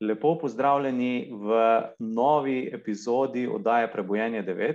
Lepo 0.00 0.38
pozdravljeni 0.38 1.30
v 1.32 1.58
novi 1.98 2.70
epizodi 2.74 3.46
oddaje 3.46 3.92
Prebojenje 3.92 4.42
9. 4.42 4.74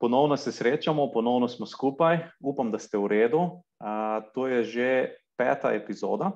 Ponovno 0.00 0.36
se 0.36 0.52
srečamo, 0.52 1.10
ponovno 1.12 1.48
smo 1.48 1.66
skupaj, 1.66 2.18
upam, 2.40 2.70
da 2.70 2.78
ste 2.78 2.98
v 2.98 3.06
redu. 3.06 3.38
Uh, 3.38 4.26
to 4.34 4.46
je 4.46 4.64
že 4.64 4.90
peta 5.36 5.72
epizoda 5.72 6.32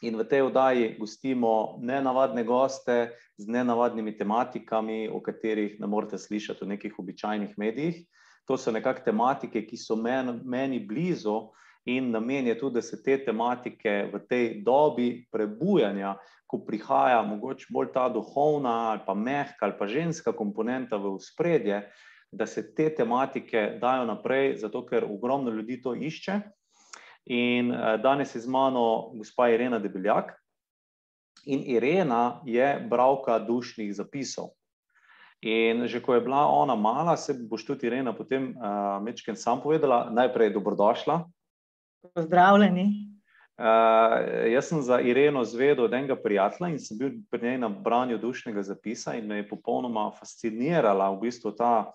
in 0.00 0.16
v 0.16 0.24
tej 0.24 0.48
oddaji 0.48 0.96
gostimo 0.96 1.76
nenavadne 1.80 2.44
goste 2.44 3.12
z 3.36 3.44
nenavadnimi 3.48 4.16
tematikami, 4.16 5.08
o 5.08 5.20
katerih 5.20 5.80
ne 5.80 5.86
morete 5.86 6.18
slišati 6.18 6.64
v 6.64 6.68
nekih 6.68 6.98
običajnih 6.98 7.58
medijih. 7.58 8.04
To 8.48 8.56
so 8.56 8.72
nekakšne 8.72 9.12
tematike, 9.12 9.62
ki 9.62 9.76
so 9.76 9.96
men, 9.96 10.40
meni 10.44 10.80
blizu 10.80 11.52
in 11.84 12.10
namen 12.10 12.46
je 12.46 12.58
tudi, 12.58 12.74
da 12.74 12.82
se 12.82 13.02
te 13.02 13.16
tematike 13.24 14.10
v 14.12 14.20
tej 14.28 14.62
dobi 14.64 15.26
prebujanja, 15.32 16.16
ko 16.46 16.58
prihaja 16.66 17.22
mogoče 17.22 17.66
bolj 17.70 17.92
ta 17.94 18.08
duhovna 18.08 18.90
ali 18.90 19.00
pa 19.06 19.14
mehka 19.14 19.66
ali 19.66 19.76
pa 19.78 19.86
ženska 19.86 20.32
komponenta 20.32 20.96
v 20.96 21.14
spredje, 21.20 21.84
da 22.32 22.46
se 22.46 22.74
te 22.74 22.90
tematike 22.94 23.78
dajo 23.80 24.04
naprej, 24.06 24.56
zato 24.56 24.84
ker 24.86 25.04
ogromno 25.04 25.50
ljudi 25.50 25.80
to 25.82 25.94
išče. 25.94 26.40
In 27.26 27.70
danes 28.02 28.34
je 28.34 28.40
z 28.40 28.48
mano 28.48 29.10
gospa 29.14 29.48
Irena 29.50 29.78
Debeljak. 29.78 30.32
In 31.46 31.62
Irena 31.66 32.40
je 32.44 32.86
bralka 32.90 33.38
dušnih 33.38 33.94
zapisov. 33.94 34.50
In 35.40 35.86
že 35.88 36.02
ko 36.04 36.14
je 36.14 36.20
bila 36.20 36.44
ona 36.46 36.74
mala, 36.76 37.16
se 37.16 37.34
boš 37.34 37.64
tudi 37.64 37.86
Irena 37.86 38.12
potem 38.12 38.52
uh, 38.52 39.00
mečken 39.02 39.36
sam 39.36 39.62
povedala, 39.62 40.10
najprej 40.12 40.52
dobrodošla. 40.52 41.24
Pozdravljeni. 42.14 43.10
Uh, 43.60 44.46
jaz 44.52 44.70
sem 44.70 44.82
za 44.82 45.00
Ireno 45.00 45.44
zvedel 45.44 45.84
od 45.84 45.92
enega 45.92 46.16
prijatelja 46.16 46.70
in 46.72 46.78
sem 46.80 46.98
bil 46.98 47.10
pri 47.30 47.42
njej 47.42 47.58
na 47.58 47.68
branju 47.68 48.18
dušnega 48.18 48.62
zapisa 48.62 49.14
in 49.14 49.26
me 49.26 49.36
je 49.36 49.48
popolnoma 49.48 50.06
fascinirala 50.16 51.10
v 51.10 51.20
bistvu 51.26 51.52
ta, 51.58 51.92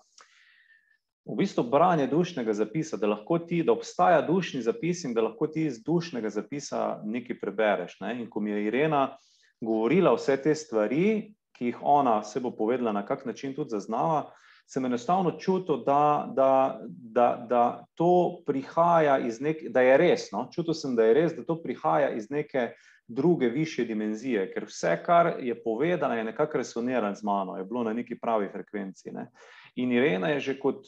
v 1.26 1.34
bistvu 1.40 1.64
branje 1.66 2.06
dušnega 2.06 2.54
zapisa, 2.54 2.96
da 2.96 3.10
lahko 3.10 3.38
ti, 3.38 3.64
da 3.66 3.74
obstaja 3.74 4.22
dušni 4.22 4.62
zapis 4.62 5.02
in 5.04 5.14
da 5.14 5.26
lahko 5.26 5.46
ti 5.50 5.66
iz 5.66 5.82
dušnega 5.82 6.30
zapisa 6.30 7.00
nekaj 7.04 7.40
prebereš. 7.40 7.98
Ne? 8.00 8.14
In 8.20 8.30
ko 8.30 8.40
mi 8.40 8.54
je 8.54 8.64
Irena 8.68 9.16
govorila 9.60 10.14
vse 10.14 10.36
te 10.42 10.54
stvari, 10.54 11.34
ki 11.58 11.72
jih 11.72 11.82
ona 11.82 12.22
se 12.22 12.40
bo 12.40 12.50
povedala, 12.54 12.92
na 12.92 13.06
kak 13.06 13.26
način 13.26 13.54
tudi 13.54 13.74
zaznava, 13.74 14.30
sem 14.66 14.84
enostavno 14.84 15.30
čutil, 15.38 15.84
da, 15.84 16.32
da, 16.34 16.80
da, 16.88 17.46
da 17.48 17.84
to 17.94 18.42
prihaja 18.46 19.18
iz 19.18 19.40
neke, 19.40 19.68
da 19.68 19.80
je 19.80 19.96
res. 19.96 20.30
No? 20.32 20.48
Čutil 20.52 20.74
sem, 20.74 20.96
da 20.96 21.06
je 21.06 21.14
res, 21.14 21.36
da 21.36 21.44
to 21.44 21.60
prihaja 21.62 22.10
iz 22.10 22.30
neke 22.30 22.72
druge, 23.08 23.48
više 23.48 23.84
dimenzije, 23.84 24.48
ker 24.52 24.64
vse, 24.66 24.96
kar 25.06 25.32
je 25.40 25.54
povedano, 25.62 26.14
je 26.14 26.24
nekako 26.24 26.58
resoniralo 26.58 27.14
z 27.14 27.22
mano, 27.22 27.56
je 27.56 27.64
bilo 27.64 27.84
na 27.84 27.92
neki 27.92 28.18
pravi 28.18 28.48
frekvenci. 28.52 29.10
Ne? 29.10 29.30
In 29.76 29.92
Irena 29.92 30.28
je 30.28 30.40
že 30.40 30.58
kot, 30.58 30.86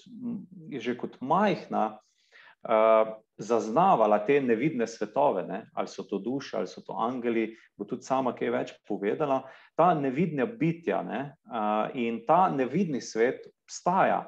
je 0.69 0.81
že 0.81 0.97
kot 0.99 1.21
majhna. 1.21 1.99
Uh, 2.63 3.15
zaznavala 3.39 4.19
te 4.27 4.41
nevidne 4.41 4.87
svetove, 4.87 5.45
ne? 5.47 5.61
ali 5.75 5.89
so 5.89 6.03
to 6.03 6.19
duše, 6.19 6.57
ali 6.57 6.67
so 6.67 6.83
to 6.83 6.97
angeli, 6.99 7.53
bo 7.79 7.87
tudi 7.87 8.03
sama 8.03 8.33
kaj 8.35 8.51
več 8.51 8.73
povedala. 8.89 9.45
Ta 9.79 9.93
nevidna 9.95 10.47
bitja 10.47 11.03
ne? 11.07 11.21
uh, 11.47 11.87
in 11.95 12.25
ta 12.27 12.49
nevidni 12.51 13.01
svet 13.01 13.47
obstaja. 13.63 14.25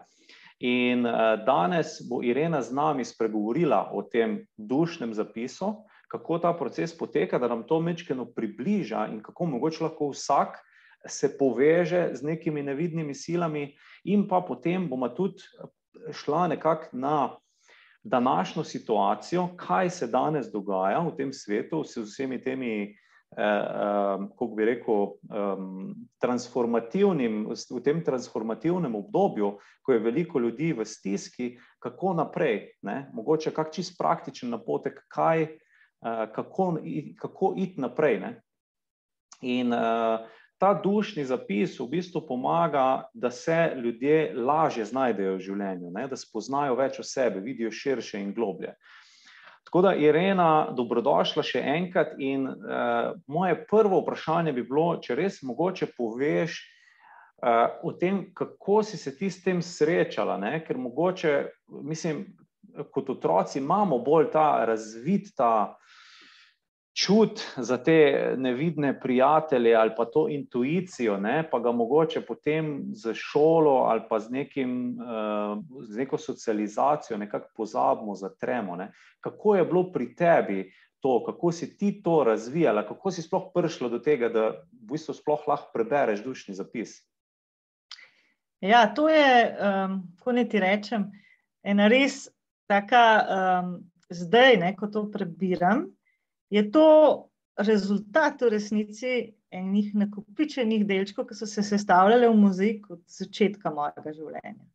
In 0.62 1.06
uh, 1.08 1.40
danes 1.46 1.98
bo 2.06 2.22
Irena 2.22 2.62
z 2.62 2.70
nami 2.76 3.04
spregovorila 3.04 3.90
o 3.92 4.04
tem 4.06 4.44
dušnem 4.56 5.14
zapisu, 5.14 5.74
kako 6.10 6.38
ta 6.38 6.54
proces 6.54 6.94
poteka, 6.94 7.38
da 7.38 7.48
nam 7.48 7.66
to 7.66 7.80
mečkeno 7.80 8.30
približa 8.34 9.08
in 9.10 9.22
kako 9.22 9.46
mogoče 9.56 9.84
lahko 9.84 10.10
vsak 10.14 10.58
se 11.06 11.30
poveže 11.38 12.10
z 12.14 12.22
nekimi 12.22 12.62
nevidnimi 12.62 13.14
silami, 13.14 13.70
in 14.04 14.28
pa 14.28 14.40
potem 14.40 14.88
bomo 14.88 15.08
tudi 15.08 15.42
šla 16.12 16.48
nekako 16.48 16.92
na 16.92 17.36
današnjo 18.02 18.64
situacijo, 18.64 19.48
kaj 19.56 19.90
se 19.90 20.06
danes 20.06 20.46
dogaja 20.52 20.98
v 20.98 21.16
tem 21.16 21.32
svetu, 21.32 21.84
s 21.84 21.96
vsemi 21.96 22.42
temi, 22.42 22.82
eh, 22.82 23.42
eh, 23.42 24.28
kako 24.28 24.46
bi 24.46 24.64
rekel, 24.64 25.06
transformativnim, 26.18 27.46
v 27.70 27.82
tem 27.84 28.04
transformativnem 28.04 28.94
obdobju, 28.94 29.58
ko 29.82 29.92
je 29.92 29.98
veliko 29.98 30.38
ljudi 30.38 30.72
v 30.72 30.84
stiski, 30.84 31.58
kako 31.80 32.14
naprej, 32.14 32.68
ne? 32.82 33.10
mogoče 33.12 33.50
kak 33.50 33.72
čist 33.72 33.98
praktičen 33.98 34.50
napotek, 34.50 35.00
kaj, 35.08 35.42
eh, 35.42 36.26
kako, 36.34 36.76
kako 37.18 37.54
iti 37.56 37.80
naprej. 37.80 38.20
Ne? 38.20 38.42
In 39.40 39.72
eh, 39.72 40.18
ta 40.60 40.74
dušni 40.76 41.24
zapis 41.24 41.78
v 41.80 41.86
bistvu 41.88 42.20
pomaga, 42.28 43.08
da 43.14 43.30
se 43.30 43.72
ljudje 43.76 44.34
lažje 44.36 44.84
znajdejo 44.84 45.38
v 45.38 45.44
življenju, 45.46 45.92
ne? 45.94 46.04
da 46.08 46.18
spoznajo 46.20 46.76
več 46.76 46.98
o 47.00 47.04
sebi, 47.06 47.40
vidijo 47.40 47.72
širše 47.72 48.20
in 48.20 48.34
globlje. 48.36 48.74
Tako 49.64 49.82
da, 49.86 49.94
Irena, 49.94 50.68
dobrodošla 50.76 51.44
še 51.46 51.62
enkrat. 51.76 52.12
In 52.18 52.44
uh, 52.48 53.14
moje 53.30 53.56
prvo 53.70 54.02
vprašanje 54.02 54.52
bi 54.52 54.66
bilo, 54.66 54.98
če 55.00 55.16
res 55.16 55.40
mogoče 55.46 55.92
poveš 55.96 56.58
uh, 56.58 57.78
o 57.86 57.94
tem, 57.96 58.24
kako 58.34 58.82
si 58.84 59.00
se 59.00 59.14
ti 59.16 59.30
s 59.30 59.40
tem 59.44 59.62
srečala. 59.64 60.36
Ne? 60.42 60.58
Ker 60.66 60.76
mogoče, 60.76 61.34
mislim, 61.86 62.24
kot 62.92 63.14
otroci 63.14 63.62
imamo 63.62 64.02
bolj 64.04 64.28
ta 64.34 64.64
razvit 64.68 65.32
ta 65.38 65.76
čut 66.94 67.40
za 67.56 67.76
te 67.78 68.34
nevidne 68.36 69.00
prijatelje 69.00 69.74
ali 69.74 69.90
pa 69.96 70.04
to 70.04 70.28
intuicijo, 70.28 71.16
ne, 71.16 71.48
pa 71.50 71.58
ga 71.58 71.72
mogoče 71.72 72.20
potem 72.26 72.84
z 72.92 73.14
šolo 73.14 73.70
ali 73.70 74.02
pa 74.08 74.18
z, 74.18 74.30
nekim, 74.30 74.98
uh, 74.98 75.58
z 75.88 75.96
neko 75.96 76.18
socializacijo 76.18 77.18
nekako 77.18 77.48
pozabimo, 77.56 78.14
zatremo. 78.14 78.76
Ne. 78.76 78.92
Kako 79.20 79.56
je 79.56 79.64
bilo 79.64 79.92
pri 79.92 80.14
tebi 80.14 80.72
to, 81.00 81.24
kako 81.26 81.52
si 81.52 81.76
ti 81.76 82.02
to 82.02 82.24
razvijala, 82.24 82.86
kako 82.86 83.10
si 83.10 83.22
sploh 83.22 83.50
prišla 83.54 83.88
do 83.88 83.98
tega, 83.98 84.28
da 84.28 84.48
v 84.50 84.92
bistvu 84.92 85.14
sploh 85.14 85.46
lahko 85.48 85.70
prebereš 85.74 86.24
dušni 86.24 86.54
zapis? 86.54 87.00
Ja, 88.60 88.84
to 88.94 89.08
je, 89.08 89.56
um, 89.56 90.02
ko 90.20 90.32
ne 90.32 90.44
ti 90.48 90.60
rečem, 90.60 91.06
ena 91.64 91.88
res 91.88 92.28
taka 92.68 93.04
um, 93.24 93.70
zdaj, 94.10 94.56
ne, 94.60 94.74
ko 94.76 94.90
to 94.92 95.06
prebiram, 95.12 95.86
je 96.50 96.70
to 96.70 96.86
rezultat 97.58 98.42
v 98.42 98.48
resnici 98.48 99.12
enih 99.50 99.94
nakupičenih 99.94 100.84
delčkov, 100.86 101.28
ki 101.28 101.34
so 101.34 101.46
se 101.46 101.62
sestavljali 101.62 102.28
v 102.28 102.36
mozaik 102.38 102.90
od 102.90 103.00
začetka 103.10 103.72
mojega 103.74 104.12
življenja. 104.14 104.66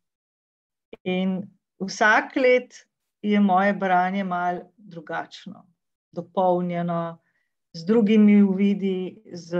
In 1.03 1.37
vsak 1.83 2.35
let 2.39 2.85
je 3.23 3.39
moje 3.39 3.73
branje 3.73 4.23
mal 4.23 4.63
drugačno, 4.77 5.65
dopolnjeno, 6.15 7.17
z 7.75 7.83
drugimi 7.85 8.41
uvidi, 8.43 9.21
z 9.33 9.59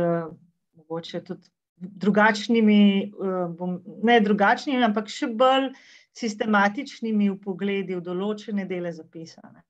mogoče 0.76 1.24
tudi 1.24 1.50
drugačnimi, 1.76 2.82
eh, 3.04 3.66
ne 4.04 4.20
drugačnimi, 4.24 4.84
ampak 4.84 5.12
še 5.12 5.28
bolj 5.28 5.74
sistematičnimi 6.16 7.30
v 7.34 7.40
pogledi 7.44 7.96
v 7.96 8.04
določene 8.04 8.64
dele 8.70 8.94
zapisane 8.96 9.66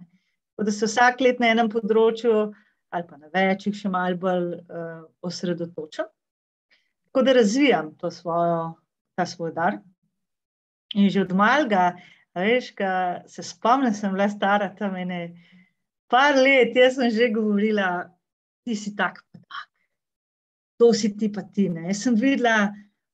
da 0.63 0.71
se 0.71 0.87
vsak 0.87 1.21
let 1.21 1.41
na 1.43 1.51
enem 1.51 1.69
področju, 1.71 2.53
ali 2.95 3.07
pa 3.09 3.17
na 3.17 3.31
večjih, 3.33 3.75
še 3.75 3.91
malo 3.91 4.15
bolj 4.19 4.53
uh, 4.55 5.03
osredotočam. 5.25 6.07
Tako 7.09 7.23
da 7.27 7.35
razvijam 7.35 7.91
svojo, 8.11 8.75
ta 9.15 9.25
svoj 9.25 9.51
dar. 9.55 9.79
In 10.95 11.09
že 11.09 11.25
od 11.25 11.33
malega, 11.35 11.95
veš, 12.35 12.73
se 13.27 13.43
spomnim, 13.43 13.93
sem 13.93 14.11
bila 14.11 14.29
stara 14.29 14.69
tam 14.75 14.95
ene 14.95 15.35
par 16.11 16.35
let, 16.35 16.75
jaz 16.75 16.95
sem 16.95 17.11
že 17.11 17.31
govorila, 17.31 18.11
ti 18.63 18.75
si 18.75 18.95
tak, 18.95 19.23
pa 19.31 19.39
tak. 19.39 19.67
To 20.79 20.91
si 20.93 21.15
ti 21.15 21.31
pa 21.31 21.43
ti. 21.43 21.69
Ne? 21.69 21.87
Jaz 21.87 22.03
sem 22.03 22.15
videla 22.15 22.71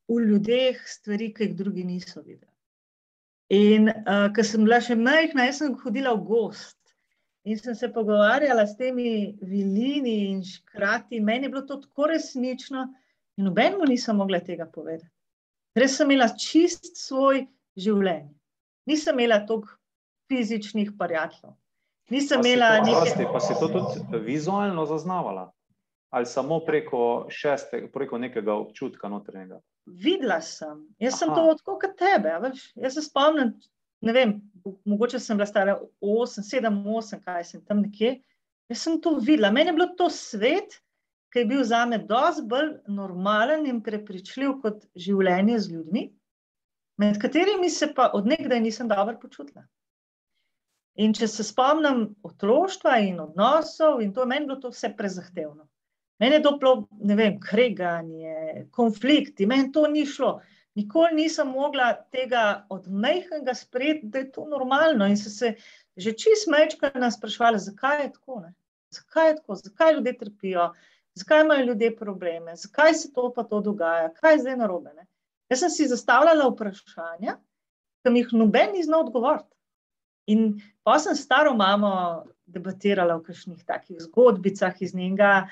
v 0.09 0.17
ljudeh 0.25 0.81
stvari, 0.87 1.29
ki 1.33 1.49
jih 1.49 1.55
drugi 1.55 1.85
niso 1.85 2.21
videli. 2.21 2.49
In 3.53 3.89
uh, 3.91 4.29
ko 4.33 4.43
sem 4.43 4.65
bila 4.65 4.81
še 4.81 4.97
majhna, 4.97 5.45
jaz 5.49 5.61
sem 5.61 5.77
hodila 5.83 6.15
v 6.17 6.25
gost. 6.25 6.80
In 7.43 7.57
sem 7.57 7.75
se 7.75 7.89
pogovarjala 7.93 8.67
s 8.67 8.77
temi 8.77 9.37
vilini 9.41 10.17
in 10.29 10.43
škrati, 10.45 11.19
meni 11.19 11.47
je 11.47 11.49
bilo 11.49 11.61
to 11.65 11.79
tako 11.81 12.11
resnično, 12.11 12.85
in 13.37 13.47
nobenemu 13.49 13.87
nisem 13.89 14.15
mogla 14.15 14.39
tega 14.39 14.67
povedati. 14.69 15.09
Res 15.75 15.95
sem 15.97 16.11
imela 16.11 16.27
čist 16.37 16.91
svoj 16.99 17.45
življenje. 17.79 18.33
Nisem 18.85 19.19
imela 19.19 19.39
toliko 19.47 19.73
fizičnih 20.29 20.91
prijateljev. 20.99 21.55
Nisem 22.11 22.45
imela 22.45 22.75
nekaj. 22.83 23.25
Pa 23.31 23.39
si 23.39 23.55
to 23.59 23.71
tudi 23.71 24.19
vizualno 24.25 24.85
zaznavala? 24.85 25.49
Ali 26.11 26.27
samo 26.27 26.59
preko, 26.65 27.27
šeste, 27.31 27.85
preko 27.93 28.17
nekega 28.19 28.53
občutka 28.53 29.09
notranjega? 29.09 29.61
Videla 29.85 30.41
sem. 30.43 30.83
Jaz 30.99 31.15
Aha. 31.15 31.19
sem 31.19 31.35
to 31.35 31.45
odkud 31.53 31.79
kot 31.79 31.95
tebe. 31.97 32.33
Jaz 32.75 32.97
se 32.97 33.05
spomnim, 33.05 33.53
ne 34.01 34.13
vem, 34.13 34.35
mogoče 34.85 35.19
sem 35.19 35.37
bila 35.37 35.47
stara 35.49 35.77
8, 36.01 36.45
7, 36.45 36.83
8, 36.85 37.21
kaj 37.25 37.43
sem 37.49 37.65
tam 37.65 37.83
nekje. 37.85 38.19
Jaz 38.71 38.85
sem 38.85 39.01
to 39.01 39.17
videla. 39.19 39.51
Meni 39.51 39.69
je 39.69 39.77
bilo 39.77 39.89
to 39.97 40.09
svet, 40.09 40.79
ki 41.31 41.43
je 41.43 41.49
bil 41.49 41.63
za 41.63 41.85
me 41.85 41.97
dosti 41.97 42.43
bolj 42.47 42.71
normalen 42.87 43.65
in 43.67 43.81
prepričljiv 43.83 44.57
kot 44.63 44.85
življenje 44.95 45.59
z 45.59 45.75
ljudmi, 45.75 46.07
med 47.01 47.19
katerimi 47.21 47.69
se 47.69 47.87
pa 47.95 48.11
odnegdaj 48.13 48.59
nisem 48.61 48.89
dobro 48.91 49.17
počutila. 49.21 49.63
In 50.99 51.15
če 51.15 51.27
se 51.31 51.43
spomnim 51.47 52.03
otroštva 52.27 52.97
in 53.07 53.21
odnosov, 53.23 54.01
in 54.03 54.11
to 54.13 54.25
meni 54.27 54.49
bilo 54.49 54.59
to 54.59 54.73
vse 54.73 54.91
prezahtevno. 54.97 55.65
Meni 56.21 56.37
je 56.37 56.43
to 56.45 56.51
bilo, 56.61 56.87
ne 56.99 57.15
vem, 57.17 57.39
kreganje, 57.41 58.67
konflikti, 58.75 59.47
meni 59.49 59.71
to 59.73 59.87
ni 59.89 60.03
šlo. 60.05 60.35
Nikoli 60.75 61.15
nisem 61.15 61.49
mogla 61.51 61.93
tega 62.11 62.65
od 62.69 62.87
mehkega 62.87 63.53
sprejeti, 63.53 64.07
da 64.07 64.19
je 64.19 64.31
to 64.31 64.45
normalno. 64.47 65.07
In 65.07 65.17
so 65.17 65.29
se 65.29 65.55
že 65.97 66.13
čist 66.15 66.47
mečka 66.47 66.91
nas 66.95 67.17
sprašvali, 67.17 67.59
zakaj 67.59 68.03
je 68.03 68.11
tako, 68.13 68.39
ne? 68.39 68.53
zakaj 68.95 69.29
je 69.29 69.35
tako, 69.35 69.55
zakaj 69.55 69.93
ljudje 69.93 70.17
trpijo, 70.17 70.71
zakaj 71.15 71.41
imajo 71.41 71.65
ljudje 71.65 71.95
probleme, 71.95 72.55
zakaj 72.55 72.93
se 72.93 73.13
to 73.13 73.33
pa 73.35 73.43
to 73.43 73.59
dogaja, 73.61 74.13
kaj 74.13 74.33
je 74.33 74.39
zdaj 74.39 74.57
narobe. 74.57 74.93
Ne? 74.95 75.05
Jaz 75.49 75.59
sem 75.59 75.69
si 75.69 75.87
zastavljala 75.87 76.47
vprašanja, 76.47 77.35
ki 78.03 78.11
mi 78.11 78.23
jih 78.23 78.31
noben 78.33 78.71
ni 78.73 78.83
znal 78.83 79.03
odgovoriti. 79.05 79.51
In 80.31 80.61
pa 80.83 80.99
sem 80.99 81.15
staro 81.15 81.53
mamo 81.53 81.91
debatirala 82.45 83.17
v 83.19 83.25
kakšnih 83.27 83.65
takih 83.67 83.99
zgodbicah 83.99 84.81
iz 84.81 84.95
njega, 84.95 85.49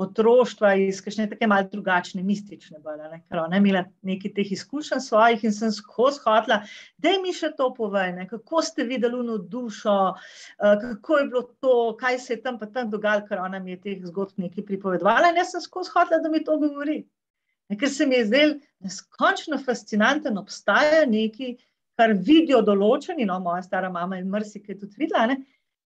otroštva, 0.00 0.72
iz 0.80 1.00
kakšne 1.04 1.26
tako 1.30 1.48
malo 1.52 1.68
drugačne, 1.72 2.22
mistične, 2.24 2.78
bolj, 2.84 3.02
ne? 3.12 3.20
ker 3.28 3.42
ona 3.42 3.58
je 3.58 3.62
imela 3.62 3.82
nekaj 4.06 4.32
teh 4.38 4.52
izkušenj 4.56 5.02
svojih 5.04 5.44
in 5.44 5.54
sem 5.54 5.72
skozi 5.76 6.22
hotla, 6.24 6.60
da 6.98 7.14
mi 7.22 7.34
še 7.36 7.52
to 7.58 7.68
povej, 7.76 8.14
ne? 8.16 8.26
kako 8.30 8.62
ste 8.64 8.86
videli 8.88 9.20
eno 9.20 9.38
dušo, 9.38 9.96
uh, 10.14 10.74
kako 10.86 11.20
je 11.20 11.28
bilo 11.32 11.42
to, 11.60 11.76
kaj 12.00 12.18
se 12.18 12.34
je 12.34 12.42
tam 12.42 12.58
pa 12.58 12.70
tam 12.72 12.90
dogajalo, 12.90 13.26
ker 13.28 13.44
ona 13.44 13.60
mi 13.60 13.76
je 13.76 13.80
teh 13.86 14.04
zgodb 14.08 14.40
nekaj 14.40 14.66
pripovedovala 14.72 15.32
in 15.32 15.40
jaz 15.42 15.54
sem 15.54 15.64
skozi 15.64 15.92
hotla, 15.96 16.22
da 16.24 16.32
mi 16.32 16.44
to 16.44 16.56
govori. 16.60 17.02
Ne? 17.68 17.78
Ker 17.78 17.92
se 17.92 18.06
mi 18.06 18.16
je 18.18 18.26
zdel 18.30 18.56
neskončno 18.84 19.60
fascinanten, 19.64 20.40
obstaja 20.40 21.04
nekaj, 21.06 21.58
kar 22.00 22.16
vidijo 22.16 22.62
določeni, 22.64 23.26
no, 23.28 23.36
moja 23.44 23.60
stara 23.66 23.90
mama 23.92 24.16
in 24.16 24.30
mrsi, 24.32 24.62
ki 24.64 24.72
je 24.72 24.82
tudi 24.86 25.04
videla, 25.04 25.26
ne? 25.28 25.42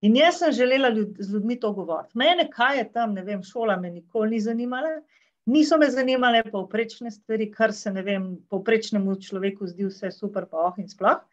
In 0.04 0.16
jaz 0.20 0.42
sem 0.42 0.52
želela 0.52 0.90
ljud, 0.92 1.16
z 1.20 1.34
ljudmi 1.34 1.56
to 1.60 1.72
govoriti. 1.72 2.18
Mene, 2.20 2.50
kaj 2.52 2.78
je 2.78 2.88
tam, 2.92 3.14
ne 3.16 3.24
vem, 3.24 3.44
šola 3.44 3.78
me 3.80 3.92
nikoli 3.92 4.36
ni 4.36 4.42
zanimala, 4.44 4.98
niso 5.46 5.78
me 5.80 5.88
zanimale 5.92 6.44
povprečne 6.52 7.12
stvari, 7.12 7.48
kar 7.52 7.72
se, 7.74 7.92
ne 7.92 8.04
vem, 8.04 8.26
povprečnemu 8.52 9.16
človeku 9.24 9.68
zdi 9.72 9.88
vse 9.88 10.12
super, 10.12 10.48
pa 10.52 10.68
oh 10.68 10.80
in 10.82 10.92
sploh. 10.92 11.24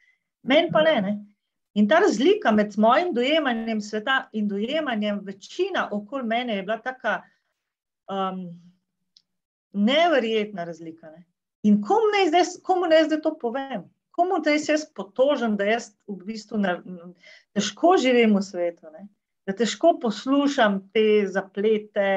Meni 0.47 0.71
pa 0.71 0.85
ne, 0.87 0.95
ne. 1.03 1.15
In 1.75 1.89
ta 1.89 1.99
razlika 2.03 2.51
med 2.55 2.79
mojim 2.79 3.13
dojemanjem 3.15 3.81
sveta 3.81 4.29
in 4.33 4.49
dojemanjem 4.49 5.21
večina 5.27 5.89
okoli 5.93 6.27
mene 6.27 6.57
je 6.57 6.63
bila 6.63 6.79
taka 6.79 7.21
um, 8.11 8.49
neverjetna 9.73 10.65
razlika. 10.65 11.11
Ne. 11.11 11.25
In 11.63 11.83
komu 11.83 12.11
ne 12.15 12.29
zdaj, 12.29 12.45
komu 12.63 12.87
ne 12.87 13.05
zdaj 13.05 13.21
to 13.23 13.35
povem? 13.39 13.85
Komu 14.21 14.43
da 14.45 14.53
jaz 14.53 14.85
potožim, 14.95 15.57
da 15.57 15.65
jaz 15.65 15.95
v 16.09 16.19
bistvu 16.29 16.61
ne, 16.61 16.75
težko 17.57 17.95
živim 18.01 18.37
v 18.37 18.43
svetu, 18.45 18.93
ne? 18.93 19.07
da 19.49 19.55
težko 19.57 19.95
poslušam 20.03 20.83
te 20.93 21.25
zaplete, 21.27 22.11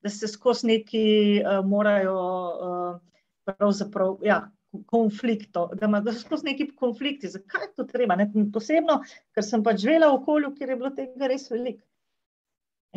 da 0.00 0.10
se 0.12 0.28
skozi 0.30 0.70
neki 0.70 1.08
uh, 1.42 1.58
morajo 1.66 2.14
uh, 2.14 3.26
pravzaprav. 3.44 4.22
Ja, 4.22 4.46
Konflikto, 4.86 5.70
da, 5.80 5.86
ima, 5.88 6.02
skozi 6.12 6.44
neki 6.44 6.66
konflikti. 6.76 7.30
Zakaj 7.32 7.62
je 7.62 7.68
to 7.80 7.86
treba? 7.88 8.18
Ne? 8.20 8.26
Posebno, 8.52 8.98
ker 9.32 9.44
sem 9.44 9.62
pač 9.64 9.80
živela 9.80 10.10
v 10.12 10.18
okolju, 10.18 10.50
kjer 10.58 10.74
je 10.74 10.76
bilo 10.76 10.90
tega 10.92 11.30
res 11.32 11.46
veliko. 11.48 11.80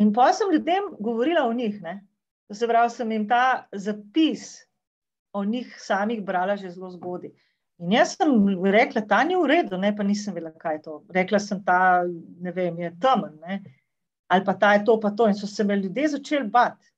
In 0.03 0.11
pa 0.13 0.33
sem 0.35 0.51
ljudem 0.51 0.89
govorila 0.99 1.45
o 1.47 1.53
njih. 1.55 1.79
Ne? 1.81 2.01
To 2.51 2.59
se 2.59 2.67
pravi, 2.67 2.91
sem 2.91 3.15
jim 3.15 3.23
ta 3.27 3.69
zapis 3.71 4.65
o 5.31 5.45
njih 5.47 5.71
samih 5.79 6.19
brala 6.27 6.59
že 6.59 6.73
zelo 6.75 6.91
zgodaj. 6.91 7.31
In 7.81 7.93
jaz 7.95 8.13
sem 8.13 8.33
rekla, 8.73 9.01
da 9.09 9.23
ni 9.25 9.35
v 9.35 9.47
redu, 9.49 9.77
ne, 9.81 9.89
pa 9.97 10.05
nisem 10.05 10.35
vedela, 10.37 10.53
kaj 10.61 10.75
je 10.75 10.81
to. 10.85 10.95
Rekla 11.15 11.39
sem, 11.41 11.61
da 11.65 12.03
je 12.05 12.91
temen, 13.01 13.37
ne, 13.41 13.61
ali 14.31 14.45
pa 14.45 14.53
ta 14.53 14.75
je 14.75 14.83
to, 14.85 14.99
pa 15.01 15.09
to. 15.17 15.27
In 15.27 15.35
so 15.35 15.49
se 15.49 15.63
me 15.63 15.79
ljudje 15.79 16.11
začeli 16.15 16.47
bati 16.47 16.91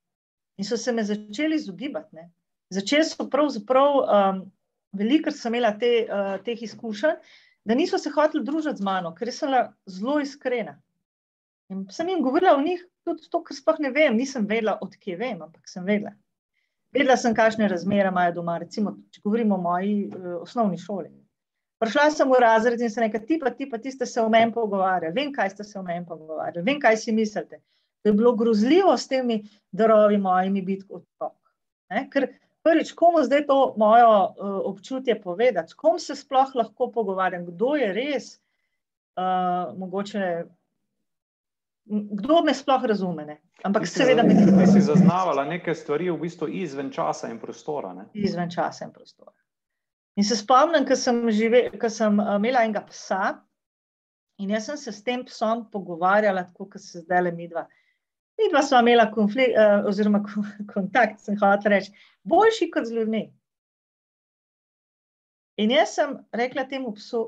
in 0.57 0.65
so 0.67 0.77
se 0.77 0.91
me 0.91 1.03
začeli 1.03 1.55
izogibati. 1.55 2.15
Ne. 2.15 2.29
Začeli 2.69 3.05
so 3.07 3.29
pravzaprav, 3.29 3.95
um, 4.03 4.41
veliko 4.93 5.31
sem 5.31 5.55
imela 5.55 5.71
te, 5.79 5.93
uh, 6.05 6.35
teh 6.43 6.61
izkušenj, 6.67 7.15
da 7.65 7.75
niso 7.79 7.97
se 7.97 8.11
hoteli 8.11 8.43
družiti 8.45 8.81
z 8.81 8.85
mano, 8.85 9.13
ker 9.15 9.31
sem 9.31 9.49
bila 9.49 9.63
zelo 9.87 10.19
iskrena. 10.19 10.75
In 11.71 11.87
sem 11.89 12.09
jim 12.11 12.21
govorila 12.21 12.57
o 12.57 12.61
njih 12.61 12.83
tudi 13.07 13.29
to, 13.31 13.41
kar 13.43 13.57
sploh 13.57 13.79
ne 13.79 13.93
vem, 13.95 14.17
nisem 14.19 14.45
vedela, 14.49 14.77
odkje 14.81 15.15
vem, 15.17 15.41
ampak 15.41 15.69
sem 15.69 15.85
vedela. 15.87 16.11
Vedela 16.93 17.17
sem, 17.17 17.33
kakšne 17.33 17.67
razmere 17.67 18.11
imajo 18.13 18.35
doma, 18.37 18.59
recimo, 18.61 18.93
če 19.11 19.21
govorimo 19.23 19.57
o 19.57 19.61
moji 19.61 19.95
uh, 20.07 20.35
osnovni 20.43 20.77
šoli. 20.77 21.09
Prišla 21.81 22.09
sem 22.15 22.29
v 22.29 22.39
razred 22.39 22.81
in 22.81 22.91
se 22.91 23.01
nekaj, 23.01 23.25
ti 23.27 23.39
pa, 23.41 23.51
ti 23.51 23.65
pa, 23.69 23.79
ti 23.81 23.91
ste 23.91 24.05
se 24.07 24.21
o 24.21 24.29
meni 24.31 24.53
pogovarjali, 24.53 25.15
vem, 25.17 25.33
kaj 25.35 25.55
ste 25.55 25.65
se 25.67 25.79
o 25.79 25.83
meni 25.83 26.05
pogovarjali, 26.07 26.63
vem, 26.63 26.79
kaj 26.79 26.99
si 27.01 27.15
mislite. 27.15 27.59
To 28.03 28.11
je 28.11 28.13
bilo 28.13 28.35
grozljivo 28.35 28.93
s 28.97 29.07
temi 29.07 29.41
darovi 29.71 30.17
mojimi 30.17 30.61
biti 30.61 30.85
otrok. 30.89 31.35
Ker 32.13 32.27
prvič, 32.63 32.93
komu 32.95 33.23
zdaj 33.23 33.45
to 33.49 33.57
moje 33.77 34.05
uh, 34.05 34.31
občutje 34.69 35.17
povedati, 35.21 35.71
s 35.71 35.79
kom 35.79 35.99
se 35.99 36.15
sploh 36.15 36.55
lahko 36.55 36.91
pogovarjam, 36.91 37.45
kdo 37.49 37.75
je 37.79 37.89
res 37.93 38.29
uh, 39.17 39.73
mogoče 39.77 40.45
kdo 41.85 42.41
me 42.43 42.53
sploh 42.53 42.83
razume. 42.83 43.25
Ne? 43.25 43.37
Ampak, 43.63 43.87
seveda, 43.87 44.23
mi 44.23 44.35
ti 44.35 44.71
si 44.71 44.81
zaznavala 44.81 45.45
neke 45.45 45.75
stvari 45.75 46.09
v 46.11 46.19
bistvu 46.21 46.47
izven 46.47 46.91
časa 46.91 47.29
in 47.31 47.39
prostora. 47.39 47.93
Ne? 47.93 48.07
Izven 48.13 48.51
časa 48.51 48.87
in 48.87 48.93
prostora. 48.95 49.33
In 50.15 50.23
se 50.23 50.37
spomnim, 50.37 50.85
ko 50.85 50.95
sem, 50.95 51.23
žive, 51.33 51.65
ko 51.81 51.89
sem 51.89 52.19
uh, 52.21 52.35
imela 52.37 52.63
enega 52.63 52.83
psa 52.89 53.39
in 54.41 54.51
jaz 54.53 54.67
sem 54.69 54.77
se 54.77 54.91
s 54.91 55.03
tem 55.03 55.23
psom 55.25 55.65
pogovarjala, 55.71 56.45
tako 56.51 56.69
kot 56.73 56.81
se 56.81 57.01
zdaj 57.03 57.23
le 57.27 57.31
mi 57.31 57.47
dva. 57.49 57.65
Mi 58.37 58.49
dva 58.49 58.61
smo 58.65 58.81
imela 58.81 59.09
konflikt, 59.11 59.57
uh, 59.57 59.87
oziroma 59.89 60.23
kontakt, 60.73 61.21
sem 61.21 61.37
hotel 61.41 61.75
reči, 61.75 61.93
boljši 62.23 62.69
kot 62.73 62.89
z 62.89 62.99
ljudmi. 62.99 63.23
In 65.61 65.73
jaz 65.73 65.97
sem 65.97 66.15
rekla 66.33 66.65
temu 66.69 66.93
psu, 66.97 67.27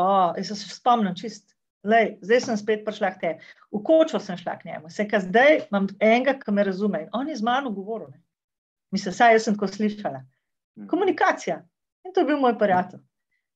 oh, 0.00 0.36
jaz 0.36 0.52
se 0.52 0.68
spomnim 0.76 1.16
čist 1.16 1.56
Lej, 1.84 2.18
zdaj 2.20 2.40
sem 2.44 2.56
spet 2.60 2.82
prišla 2.84 3.14
k 3.14 3.20
tebi. 3.20 3.52
V 3.72 3.80
kočo 3.84 4.20
sem 4.20 4.36
šla 4.36 4.58
k 4.60 4.68
njemu, 4.68 4.90
se 4.92 5.06
ka 5.08 5.20
zdaj 5.20 5.62
imam 5.70 5.86
enega, 5.96 6.36
ki 6.40 6.52
me 6.52 6.64
razume. 6.64 7.06
On 7.16 7.28
je 7.28 7.36
z 7.36 7.46
mano 7.46 7.72
govoril. 7.72 8.10
Ne? 8.12 8.20
Mislim, 8.92 9.14
saj 9.14 9.38
jaz 9.38 9.46
sem 9.48 9.56
tako 9.56 9.70
slišala. 9.72 10.24
Mhm. 10.78 10.88
Komunikacija. 10.90 11.62
In 12.04 12.12
to 12.12 12.20
je 12.20 12.26
bil 12.26 12.40
moj 12.40 12.58
prijatelj. 12.58 13.00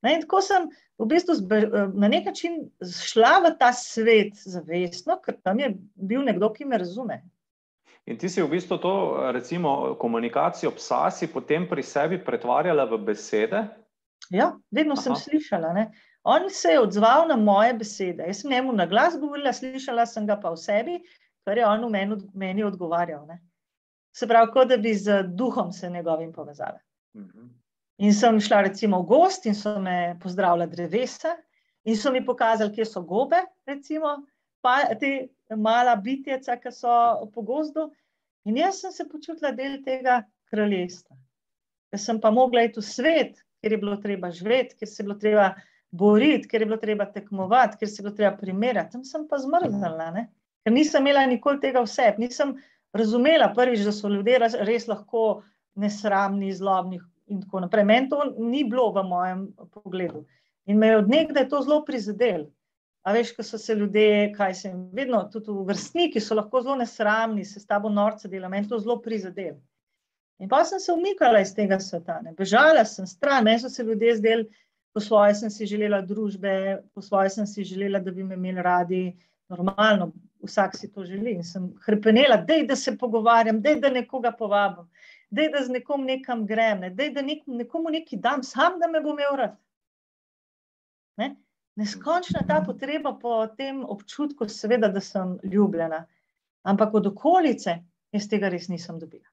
Ne, 0.04 0.14
in 0.14 0.20
tako 0.20 0.42
sem 0.44 0.66
v 1.00 1.06
bistvu 1.08 1.34
zbe, 1.38 1.58
na 1.96 2.08
nek 2.12 2.26
način 2.28 2.58
šla 2.84 3.38
v 3.46 3.54
ta 3.58 3.70
svet 3.72 4.36
zavestno, 4.36 5.16
ker 5.24 5.38
tam 5.40 5.62
je 5.62 5.70
bil 5.96 6.20
nekdo, 6.26 6.50
ki 6.52 6.68
me 6.68 6.78
razume. 6.78 7.22
In 8.04 8.18
ti 8.20 8.28
si 8.28 8.42
v 8.42 8.50
bistvu 8.52 8.76
to, 8.82 8.94
recimo, 9.32 9.94
komunikacijo 10.00 10.74
psa 10.76 11.08
si 11.10 11.30
potem 11.32 11.64
pri 11.68 11.82
sebi 11.82 12.18
pretvarjala 12.20 12.84
v 12.84 12.98
besede? 13.06 13.64
Ja, 14.28 14.52
vedno 14.68 14.92
Aha. 14.92 15.02
sem 15.02 15.16
slišala. 15.16 15.72
Ne? 15.72 15.86
On 16.24 16.50
se 16.50 16.68
je 16.72 16.80
odzval 16.80 17.28
na 17.28 17.36
moje 17.36 17.74
besede. 17.74 18.24
Jaz 18.26 18.40
sem 18.40 18.50
njemu 18.50 18.72
na 18.72 18.86
glas 18.86 19.18
govorila, 19.20 19.52
slišala 19.52 20.06
sem 20.06 20.26
ga 20.26 20.38
pa 20.40 20.50
v 20.54 20.56
sebi, 20.56 21.00
kar 21.44 21.58
je 21.58 21.66
on 21.68 21.84
v 21.84 21.90
meni, 21.92 22.16
meni 22.34 22.64
odgovarjal. 22.64 23.26
Ne? 23.28 23.42
Se 24.16 24.28
pravi, 24.28 24.52
kot 24.54 24.70
da 24.72 24.78
bi 24.80 24.94
z 24.94 25.22
duhom 25.36 25.72
se 25.72 25.90
njegovim 25.90 26.32
povezala. 26.32 26.80
Mhm. 27.16 27.50
In 27.98 28.14
sem 28.14 28.40
šla 28.40 28.62
recimo 28.66 29.02
v 29.02 29.06
gost 29.06 29.44
in 29.46 29.54
so 29.54 29.78
me 29.78 30.16
pozdravila 30.22 30.66
drevesa 30.66 31.36
in 31.84 31.96
so 31.96 32.10
mi 32.10 32.24
pokazali, 32.24 32.72
kje 32.74 32.84
so 32.84 33.02
gobe, 33.02 33.38
recimo, 33.66 34.16
pa 34.62 34.80
te 35.00 35.28
mala 35.56 35.94
bitjeca, 35.96 36.56
ki 36.56 36.72
so 36.72 37.28
po 37.34 37.42
gozdu. 37.42 37.90
In 38.48 38.56
jaz 38.56 38.80
sem 38.80 38.92
se 38.92 39.06
počutila 39.08 39.52
del 39.52 39.78
tega 39.84 40.22
kraljestva. 40.50 41.16
Ker 41.92 42.00
sem 42.00 42.20
pa 42.20 42.32
mogla 42.34 42.64
iti 42.64 42.80
v 42.80 42.86
svet, 42.88 43.38
kjer 43.60 43.76
je 43.76 43.78
bilo 43.78 43.96
treba 44.00 44.32
živeti, 44.34 44.76
kjer 44.80 44.90
se 44.90 45.02
je 45.02 45.06
bilo 45.06 45.18
treba 45.20 45.52
boriti, 45.94 46.48
ker 46.50 46.62
je 46.62 46.66
bilo 46.66 46.78
treba 46.82 47.06
tekmovati, 47.12 47.78
ker 47.78 47.88
se 47.88 48.00
je 48.00 48.04
bilo 48.06 48.16
treba 48.16 48.36
primerjati. 48.36 48.92
Tam 48.96 49.04
sem 49.04 49.28
pa 49.30 49.38
zmrznila, 49.38 50.10
ne? 50.14 50.28
ker 50.64 50.72
nisem 50.72 51.04
imela 51.04 51.26
nikoli 51.28 51.60
tega 51.62 51.82
vse. 51.84 52.14
Nisem 52.18 52.56
razumela 52.96 53.52
prvič, 53.54 53.84
da 53.86 53.92
so 53.92 54.08
ljudje 54.08 54.40
res 54.64 54.88
lahko 54.88 55.42
nesramni, 55.78 56.52
zlobni 56.54 57.00
in 57.30 57.42
tako 57.42 57.64
naprej. 57.64 57.84
Meni 57.84 58.08
to 58.10 58.24
ni 58.38 58.64
bilo 58.64 58.90
v 58.94 59.04
mojem 59.06 59.46
pogledu. 59.74 60.24
In 60.66 60.78
me 60.80 60.92
je 60.92 61.00
odnegdaj 61.02 61.48
to 61.48 61.60
zelo 61.62 61.82
prizadel. 61.84 62.48
A 63.04 63.12
veš, 63.12 63.34
ko 63.36 63.44
so 63.44 63.58
se 63.60 63.74
ljudje, 63.76 64.32
kaj 64.32 64.54
se 64.56 64.68
jim 64.70 64.86
vedno, 64.96 65.20
tudi 65.32 65.52
vrstniki 65.68 66.22
so 66.24 66.38
lahko 66.38 66.62
zelo 66.64 66.78
nesramni, 66.80 67.44
se 67.44 67.60
s 67.60 67.68
tabo 67.68 67.90
norce 67.92 68.30
dela, 68.32 68.48
meni 68.48 68.68
to 68.68 68.78
zelo 68.80 68.96
prizadel. 69.04 69.58
In 70.40 70.48
pa 70.48 70.64
sem 70.64 70.80
se 70.80 70.92
umikala 70.92 71.42
iz 71.44 71.52
tega 71.54 71.76
sveta, 71.80 72.16
ne? 72.24 72.32
bežala 72.38 72.84
sem 72.88 73.06
stran, 73.06 73.44
meni 73.44 73.60
so 73.60 73.68
se 73.68 73.84
ljudje 73.84 74.16
zdeli, 74.16 74.48
po 74.94 75.00
svoje 75.00 75.34
sem 75.34 75.50
si 75.50 75.66
želela 75.66 76.00
družbe, 76.06 76.82
po 76.94 77.02
svoje 77.02 77.30
sem 77.34 77.46
si 77.46 77.64
želela, 77.66 77.98
da 77.98 78.12
bi 78.14 78.22
me 78.24 78.34
imeli 78.38 78.62
radi, 78.62 79.02
normalno, 79.50 80.12
vsak 80.46 80.76
si 80.76 80.92
to 80.92 81.04
želi. 81.04 81.34
In 81.34 81.42
sem 81.44 81.72
hrepenela, 81.86 82.36
dej, 82.36 82.66
da 82.66 82.76
se 82.76 82.94
pogovarjam, 82.98 83.58
dej, 83.62 83.80
da 83.82 83.90
nekoga 83.90 84.32
povabim, 84.38 84.86
dej, 85.30 85.50
da 85.50 85.64
z 85.64 85.74
nekom 85.74 86.06
nekam 86.06 86.46
grem, 86.46 86.86
ne? 86.86 86.90
dej, 86.94 87.10
da 87.16 87.26
nek, 87.26 87.42
nekomu 87.46 87.90
nekaj 87.90 88.22
dam, 88.22 88.46
sam 88.46 88.78
da 88.78 88.88
me 88.88 89.02
bom 89.02 89.18
imel 89.18 89.36
rad. 89.42 89.58
Ne? 91.18 91.34
Neskončna 91.74 92.44
ta 92.46 92.62
potreba 92.62 93.16
po 93.18 93.46
tem 93.58 93.82
občutku, 93.82 94.46
seveda, 94.48 94.88
da 94.94 95.02
sem 95.02 95.38
ljubljena, 95.42 96.04
ampak 96.62 96.94
od 96.94 97.10
okolice 97.10 97.80
jaz 98.14 98.30
tega 98.30 98.48
res 98.48 98.70
nisem 98.70 99.02
dobila. 99.02 99.26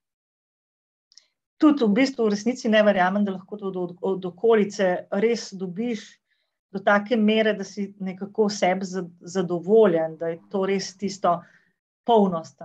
Tudi 1.62 1.86
v 1.86 1.94
bistvu 1.94 2.26
v 2.26 2.34
resnici 2.34 2.70
ne 2.70 2.82
verjamem, 2.84 3.26
da 3.26 3.36
lahko 3.36 3.58
to 3.58 3.70
od, 3.70 3.78
od, 3.78 3.92
od 4.02 4.26
okolice 4.26 4.88
res 5.24 5.52
dobiš 5.54 6.08
do 6.74 6.80
take 6.80 7.18
mere, 7.18 7.54
da 7.54 7.64
si 7.68 7.92
nekako 8.00 8.48
sebi 8.50 8.88
zadovoljen, 9.22 10.16
da 10.18 10.32
je 10.32 10.40
to 10.50 10.66
res 10.66 10.96
tisto 10.98 11.36
polnost. 12.08 12.64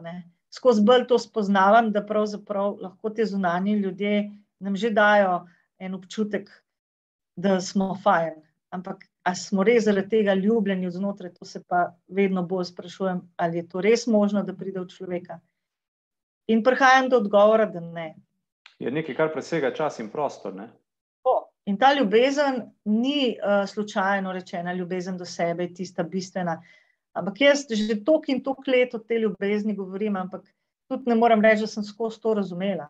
Skozi 0.54 0.84
bolj 0.86 1.06
to 1.10 1.18
spoznavam, 1.18 1.90
da 1.92 2.06
pravzaprav 2.06 2.78
lahko 2.80 3.10
te 3.10 3.26
zunanje 3.26 3.76
ljudje 3.76 4.30
nam 4.60 4.76
že 4.76 4.90
dajo 4.90 5.44
en 5.78 5.94
občutek, 5.94 6.48
da 7.36 7.60
smo 7.60 7.94
fajn. 8.02 8.40
Ampak 8.70 9.04
ali 9.26 9.36
smo 9.36 9.64
res 9.66 9.84
zaradi 9.84 10.08
tega 10.08 10.34
ljubljeni 10.34 10.90
znotraj, 10.90 11.32
to 11.34 11.44
se 11.44 11.62
pa 11.68 11.96
vedno 12.08 12.42
bolj 12.46 12.64
sprašujem, 12.70 13.20
ali 13.36 13.58
je 13.58 13.68
to 13.68 13.80
res 13.80 14.06
možno, 14.06 14.42
da 14.42 14.54
pride 14.54 14.80
v 14.80 14.86
človeka. 14.86 15.40
In 16.46 16.62
prihajam 16.62 17.08
do 17.10 17.18
odgovora, 17.18 17.66
da 17.66 17.80
ne. 17.80 18.14
Je 18.78 18.90
nekaj, 18.92 19.14
kar 19.16 19.32
presega 19.32 19.72
čas 19.74 20.00
in 20.02 20.10
prostor. 20.12 20.54
Ne? 20.54 20.68
In 21.66 21.78
ta 21.78 21.92
ljubezen 21.94 22.60
ni 22.84 23.32
uh, 23.34 23.64
slučajno 23.68 24.32
rečena, 24.32 24.72
ljubezen 24.72 25.16
do 25.18 25.24
sebe 25.24 25.64
je 25.64 25.74
tista 25.74 26.02
bistvena. 26.02 26.60
Ampak 27.16 27.40
jaz 27.40 27.64
že 27.70 28.04
toliko 28.04 28.32
in 28.32 28.42
toliko 28.42 28.70
let 28.70 28.94
o 28.94 28.98
tej 28.98 29.24
ljubezni 29.24 29.74
govorim, 29.74 30.16
ampak 30.16 30.44
tudi 30.88 31.10
ne 31.10 31.14
morem 31.14 31.42
reči, 31.42 31.64
da 31.64 31.66
sem 31.66 31.84
skozi 31.84 32.20
to 32.20 32.34
razumela. 32.34 32.86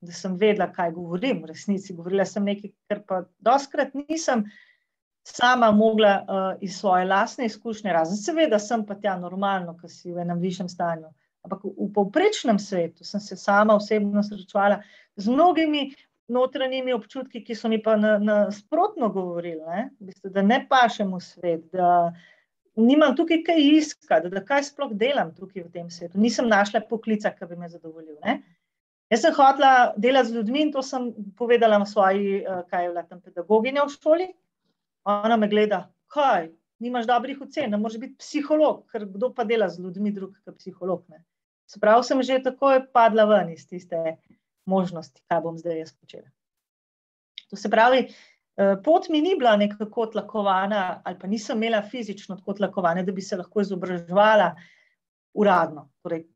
Da 0.00 0.12
sem 0.12 0.36
vedela, 0.40 0.70
kaj 0.72 0.94
govorim, 0.94 1.42
v 1.42 1.52
resnici. 1.52 1.94
Govorila 1.96 2.24
sem 2.24 2.44
nekaj, 2.44 2.72
kar 2.88 3.02
pa 3.08 3.20
doskrat 3.38 3.92
nisem 3.94 4.46
sama 5.26 5.70
mogla 5.70 6.14
uh, 6.22 6.62
iz 6.62 6.78
svoje 6.78 7.04
lastne 7.04 7.46
izkušnje, 7.46 7.92
razen 7.92 8.16
seveda 8.16 8.58
sem 8.58 8.86
pa 8.86 8.94
tja 8.94 9.16
normalno, 9.18 9.74
ker 9.76 9.90
si 9.90 10.12
v 10.14 10.22
enem 10.22 10.40
višjem 10.40 10.68
stanju. 10.68 11.10
Ampak 11.46 11.62
v, 11.64 11.72
v 11.78 11.92
povprečnem 11.94 12.58
svetu 12.58 13.06
sem 13.06 13.22
se 13.22 13.38
sama 13.38 13.78
osebno 13.78 14.22
srečevala 14.26 14.82
z 15.16 15.30
mnogimi 15.30 15.94
notranjimi 16.28 16.90
občutki, 16.94 17.44
ki 17.46 17.54
so 17.54 17.70
mi 17.70 17.78
pa 17.82 17.94
nasprotno 17.96 19.06
na 19.06 19.12
govorili, 19.14 19.62
ne? 19.62 19.90
Bistu, 20.02 20.30
da 20.34 20.42
ne 20.42 20.58
pašem 20.68 21.12
v 21.14 21.20
svet, 21.22 21.68
da 21.70 22.10
nimam 22.76 23.14
tukaj 23.16 23.44
kaj 23.46 23.62
iskati, 23.62 24.30
da 24.34 24.42
kaj 24.44 24.66
sploh 24.70 24.92
delam 24.98 25.32
tukaj 25.34 25.64
v 25.64 25.72
tem 25.72 25.90
svetu. 25.90 26.18
Nisem 26.20 26.48
našla 26.50 26.82
poklica, 26.90 27.30
ki 27.30 27.48
bi 27.48 27.58
me 27.60 27.70
zadovoljil. 27.70 28.18
Ne? 28.24 28.40
Jaz 29.12 29.22
sem 29.22 29.34
hotela 29.36 29.94
delati 29.96 30.32
z 30.32 30.40
ljudmi 30.40 30.64
in 30.66 30.72
to 30.74 30.82
sem 30.82 31.12
povedala 31.38 31.78
v 31.78 31.88
svoji, 31.88 32.36
eh, 32.42 32.62
kaj 32.70 32.84
je 32.84 32.90
bila 32.90 33.06
tam 33.06 33.22
pedagoginja 33.22 33.86
v 33.86 33.94
šoli. 33.94 34.28
Ona 35.06 35.36
me 35.38 35.48
gleda, 35.48 35.86
kaj, 36.10 36.50
nimaš 36.82 37.06
dobrih 37.06 37.40
ocen, 37.40 37.70
ne 37.70 37.78
moreš 37.78 38.00
biti 38.02 38.18
psiholog, 38.18 38.82
ker 38.90 39.06
kdo 39.06 39.30
pa 39.34 39.44
dela 39.44 39.68
z 39.68 39.80
ljudmi 39.80 40.10
drug, 40.12 40.34
kot 40.44 40.58
psiholog. 40.58 41.04
Ne? 41.08 41.22
Se 41.66 41.80
pravi, 41.80 42.04
sem 42.04 42.22
že 42.22 42.42
takoj 42.42 42.86
padla 42.92 43.26
ven 43.26 43.50
iz 43.54 43.66
tiste 43.66 44.16
možnosti, 44.66 45.22
kaj 45.28 45.42
bom 45.42 45.58
zdaj 45.58 45.78
jaz 45.82 45.92
počela. 45.94 46.28
To 47.50 47.56
se 47.56 47.70
pravi, 47.70 48.06
eh, 48.56 48.76
pot 48.84 49.08
mi 49.08 49.20
ni 49.22 49.34
bila 49.38 49.56
nekako 49.56 50.06
tlakovana, 50.06 51.02
ali 51.04 51.18
pa 51.18 51.26
nisem 51.26 51.58
imela 51.58 51.82
fizično 51.82 52.36
tako 52.36 52.52
tlakovane, 52.52 53.02
da 53.02 53.12
bi 53.12 53.22
se 53.22 53.36
lahko 53.36 53.60
izobraževala 53.60 54.54
uradno, 55.34 55.90
torej 56.02 56.26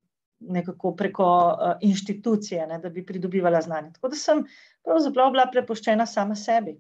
nekako 0.40 0.94
preko 0.96 1.24
uh, 1.48 1.72
inštitucije, 1.80 2.66
ne, 2.66 2.78
da 2.78 2.88
bi 2.88 3.06
pridobivala 3.06 3.60
znanje. 3.60 3.92
Tako 3.92 4.08
da 4.08 4.16
sem 4.16 4.44
pravzaprav 4.84 5.30
bila 5.30 5.46
prepuščena 5.52 6.06
sama 6.06 6.36
sebi. 6.36 6.78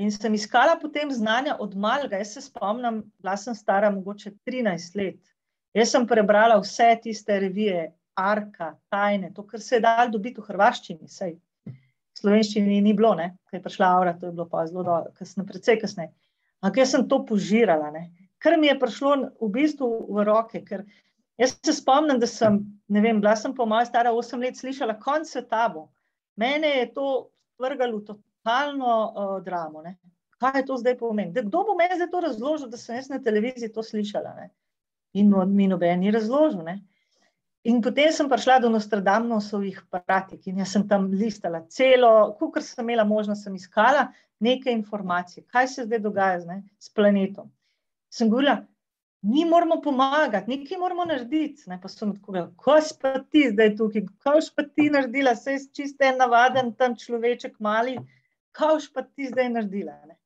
In 0.00 0.12
sem 0.12 0.34
iskala 0.34 0.78
potem 0.80 1.10
znanja 1.12 1.56
od 1.60 1.76
malega. 1.76 2.20
Jaz 2.20 2.34
se 2.34 2.40
spomnim, 2.44 3.02
bila 3.18 3.36
sem 3.36 3.54
stara 3.54 3.90
mogoče 3.90 4.32
13 4.46 4.96
let. 4.96 5.32
Jaz 5.76 5.92
sem 5.94 6.06
prebrala 6.06 6.56
vse 6.58 6.88
tiste 7.02 7.36
revije, 7.40 7.90
arka, 8.18 8.74
tajne, 8.90 9.30
to, 9.34 9.44
kar 9.46 9.62
se 9.62 9.76
je 9.76 9.84
dal 9.84 10.10
dobiti 10.10 10.40
v 10.40 10.48
hrvaščini, 10.50 11.08
sej. 11.08 11.36
V 11.66 12.20
slovenščini 12.20 12.80
ni 12.82 12.94
bilo, 12.96 13.12
ne, 13.16 13.30
kaj 13.48 13.60
je 13.60 13.64
prišla 13.64 13.90
avra, 13.96 14.16
to 14.18 14.28
je 14.28 14.34
bilo 14.34 14.48
pa 14.50 14.64
zelo 14.66 14.98
kasne, 15.16 15.46
precej 15.46 15.78
kasneje. 15.80 16.10
Ampak 16.60 16.82
jaz 16.82 16.92
sem 16.96 17.06
to 17.08 17.22
požirala, 17.24 17.92
ne. 17.94 18.10
Kar 18.42 18.58
mi 18.58 18.68
je 18.68 18.76
prišlo 18.80 19.14
v 19.40 19.48
bistvu 19.54 19.88
v 20.10 20.24
roke, 20.26 20.60
ker 20.66 20.84
jaz 21.40 21.54
se 21.64 21.76
spomnim, 21.76 22.18
da 22.20 22.28
sem, 22.28 22.58
ne 22.88 23.00
vem, 23.04 23.20
bila 23.22 23.36
sem 23.38 23.54
po 23.56 23.64
moja 23.68 23.86
stara 23.88 24.12
osem 24.16 24.42
let 24.42 24.58
slišala 24.58 24.98
konc 25.00 25.28
svetabo. 25.28 25.86
Mene 26.40 26.74
je 26.80 26.86
to 26.96 27.06
vrgalo 27.60 28.00
v 28.00 28.06
totalno 28.10 28.94
uh, 28.96 29.36
dramo, 29.44 29.84
ne. 29.86 29.96
Kaj 30.40 30.60
je 30.60 30.66
to 30.66 30.76
zdaj 30.80 30.96
pomeni? 30.98 31.34
Da, 31.36 31.44
kdo 31.44 31.62
bo 31.68 31.76
meni 31.76 31.96
zdaj 32.00 32.10
to 32.12 32.24
razložil, 32.24 32.68
da 32.72 32.80
sem 32.80 32.96
jaz 32.96 33.10
na 33.12 33.20
televiziji 33.22 33.72
to 33.72 33.84
slišala, 33.84 34.34
ne. 34.40 34.50
In 35.14 35.34
mi 35.54 35.66
noben 35.66 36.00
ni 36.00 36.10
razložil, 36.14 36.62
ne. 36.64 36.80
In 37.64 37.82
potem 37.84 38.12
sem 38.12 38.28
prišla 38.28 38.60
do 38.62 38.70
Nostradamnosovih 38.72 39.82
pratik 39.92 40.46
in 40.48 40.62
jaz 40.62 40.72
sem 40.72 40.86
tam 40.88 41.10
listala 41.12 41.60
celo, 41.68 42.32
kar 42.40 42.62
sem 42.64 42.86
imela 42.86 43.04
možnost, 43.04 43.44
sem 43.44 43.54
iskala 43.54 44.06
nekaj 44.40 44.72
informacij, 44.72 45.44
kaj 45.52 45.68
se 45.68 45.84
zdaj 45.84 46.00
dogaja 46.00 46.38
ne, 46.46 46.62
s 46.80 46.88
planetom. 46.88 47.50
Sem 48.08 48.30
govorila, 48.32 48.62
mi 49.22 49.44
moramo 49.44 49.80
pomagati, 49.84 50.50
nekaj 50.50 50.78
moramo 50.78 51.04
narediti. 51.04 51.68
Ne, 51.68 51.76
pa 51.82 51.88
sem 51.92 52.14
odkoga, 52.14 52.46
kaj 52.64 52.94
pa 53.02 53.18
ti 53.20 53.44
zdaj 53.52 53.74
tukaj, 53.76 54.06
kaj 54.24 54.40
pa 54.56 54.64
ti 54.64 54.88
naredila, 54.90 55.36
sej 55.36 55.60
čiste 55.76 56.08
en 56.08 56.16
navaden 56.22 56.72
tam 56.74 56.96
človeček 56.96 57.60
mali, 57.60 57.98
kaj 58.56 58.88
pa 58.94 59.04
ti 59.04 59.28
zdaj 59.28 59.52
naredila. 59.58 59.98
Ne. 60.08 60.16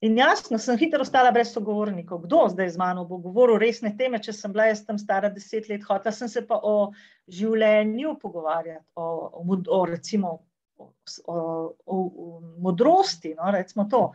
In 0.00 0.16
jasno, 0.16 0.56
sem 0.58 0.78
hitro 0.80 1.04
ostala 1.04 1.28
brez 1.32 1.50
sogovornikov. 1.52 2.22
Kdo 2.24 2.46
zdaj 2.48 2.70
z 2.72 2.80
mano 2.80 3.04
bo 3.04 3.18
govoril 3.20 3.58
resne 3.60 3.92
teme, 3.96 4.20
če 4.22 4.32
sem 4.32 4.52
bila 4.52 4.70
jaz 4.70 4.80
tam 4.86 4.96
stara 4.98 5.28
deset 5.28 5.68
let, 5.68 5.84
hotela 5.84 6.14
sem 6.16 6.30
se 6.32 6.40
pa 6.48 6.56
o 6.56 6.92
življenju 7.28 8.14
pogovarjati, 8.22 8.86
o, 8.96 9.04
o, 9.42 9.58
o 9.76 9.82
recimo 9.90 10.32
o, 10.80 10.88
o, 11.26 11.36
o, 11.84 11.98
o 11.98 12.40
modrosti, 12.64 13.34
no, 13.36 13.52
recimo 13.52 13.84
to, 13.92 14.06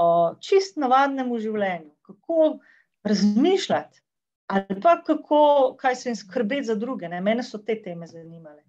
o 0.00 0.08
čist 0.40 0.80
navadnemu 0.80 1.38
življenju, 1.44 1.92
kako 2.08 2.56
razmišljati 3.04 4.02
ali 4.46 4.80
pa 4.80 5.02
kako, 5.02 5.74
kaj 5.78 5.96
se 5.98 6.08
jim 6.08 6.16
skrbeti 6.16 6.68
za 6.68 6.74
druge. 6.78 7.08
Ne? 7.08 7.20
Mene 7.20 7.42
so 7.42 7.58
te 7.58 7.74
teme 7.82 8.06
zanimale. 8.06 8.62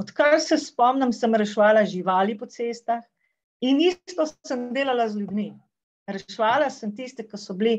Odkar 0.00 0.38
se 0.40 0.56
spomnim, 0.58 1.12
sem 1.12 1.34
rešvala 1.34 1.84
živali 1.84 2.38
po 2.38 2.48
cestah 2.48 3.02
in 3.60 3.80
isto 3.84 4.24
sem 4.26 4.70
delala 4.72 5.08
z 5.08 5.20
ljudmi. 5.20 5.50
Rešvala 6.06 6.70
sem 6.70 6.94
tiste, 6.96 7.24
ki 7.28 7.38
so 7.38 7.54
bili 7.54 7.78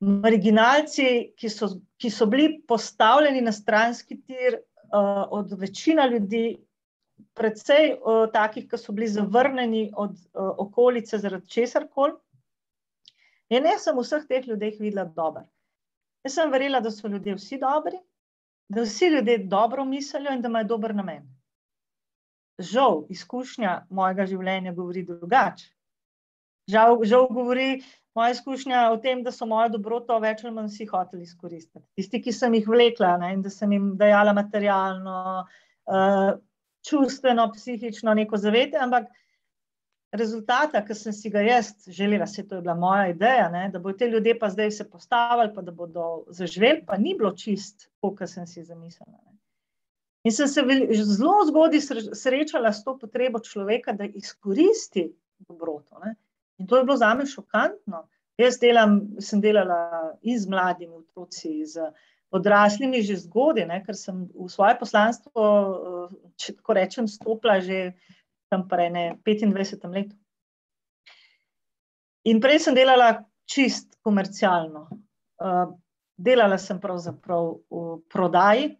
marginalci, 0.00 1.32
ki 1.36 1.48
so, 1.48 1.70
ki 1.96 2.10
so 2.12 2.26
bili 2.28 2.60
postavljeni 2.68 3.40
na 3.40 3.52
stranski 3.52 4.18
tir 4.20 4.58
uh, 4.58 5.24
od 5.30 5.52
večina 5.58 6.06
ljudi, 6.06 6.58
predvsej 7.34 7.94
uh, 7.96 8.26
takih, 8.32 8.68
ki 8.68 8.78
so 8.78 8.92
bili 8.92 9.08
zavrnjeni 9.08 9.90
od 9.96 10.10
uh, 10.12 10.50
okolice 10.66 11.18
zaradi 11.18 11.48
česar 11.48 11.88
koli. 11.88 12.12
In 13.48 13.64
jaz 13.64 13.86
sem 13.86 13.96
vseh 13.98 14.26
teh 14.28 14.48
ljudeh 14.48 14.76
videla 14.80 15.04
dobro. 15.04 15.46
Jaz 16.26 16.34
sem 16.34 16.50
verjela, 16.50 16.80
da 16.80 16.90
so 16.90 17.08
ljudje 17.08 17.36
vsi 17.38 17.58
dobri, 17.62 18.00
da 18.68 18.82
vsi 18.82 19.08
ljudje 19.14 19.38
dobro 19.38 19.84
mislijo 19.84 20.32
in 20.34 20.42
da 20.42 20.48
imajo 20.48 20.68
dober 20.74 20.94
namen. 20.94 21.22
Žal, 22.58 23.04
izkušnja 23.08 23.86
mojega 23.90 24.26
življenja 24.26 24.72
govori 24.72 25.04
drugače. 25.06 25.75
Žal, 26.70 26.98
žal 27.06 27.28
govori 27.30 27.82
moja 28.16 28.32
izkušnja 28.34 28.88
o 28.90 28.96
tem, 29.02 29.22
da 29.22 29.32
so 29.32 29.46
mojo 29.46 29.68
dobroto 29.76 30.16
več 30.22 30.42
ali 30.44 30.54
manj 30.56 30.72
vsi 30.72 30.88
hoteli 30.90 31.26
izkoristiti. 31.26 31.84
Tisti, 31.98 32.22
ki 32.24 32.32
sem 32.32 32.56
jih 32.58 32.66
vlekla 32.68 33.16
ne, 33.22 33.34
in 33.36 33.44
da 33.44 33.52
sem 33.52 33.72
jim 33.76 33.92
dajala 34.00 34.32
materialno, 34.34 35.20
uh, 35.44 36.32
čustveno, 36.86 37.50
psihično 37.52 38.14
neko 38.14 38.40
zavete, 38.40 38.80
ampak 38.82 39.10
rezultata, 40.16 40.80
ki 40.86 40.94
sem 40.94 41.12
si 41.12 41.30
ga 41.30 41.42
jaz 41.44 41.72
želela, 41.92 42.26
se 42.26 42.46
to 42.48 42.56
je 42.56 42.64
bila 42.64 42.74
moja 42.74 43.08
ideja, 43.12 43.48
ne, 43.52 43.68
da 43.72 43.78
bodo 43.82 43.98
te 43.98 44.08
ljudje 44.08 44.38
pa 44.38 44.50
zdaj 44.50 44.70
se 44.70 44.90
postavili, 44.90 45.52
pa 45.54 45.62
da 45.62 45.72
bodo 45.72 46.24
zaživeli, 46.30 46.84
pa 46.86 46.96
ni 46.96 47.14
bilo 47.18 47.34
čist, 47.36 47.90
kot 48.00 48.22
sem 48.30 48.46
si 48.46 48.64
zamislila. 48.64 49.18
Ne. 49.18 49.36
In 50.26 50.32
sem 50.34 50.48
se 50.48 50.62
zelo 51.04 51.44
zgodaj 51.46 51.82
srečala 52.14 52.72
s 52.72 52.82
to 52.84 52.96
potrebo 52.98 53.38
človeka, 53.38 53.92
da 53.92 54.08
izkoristi 54.08 55.10
dobroto. 55.38 56.00
Ne. 56.04 56.16
In 56.58 56.66
to 56.66 56.78
je 56.78 56.84
bilo 56.84 56.96
za 56.96 57.14
me 57.14 57.26
šokantno. 57.26 58.06
Jaz 58.36 58.58
delam, 58.60 58.98
sem 59.20 59.40
delala 59.40 60.12
in 60.22 60.38
z 60.38 60.48
mladimi 60.48 60.94
otroci, 60.94 61.64
z 61.64 61.88
odraslimi 62.30 63.00
že 63.02 63.16
zgodaj, 63.24 63.68
ker 63.86 63.96
sem 63.96 64.26
v 64.34 64.48
svoje 64.50 64.76
poslanstvo, 64.78 65.42
če 66.36 66.56
tako 66.58 66.76
rečem, 66.76 67.08
stopila 67.08 67.60
že 67.60 67.94
tam 68.52 68.66
prej 68.68 68.90
ne 68.92 69.04
25 69.24 69.88
let. 69.94 70.12
In 72.26 72.40
prej 72.42 72.60
sem 72.66 72.74
delala 72.74 73.24
čist 73.46 73.96
komercialno. 74.02 74.88
Uh, 75.36 75.70
delala 76.16 76.58
sem 76.58 76.80
pravzaprav 76.80 77.60
v 77.70 78.00
prodaji 78.10 78.70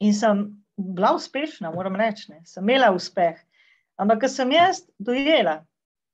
in 0.00 0.14
sem 0.14 0.46
bila 0.74 1.14
uspešna, 1.14 1.70
moram 1.74 1.96
reči, 1.98 2.30
ne. 2.32 2.40
sem 2.46 2.64
imela 2.64 2.90
uspeh. 2.94 3.38
Ampak, 3.98 4.24
ko 4.24 4.28
sem 4.30 4.50
jaz 4.54 4.82
dojela, 4.98 5.60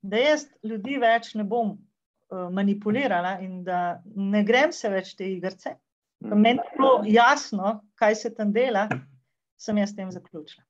da 0.03 0.17
jaz 0.21 0.47
ljudi 0.65 0.99
več 1.01 1.35
ne 1.35 1.45
bom 1.45 1.75
uh, 1.75 2.49
manipulirala 2.53 3.39
in 3.45 3.63
da 3.65 4.01
ne 4.17 4.43
grem 4.45 4.73
se 4.73 4.89
več 4.89 5.15
te 5.19 5.29
igrice, 5.29 5.77
mm. 6.25 6.35
meni 6.41 6.61
je 6.63 6.77
bilo 6.77 6.93
jasno, 7.07 7.81
kaj 8.01 8.19
se 8.23 8.35
tam 8.35 8.53
dela, 8.53 8.89
sem 9.61 9.79
jaz 9.79 9.93
s 9.93 9.99
tem 9.99 10.11
zaključila. 10.11 10.65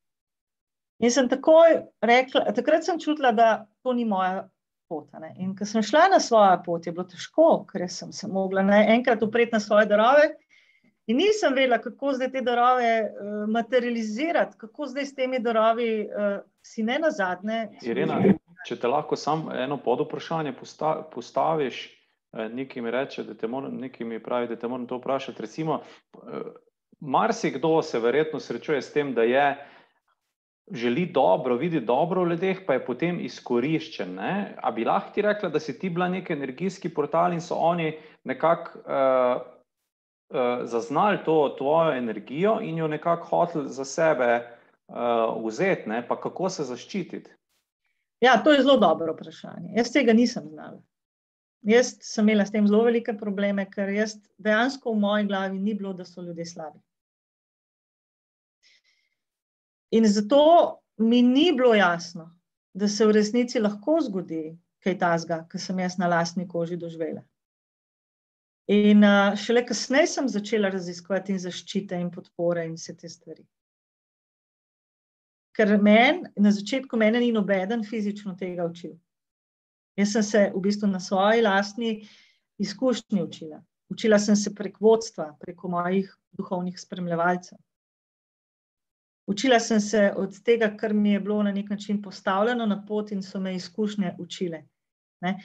In 1.00 1.12
sem 1.12 1.28
takoj 1.30 1.78
rekla, 2.04 2.50
takrat 2.52 2.84
sem 2.84 2.98
čutila, 3.00 3.32
da 3.32 3.66
to 3.82 3.94
ni 3.96 4.04
moja 4.04 4.48
pot. 4.90 5.08
Ne. 5.22 5.30
In 5.40 5.54
ko 5.56 5.64
sem 5.64 5.84
šla 5.86 6.08
na 6.12 6.18
svojo 6.20 6.58
pot, 6.66 6.86
je 6.86 6.92
bilo 6.92 7.06
težko, 7.08 7.48
ker 7.70 7.86
sem 7.88 8.12
se 8.12 8.28
mogla 8.28 8.64
enkrat 8.82 9.22
upreti 9.22 9.54
na 9.54 9.60
svoje 9.64 9.88
darove. 9.88 10.26
In 11.08 11.16
nisem 11.18 11.54
vedela, 11.56 11.80
kako 11.82 12.12
zdaj 12.18 12.30
te 12.34 12.42
darove 12.46 12.90
uh, 13.00 13.30
materializirati, 13.50 14.58
kako 14.60 14.90
zdaj 14.92 15.06
s 15.06 15.14
temi 15.14 15.40
darovi 15.42 15.90
uh, 16.04 16.42
si 16.62 16.84
ne 16.86 16.98
na 17.02 17.10
zadnje. 17.10 17.62
Irena, 17.82 18.20
če 18.66 18.76
te 18.80 18.88
lahko 18.88 19.16
samo 19.16 19.54
eno 19.54 19.78
pod 19.80 20.04
vprašanje 20.04 20.52
posta, 20.52 20.94
postaviš, 21.12 21.84
eh, 22.32 22.48
nekaj 22.48 22.82
mi 22.82 22.90
reče, 22.90 23.24
da 23.24 23.34
te 23.34 23.48
moram, 23.48 23.76
nekaj 23.80 24.06
mi 24.06 24.22
pravi, 24.22 24.48
da 24.48 24.56
te 24.56 24.68
moram 24.68 24.86
to 24.86 25.00
vprašati. 25.00 25.42
Recimo, 25.42 25.80
eh, 25.80 26.52
marsikdo 27.00 27.82
se 27.82 27.98
verjetno 27.98 28.40
srečuje 28.40 28.82
s 28.82 28.92
tem, 28.92 29.14
da 29.14 29.22
je 29.22 29.56
želi 30.72 31.06
dobro, 31.06 31.56
vidi 31.56 31.80
dobro 31.80 32.22
v 32.24 32.30
ljudeh, 32.30 32.58
pa 32.66 32.74
je 32.74 32.84
potem 32.84 33.20
izkoriščen. 33.20 34.14
Ne? 34.14 34.54
A 34.62 34.70
bi 34.70 34.84
lahko 34.84 35.10
ti 35.14 35.22
rekla, 35.22 35.48
da 35.48 35.60
si 35.60 35.78
ti 35.78 35.90
bila 35.90 36.08
nek 36.08 36.30
energijski 36.30 36.94
portal 36.94 37.32
in 37.32 37.40
so 37.40 37.54
oni 37.54 37.96
nekako 38.24 38.78
uh, 38.78 39.42
uh, 40.30 40.64
zaznali 40.64 41.18
to 41.24 41.54
tvojo 41.58 41.96
energijo 41.96 42.58
in 42.62 42.78
jo 42.78 42.88
nekako 42.88 43.26
hoteli 43.26 43.68
za 43.68 43.84
sebe 43.84 44.42
uh, 44.88 45.46
vzeti, 45.46 45.88
ne? 45.88 46.06
pa 46.08 46.20
kako 46.20 46.48
se 46.48 46.64
zaščititi? 46.64 47.39
Ja, 48.20 48.36
to 48.44 48.52
je 48.52 48.62
zelo 48.62 48.76
dobro 48.76 49.12
vprašanje. 49.12 49.72
Jaz 49.76 49.92
tega 49.92 50.12
nisem 50.12 50.48
znala. 50.48 50.82
Jaz 51.62 51.94
sem 52.04 52.28
imela 52.28 52.46
s 52.46 52.52
tem 52.52 52.66
zelo 52.68 52.84
velike 52.84 53.14
probleme, 53.16 53.66
ker 53.70 53.88
jaz 53.92 54.16
dejansko 54.38 54.92
v 54.92 55.00
moji 55.00 55.26
glavi 55.28 55.58
ni 55.58 55.74
bilo, 55.74 55.92
da 55.92 56.04
so 56.04 56.22
ljudje 56.22 56.46
slabi. 56.46 56.78
In 59.90 60.06
zato 60.06 60.80
mi 60.96 61.22
ni 61.22 61.52
bilo 61.52 61.74
jasno, 61.74 62.30
da 62.72 62.88
se 62.88 63.06
v 63.06 63.16
resnici 63.16 63.60
lahko 63.60 63.98
zgodi 64.00 64.56
kaj 64.84 64.98
tasga, 64.98 65.44
kar 65.48 65.60
sem 65.60 65.78
jaz 65.78 65.98
na 65.98 66.08
lastni 66.08 66.48
koži 66.48 66.76
doživela. 66.76 67.22
In 68.70 69.04
uh, 69.04 69.34
šele 69.36 69.64
kasneje 69.66 70.06
sem 70.06 70.28
začela 70.28 70.70
raziskovati 70.70 71.32
in 71.34 71.40
zaščite 71.42 71.98
in 71.98 72.10
podpore 72.14 72.64
in 72.68 72.76
vse 72.78 72.94
te 72.96 73.08
stvari. 73.08 73.42
Ker 75.56 75.76
meni, 75.82 76.28
na 76.36 76.52
začetku 76.54 76.96
meni 76.96 77.20
ni 77.20 77.32
nobeden 77.32 77.82
fizično 77.84 78.36
tega 78.38 78.66
učil. 78.68 78.94
Jaz 79.98 80.12
sem 80.12 80.22
se 80.22 80.44
v 80.54 80.60
bistvu 80.62 80.88
na 80.88 81.00
svoji 81.00 81.42
lastni 81.42 81.90
izkušnji 82.58 83.22
učila. 83.22 83.62
Učila 83.90 84.18
sem 84.18 84.36
se 84.36 84.54
prek 84.54 84.78
vodstva, 84.80 85.34
preko 85.40 85.68
mojih 85.68 86.12
duhovnih 86.38 86.78
spremljevalcev. 86.80 87.58
Učila 89.26 89.60
sem 89.60 89.80
se 89.80 90.12
od 90.16 90.38
tega, 90.42 90.70
kar 90.76 90.94
mi 90.94 91.12
je 91.12 91.20
bilo 91.20 91.42
na 91.42 91.52
nek 91.52 91.70
način 91.70 92.02
postavljeno 92.02 92.66
na 92.66 92.84
pot, 92.86 93.12
in 93.12 93.22
so 93.22 93.40
me 93.40 93.54
izkušnje 93.54 94.14
učile. 94.18 94.62
Ne? 95.20 95.36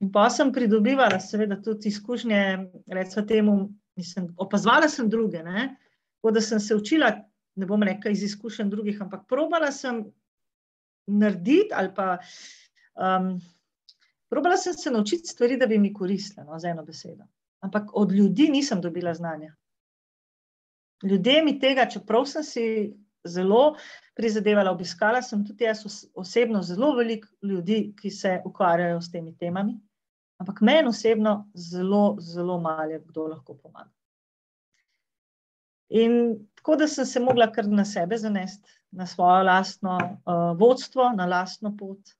In 0.00 0.12
pa 0.12 0.28
sem 0.30 0.52
pridobivala, 0.52 1.20
seveda, 1.20 1.60
tudi 1.62 1.88
izkušnje, 1.88 2.40
recimo, 2.86 3.26
temu, 3.26 3.56
mislim, 3.96 4.30
opazovala 4.36 4.88
sem 4.88 5.08
druge. 5.10 5.42
Tako 5.44 6.30
da 6.30 6.40
sem 6.40 6.60
se 6.60 6.76
učila, 6.76 7.12
ne 7.56 7.66
bom 7.66 7.82
rekla 7.82 8.10
iz 8.10 8.22
izkušenj 8.22 8.70
drugih, 8.70 9.02
ampak 9.02 9.26
probala 9.28 9.72
sem 9.72 10.04
narediti 11.06 11.74
ali 11.74 11.94
pa. 11.94 12.18
Um, 12.94 13.36
Probala 14.34 14.56
sem 14.56 14.74
se 14.74 14.90
naučiti 14.90 15.28
stvari, 15.28 15.56
da 15.56 15.66
bi 15.66 15.78
mi 15.78 15.92
koristile, 15.94 16.42
no, 16.46 16.58
z 16.58 16.64
eno 16.72 16.82
besedo. 16.82 17.22
Ampak 17.62 17.90
od 17.92 18.12
ljudi 18.12 18.48
nisem 18.50 18.80
dobila 18.80 19.14
znanja. 19.14 19.54
Ljudje 21.02 21.42
mi 21.44 21.58
tega, 21.60 21.86
čeprav 21.86 22.24
sem 22.26 22.42
si 22.42 22.64
zelo 23.24 23.76
prizadevala, 24.14 24.72
obiskala 24.72 25.22
sem 25.22 25.44
tudi 25.46 25.64
jaz 25.64 25.84
osebno 26.14 26.62
zelo 26.62 26.94
veliko 26.96 27.28
ljudi, 27.42 27.94
ki 28.00 28.10
se 28.10 28.40
ukvarjajo 28.44 29.00
s 29.00 29.10
temi 29.12 29.36
temami, 29.38 29.76
ampak 30.42 30.60
meni 30.60 30.88
osebno 30.88 31.50
zelo, 31.54 32.16
zelo 32.20 32.60
malo 32.60 32.90
je 32.90 33.00
kdo 33.06 33.28
lahko 33.28 33.54
pomaga. 33.54 33.90
In 35.88 36.46
tako 36.54 36.76
da 36.76 36.88
sem 36.88 37.06
se 37.06 37.20
mogla 37.20 37.50
kar 37.52 37.66
na 37.68 37.84
sebe 37.84 38.16
zanesti, 38.16 38.70
na 38.90 39.06
svojo 39.06 39.42
lastno 39.42 39.98
uh, 40.00 40.58
vodstvo, 40.58 41.10
na 41.16 41.26
lastno 41.26 41.74
pot 41.76 42.14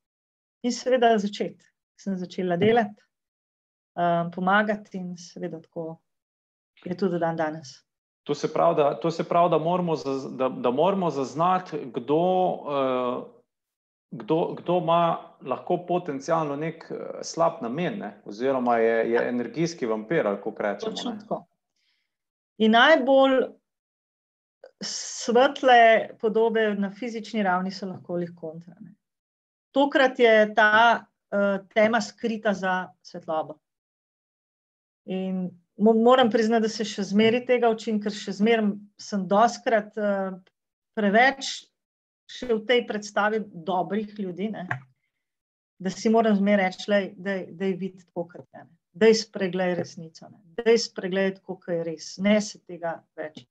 in 0.62 0.72
seveda 0.72 1.18
začeti. 1.18 1.64
Sem 2.00 2.16
začela 2.18 2.56
delati, 2.56 3.02
um, 3.94 4.30
pomagati 4.34 4.98
in 4.98 5.16
seveda 5.16 5.60
tako 5.62 6.00
je 6.84 6.96
tudi 6.96 7.18
dan 7.18 7.36
danes. 7.36 7.84
To 8.24 8.34
se 8.34 8.52
pravi, 8.52 8.76
da, 8.76 9.00
to 9.00 9.10
se 9.10 9.24
pravi, 9.24 9.50
da, 9.50 9.58
moramo, 9.58 9.96
da, 10.36 10.48
da 10.48 10.70
moramo 10.70 11.10
zaznati, 11.10 11.78
kdo, 11.94 12.16
uh, 12.16 13.24
kdo, 14.10 14.54
kdo 14.58 14.78
ima 14.78 15.18
lahko 15.42 15.78
potencialno 15.88 16.56
nek 16.56 16.84
slab 17.22 17.62
namen, 17.62 17.98
ne? 17.98 18.20
oziroma 18.24 18.76
je, 18.76 18.94
je 19.10 19.12
ja. 19.12 19.28
energijski 19.28 19.86
vampir, 19.86 20.24
kako 20.24 20.54
rečemo. 20.58 21.44
In 22.62 22.74
najbolj 22.76 23.40
svetle 24.84 26.10
podobe 26.20 26.74
na 26.78 26.90
fizični 26.90 27.42
ravni 27.42 27.72
so 27.72 27.88
lahko 27.88 28.18
jih 28.20 28.30
kontra. 28.36 28.74
Ne? 28.80 28.94
Tokrat 29.74 30.18
je 30.18 30.54
ta 30.54 30.70
uh, 31.00 31.66
tema 31.74 32.00
skrita 32.00 32.54
za 32.54 32.76
svetlobo. 33.02 33.58
In 35.10 35.50
moram 35.76 36.30
priznati, 36.30 36.68
da 36.68 36.68
se 36.70 36.84
še 36.86 37.02
zmeri 37.10 37.42
tega 37.46 37.68
učim, 37.72 37.98
ker 38.00 38.14
še 38.14 38.36
zmeraj 38.38 38.70
sem 39.00 39.26
doskrat 39.28 39.98
uh, 39.98 40.36
preveč 40.94 41.50
še 42.30 42.52
v 42.54 42.60
tej 42.68 42.84
predstavi 42.88 43.42
dobrih 43.66 44.14
ljudi, 44.18 44.50
ne? 44.54 44.68
da 45.84 45.90
si 45.90 46.08
moram 46.08 46.36
zmeraj 46.38 46.70
reči, 46.70 46.84
da 47.18 47.66
je 47.66 47.74
videti 47.76 48.06
tako, 48.06 48.28
kot 48.30 48.46
je. 48.54 48.62
Da 48.94 49.10
je 49.10 49.18
spregledaj 49.18 49.74
resnico, 49.74 50.28
da 50.54 50.70
je 50.70 50.78
spregledaj 50.78 51.40
kot 51.42 51.66
je 51.68 51.82
res. 51.84 52.12
Ne 52.22 52.38
se 52.40 52.60
tega 52.62 53.00
več. 53.18 53.42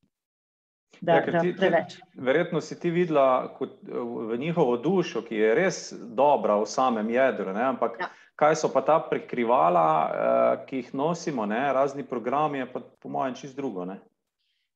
Da, 1.04 1.18
ja, 1.20 1.42
ti, 1.42 1.52
ti, 1.58 2.00
verjetno 2.16 2.62
si 2.64 2.78
ti 2.80 2.92
videla 2.94 3.50
kot, 3.58 3.74
v 3.84 4.38
njihovo 4.40 4.78
dušo, 4.80 5.26
ki 5.26 5.36
je 5.36 5.56
res 5.58 5.80
dobra 6.16 6.56
v 6.62 6.70
samem 6.70 7.10
jedru, 7.12 7.52
ne? 7.52 7.64
ampak 7.74 7.98
ja 8.00 8.08
kaj 8.36 8.56
so 8.56 8.70
pa 8.74 8.82
ta 8.82 8.98
prikrivala, 9.00 9.88
uh, 9.88 10.66
ki 10.66 10.82
jih 10.82 10.94
nosimo, 10.98 11.46
ne? 11.46 11.62
razni 11.74 12.04
programi, 12.04 12.64
je 12.64 12.72
pa 12.74 12.82
po 13.00 13.10
mojem 13.10 13.36
čist 13.38 13.56
drugo. 13.56 13.86
Ne? 13.86 14.00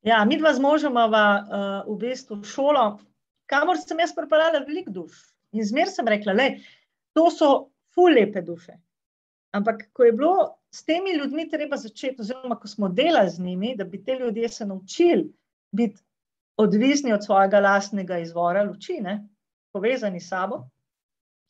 Ja, 0.06 0.23
mi 0.25 0.38
dva 0.38 0.53
z 0.53 0.62
možem 0.62 0.93
imamo 0.93 1.17
uh, 1.17 1.95
v 1.95 1.97
bistvu 2.06 2.43
šolo, 2.45 2.99
kamor 3.49 3.80
sem 3.82 3.99
jaz 3.99 4.13
pripeljala 4.15 4.63
veliko 4.67 4.93
duš. 4.93 5.23
In 5.56 5.65
zmer 5.65 5.89
sem 5.89 6.08
rekla, 6.08 6.36
da 6.38 6.51
to 7.15 7.30
so 7.34 7.49
ful 7.95 8.13
lepe 8.13 8.41
duše. 8.45 8.77
Ampak, 9.56 9.88
ko 9.95 10.06
je 10.06 10.13
bilo 10.13 10.57
s 10.71 10.84
temi 10.86 11.13
ljudmi 11.17 11.49
treba 11.49 11.77
začeti, 11.77 12.21
oziroma 12.21 12.60
ko 12.60 12.67
smo 12.67 12.89
delali 12.89 13.30
z 13.30 13.39
njimi, 13.39 13.75
da 13.75 13.84
bi 13.84 14.03
te 14.03 14.17
ljudje 14.19 14.49
se 14.49 14.65
naučili 14.65 15.34
biti 15.71 16.01
odvisni 16.58 17.13
od 17.13 17.25
svojega 17.25 17.60
lastnega 17.60 18.17
izvora 18.17 18.63
luči, 18.63 18.99
ne? 19.01 19.27
povezani 19.71 20.19
s 20.19 20.30
sabo, 20.30 20.63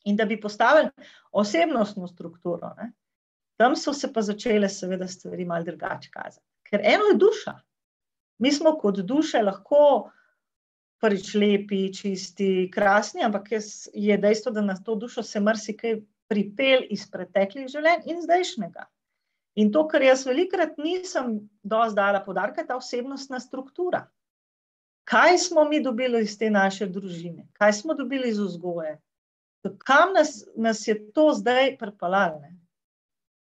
in 0.04 0.16
da 0.16 0.24
bi 0.24 0.40
postavili 0.40 0.90
osebnostno 1.32 2.08
strukturo. 2.08 2.74
Ne? 2.76 2.92
Tam 3.56 3.76
so 3.76 3.92
se 3.92 4.12
pa 4.12 4.22
začele, 4.22 4.68
seveda, 4.68 5.08
stvari 5.08 5.44
malo 5.44 5.64
drugače 5.64 6.10
kazati. 6.10 6.46
Ker 6.70 6.80
eno 6.84 7.08
je 7.12 7.16
duša. 7.16 7.54
Mi 8.38 8.52
smo 8.52 8.76
kot 8.78 9.00
duše 9.00 9.42
lahko 9.42 10.10
prvič 11.00 11.34
lepi, 11.34 11.88
čisti, 11.94 12.70
krasni, 12.74 13.22
ampak 13.24 13.48
je 13.94 14.16
dejstvo, 14.18 14.52
da 14.52 14.60
na 14.60 14.76
to 14.76 14.94
dušo 14.94 15.22
se 15.22 15.40
marsikaj 15.40 16.00
pripel 16.28 16.84
iz 16.90 17.06
preteklih 17.10 17.68
življenj 17.72 18.06
in 18.12 18.22
zdajšnjega. 18.22 18.84
In 19.54 19.72
to, 19.72 19.86
kar 19.88 20.02
jaz 20.02 20.26
velikrat 20.26 20.76
nisem 20.78 21.48
dozdala 21.62 22.20
podarka, 22.24 22.60
je 22.60 22.66
ta 22.66 22.76
osebnostna 22.76 23.40
struktura. 23.40 24.04
Kaj 25.08 25.38
smo 25.38 25.64
mi 25.64 25.82
dobili 25.82 26.20
iz 26.22 26.38
te 26.38 26.50
naše 26.50 26.86
družine, 26.86 27.48
kaj 27.52 27.72
smo 27.72 27.94
dobili 27.94 28.28
iz 28.28 28.38
vzgoje, 28.38 28.98
kam 29.78 30.12
nas, 30.12 30.44
nas 30.56 30.86
je 30.88 31.12
to 31.12 31.32
zdaj 31.34 31.76
pripeljalo? 31.78 32.42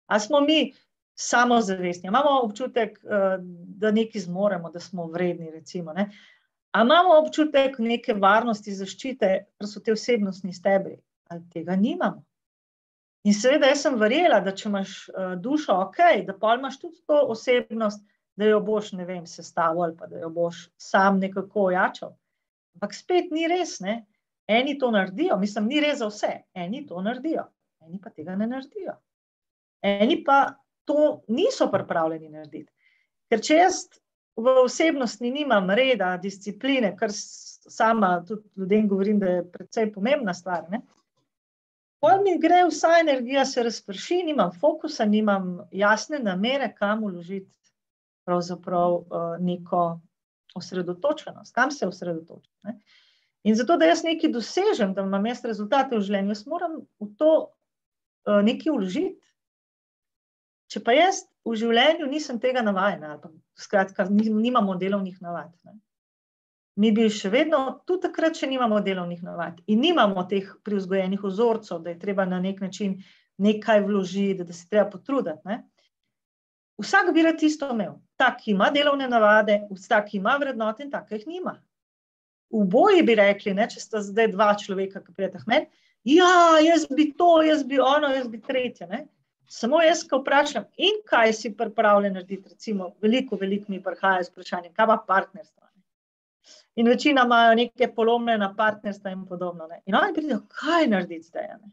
Ali 0.07 0.21
smo 0.21 0.41
mi 0.41 0.73
samozavestni, 1.15 2.09
imamo 2.09 2.41
občutek, 2.43 2.99
eh, 3.05 3.39
da 3.79 3.91
nekaj 3.91 4.21
zmoremo, 4.21 4.71
da 4.71 4.81
smo 4.81 5.07
vredni, 5.07 5.51
recimo. 5.51 5.93
Ne? 5.93 6.11
Ali 6.71 6.87
imamo 6.87 7.19
občutek 7.27 7.79
neke 7.79 8.15
varnosti, 8.15 8.75
zaščite, 8.75 9.33
da 9.61 9.67
so 9.67 9.81
te 9.81 9.93
osebnostni 9.93 10.53
stebri, 10.53 10.99
ali 11.29 11.49
tega 11.53 11.77
nimamo? 11.77 12.25
In 13.23 13.35
seveda, 13.39 13.69
jaz 13.71 13.85
sem 13.85 13.99
verjela, 14.01 14.41
da 14.43 14.55
če 14.55 14.69
imaš 14.69 14.95
uh, 15.13 15.35
dušo 15.39 15.77
ok, 15.85 16.01
da 16.27 16.35
pa 16.39 16.57
imaš 16.59 16.81
tudi 16.81 16.99
to 17.07 17.21
osebnost, 17.35 18.03
da 18.37 18.49
jo 18.49 18.59
boš, 18.65 18.93
ne 18.99 19.05
vem, 19.07 19.27
sestavil 19.29 19.85
ali 19.85 19.97
pa 19.97 20.09
da 20.11 20.19
jo 20.19 20.31
boš 20.33 20.65
sam 20.81 21.21
nekako 21.23 21.69
ojačal. 21.69 22.17
Ampak 22.75 22.97
spet 22.97 23.31
ni 23.31 23.47
res, 23.51 23.79
ne? 23.85 24.03
eni 24.49 24.75
to 24.79 24.91
naredijo, 24.91 25.37
mislim, 25.39 25.69
ni 25.71 25.81
res 25.81 26.01
za 26.01 26.09
vse, 26.11 26.33
eni 26.55 26.83
to 26.87 27.01
naredijo, 27.03 27.45
eni 27.87 28.01
pa 28.03 28.11
tega 28.11 28.35
ne 28.37 28.49
naredijo. 28.51 28.97
Eni 29.83 30.19
pa 30.25 30.55
to 30.85 31.23
niso 31.29 31.69
pripravljeni 31.71 32.29
narediti. 32.29 32.71
Ker 33.31 33.41
če 33.43 33.59
jaz 33.61 33.85
v 34.37 34.57
osebnosti 34.65 35.31
nimam 35.31 35.71
reda, 35.71 36.17
discipline, 36.23 36.95
kar 36.99 37.13
sama 37.13 38.17
tudi 38.27 38.49
ljudem 38.57 38.89
govorim, 38.89 39.21
da 39.23 39.37
je 39.37 39.47
predvsej 39.53 39.93
pomembna 39.95 40.35
stvar. 40.35 40.67
Ne? 40.71 40.83
Pol 42.03 42.23
mi 42.25 42.35
gre 42.43 42.65
vsa 42.67 42.97
energija, 42.99 43.45
se 43.47 43.63
razprši, 43.63 44.23
nimam 44.27 44.51
fokusa, 44.61 45.05
nimam 45.07 45.61
jasne 45.71 46.19
namere, 46.19 46.73
kam 46.75 47.05
uložiti 47.07 47.53
pravzaprav 48.27 48.95
uh, 48.95 49.05
neko 49.39 50.01
osredotočenost, 50.59 51.55
kam 51.55 51.71
se 51.71 51.87
osredotočiti. 51.87 52.75
In 53.43 53.55
zato, 53.55 53.77
da 53.77 53.87
jaz 53.87 54.03
nekaj 54.07 54.31
dosežem, 54.35 54.95
da 54.95 55.03
imam 55.07 55.27
jaz 55.27 55.45
rezultate 55.47 55.97
v 55.97 56.03
življenju, 56.03 56.35
jaz 56.35 56.43
moram 56.47 56.77
v 57.03 57.09
to 57.19 57.31
uh, 57.39 58.43
nekaj 58.47 58.75
uložiti. 58.75 59.19
Če 60.75 60.83
pa 60.83 60.95
jaz 60.97 61.25
v 61.47 61.55
življenju 61.59 62.11
nisem 62.11 62.39
tega 62.43 62.63
navajena, 62.67 63.15
ali 63.15 63.23
pa 63.23 63.31
skratka, 63.63 64.07
nimamo 64.11 64.75
delovnih 64.81 65.19
navad. 65.23 65.51
Ne? 65.67 65.79
Mi 66.77 66.93
bi 66.93 67.09
še 67.13 67.31
vedno, 67.33 67.59
tudi 67.87 68.07
takrat, 68.07 68.37
če 68.39 68.49
nimamo 68.49 68.81
delovnih 68.85 69.23
navad 69.25 69.59
in 69.67 69.83
nimamo 69.85 70.25
teh 70.29 70.49
privzgojenih 70.65 71.21
vzorcev, 71.25 71.83
da 71.85 71.93
je 71.93 72.01
treba 72.01 72.25
na 72.29 72.41
nek 72.41 72.63
način 72.65 72.97
nekaj 73.43 73.83
vložiti, 73.85 74.45
da 74.45 74.53
se 74.53 74.69
treba 74.71 74.89
potruditi. 74.91 75.43
Ne? 75.49 75.63
Vsak 76.81 77.13
bi 77.15 77.25
rad 77.27 77.43
isto 77.43 77.69
imel. 77.73 77.99
Tak, 78.17 78.41
ki 78.43 78.55
ima 78.55 78.71
delovne 78.75 79.09
navade, 79.09 79.61
vsak, 79.71 80.09
ki 80.11 80.19
ima 80.21 80.39
vrednote 80.41 80.87
in 80.87 80.91
tak, 80.91 81.09
ki 81.09 81.21
jih 81.21 81.29
nima. 81.29 81.57
V 82.53 82.65
boji 82.69 83.03
bi 83.05 83.17
rekli, 83.17 83.55
ne, 83.57 83.67
če 83.69 83.81
sta 83.81 84.03
zdaj 84.05 84.33
dva 84.33 84.53
človeka, 84.61 85.01
ki 85.05 85.15
prijeta 85.17 85.41
meni, 85.49 85.69
ja, 86.09 86.59
jaz 86.61 86.85
bi 86.91 87.11
to, 87.17 87.41
jaz 87.47 87.65
bi 87.65 87.81
ono, 87.81 88.11
jaz 88.13 88.29
bi 88.29 88.41
tretje. 88.41 88.89
Ne? 88.91 89.07
Samo 89.53 89.81
jaz, 89.85 90.05
ko 90.09 90.21
vprašam, 90.21 90.69
in 90.77 91.01
kaj 91.09 91.33
si 91.37 91.53
pripravljen 91.57 92.17
narediti, 92.17 92.53
recimo, 92.53 92.93
veliko, 93.05 93.37
veliko 93.41 93.73
mi 93.73 93.81
prihaja 93.85 94.25
z 94.25 94.33
vprašanjem, 94.33 94.73
kaj 94.77 94.89
pa 94.89 94.99
partnerstvo. 95.09 95.63
In 96.75 96.89
večina 96.89 97.25
imajo 97.27 97.55
neke 97.55 97.91
polomljene 97.95 98.49
partnerstva 98.57 99.13
in 99.13 99.27
podobno. 99.29 99.67
Ne? 99.67 99.83
In 99.87 99.97
oni 99.97 100.15
pridejo, 100.15 100.41
kaj 100.61 100.89
narediti 100.89 101.29
zdaj? 101.29 101.49
Ne? 101.61 101.73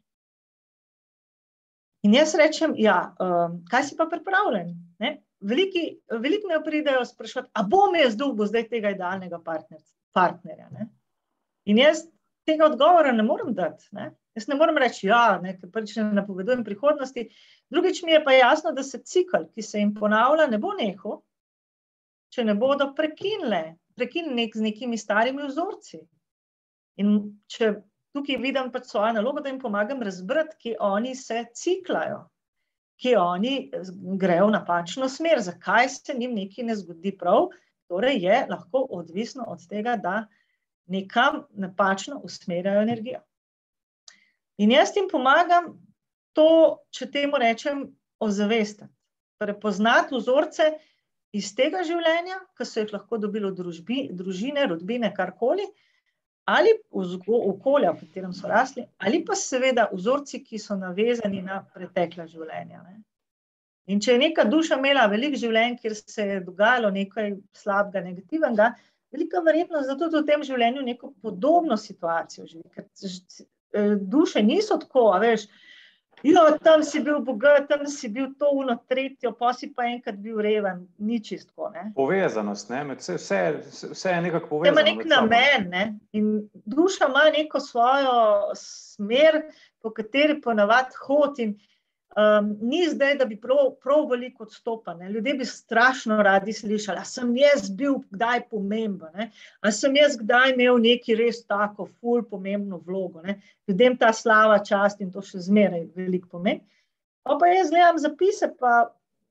In 2.04 2.14
jaz 2.16 2.36
rečem, 2.36 2.74
ja, 2.80 3.16
um, 3.20 3.60
kaj 3.72 3.90
si 3.90 3.98
pa 4.00 4.08
pripravljen? 4.12 4.76
Veliki, 5.40 5.84
veliko 6.20 6.48
me 6.48 6.58
pridejo 6.64 7.06
sprašovati, 7.06 7.52
a 7.56 7.64
bom 7.64 7.96
jaz 7.96 8.18
dolgo 8.20 8.46
zdaj 8.48 8.66
tega 8.72 8.92
idealnega 8.92 9.40
partnerja. 10.14 10.68
Ne? 10.76 10.90
In 11.72 11.80
jaz 11.80 12.04
tega 12.48 12.68
odgovora 12.68 13.12
ne 13.16 13.24
morem 13.24 13.54
dati. 13.56 13.88
Ne? 13.96 14.10
Jaz 14.36 14.48
ne 14.48 14.56
morem 14.60 14.78
reči, 14.80 15.08
ja, 15.08 15.40
ker 15.44 15.72
prvič 15.72 15.96
ne 16.00 16.10
napovedujem 16.18 16.64
prihodnosti. 16.64 17.26
Drugič 17.72 18.04
mi 18.04 18.16
je 18.16 18.24
pa 18.24 18.36
jasno, 18.36 18.72
da 18.76 18.84
se 18.84 19.02
cikl, 19.04 19.48
ki 19.56 19.64
se 19.66 19.80
jim 19.80 19.94
ponavlja, 19.96 20.48
ne 20.52 20.60
bo 20.62 20.72
nehal, 20.78 21.22
če 22.34 22.46
ne 22.48 22.56
bodo 22.56 22.92
prekinile 22.96 23.64
prekinjen 24.00 24.50
z 24.56 24.64
nekimi 24.64 24.98
starimi 24.98 25.46
vzorci. 25.50 26.02
In 27.00 27.16
če 27.52 27.74
tukaj 28.16 28.40
vidim 28.42 28.72
pač 28.74 28.90
svojo 28.90 29.14
nalogo, 29.20 29.44
da 29.44 29.52
jim 29.52 29.62
pomagam 29.62 30.02
razbrati, 30.04 30.58
ki 30.60 30.76
oni 30.84 31.14
se 31.16 31.46
ciklajo, 31.56 32.24
ki 33.00 33.16
oni 33.20 33.54
grejo 34.20 34.50
v 34.50 34.56
napačno 34.58 35.10
smer, 35.10 35.42
zakaj 35.44 35.90
se 35.94 36.16
jim 36.18 36.36
nekaj 36.36 36.68
ne 36.68 36.76
zgodi 36.76 37.14
prav, 37.18 37.52
torej 37.90 38.20
je 38.26 38.42
lahko 38.50 38.84
odvisno 39.00 39.48
od 39.48 39.64
tega, 39.70 39.96
da 39.98 40.26
nekam 40.90 41.44
napačno 41.54 42.20
usmerjajo 42.26 42.82
energijo. 42.82 43.22
In 44.60 44.74
jaz 44.76 44.92
jim 44.98 45.08
pomagam 45.08 45.78
to, 46.36 46.80
če 46.92 47.08
temu 47.12 47.40
rečem, 47.40 47.86
ozavestiti, 48.20 48.90
prepoznati 49.40 50.18
vzorce, 50.18 50.74
iz 51.36 51.52
tega 51.56 51.84
življenja, 51.86 52.40
ki 52.58 52.66
so 52.66 52.84
jih 52.84 52.96
lahko 52.96 53.20
dobili 53.22 53.50
v 53.50 53.58
družbi, 53.58 54.00
družine, 54.16 54.66
rodbine, 54.72 55.12
karkoli, 55.16 55.68
ali 56.50 56.74
v 56.90 57.20
okolju, 57.38 57.94
v 57.94 58.08
katerem 58.08 58.34
so 58.34 58.50
rasli, 58.50 58.88
ali 58.98 59.22
pa 59.26 59.38
seveda 59.38 59.90
vzorci, 59.94 60.42
ki 60.42 60.58
so 60.62 60.78
navezani 60.80 61.44
na 61.46 61.62
pretekla 61.76 62.26
življenja. 62.30 62.82
Ne. 62.88 62.98
In 63.90 64.02
če 64.02 64.16
je 64.16 64.22
neka 64.22 64.46
duša 64.50 64.78
imela 64.78 65.08
veliko 65.10 65.38
življenj, 65.38 65.78
kjer 65.82 65.96
se 65.98 66.26
je 66.32 66.42
dogajalo 66.46 66.92
nekaj 66.94 67.36
slabega, 67.58 68.04
negativnega, 68.06 68.74
velika 69.14 69.42
verjetnost, 69.46 69.90
da 69.90 69.98
tudi 69.98 70.20
v 70.20 70.28
tem 70.28 70.46
življenju 70.46 70.86
neko 70.86 71.14
podobno 71.22 71.78
situacijo 71.78 72.46
živi. 72.50 72.66
Ker 72.76 72.86
eh, 72.86 73.96
duše 73.98 74.44
niso 74.46 74.78
tako, 74.82 75.10
a 75.14 75.22
veš, 75.22 75.48
Jo, 76.24 76.58
tam 76.64 76.84
si 76.84 77.00
bil 77.00 77.20
bogat, 77.24 77.68
tam 77.70 77.86
si 77.88 78.10
bil 78.10 78.34
to 78.40 78.50
uno 78.52 78.76
tretjo, 78.90 79.32
pa 79.40 79.54
si 79.54 79.70
pa 79.74 79.86
enkrat 79.88 80.18
bil 80.20 80.42
reven, 80.44 80.84
ni 80.98 81.20
čisto. 81.24 81.72
Povezanost, 81.96 82.70
ne? 82.70 82.84
vse, 82.96 83.16
vse, 83.16 83.40
vse 83.94 84.10
je 84.10 84.22
nekako 84.22 84.48
povezano. 84.48 84.82
Ima 84.82 84.90
nek 84.90 85.06
namen 85.08 85.70
ne? 85.70 85.84
in 86.12 86.50
duša 86.66 87.08
ima 87.08 87.30
neko 87.38 87.60
svojo 87.60 88.12
smer, 88.56 89.42
po 89.82 89.94
kateri 89.96 90.42
ponavadi 90.42 91.00
hodim. 91.08 91.56
Um, 92.18 92.58
ni 92.62 92.88
zdaj, 92.90 93.16
da 93.20 93.26
bi 93.26 93.36
prav, 93.38 93.76
prav 93.84 94.08
veliko 94.10 94.44
odstopali. 94.44 95.12
Ljudje 95.14 95.34
bi 95.34 95.46
strašno 95.46 96.24
radi 96.24 96.54
slišali, 96.54 96.98
da 96.98 97.06
sem 97.06 97.36
jaz 97.38 97.70
bil 97.70 98.00
kdaj 98.10 98.48
pomemben, 98.50 99.30
da 99.62 99.72
sem 99.72 99.96
jaz 99.96 100.18
kdaj 100.18 100.56
imel 100.56 100.80
neki 100.82 101.16
res 101.16 101.44
tako, 101.46 101.86
ful, 102.00 102.24
pomembno 102.26 102.82
vlogo. 102.86 103.22
Ne? 103.22 103.38
Ljudem 103.68 103.98
ta 103.98 104.10
slava, 104.14 104.58
čast 104.66 105.02
in 105.06 105.12
to 105.14 105.22
še 105.22 105.44
zmeraj 105.46 105.86
veliko 105.96 106.32
pomeni. 106.32 106.66
Pa, 107.30 107.38
jaz 107.46 107.70
gledam 107.70 108.00
zapise, 108.02 108.50
pa 108.58 108.88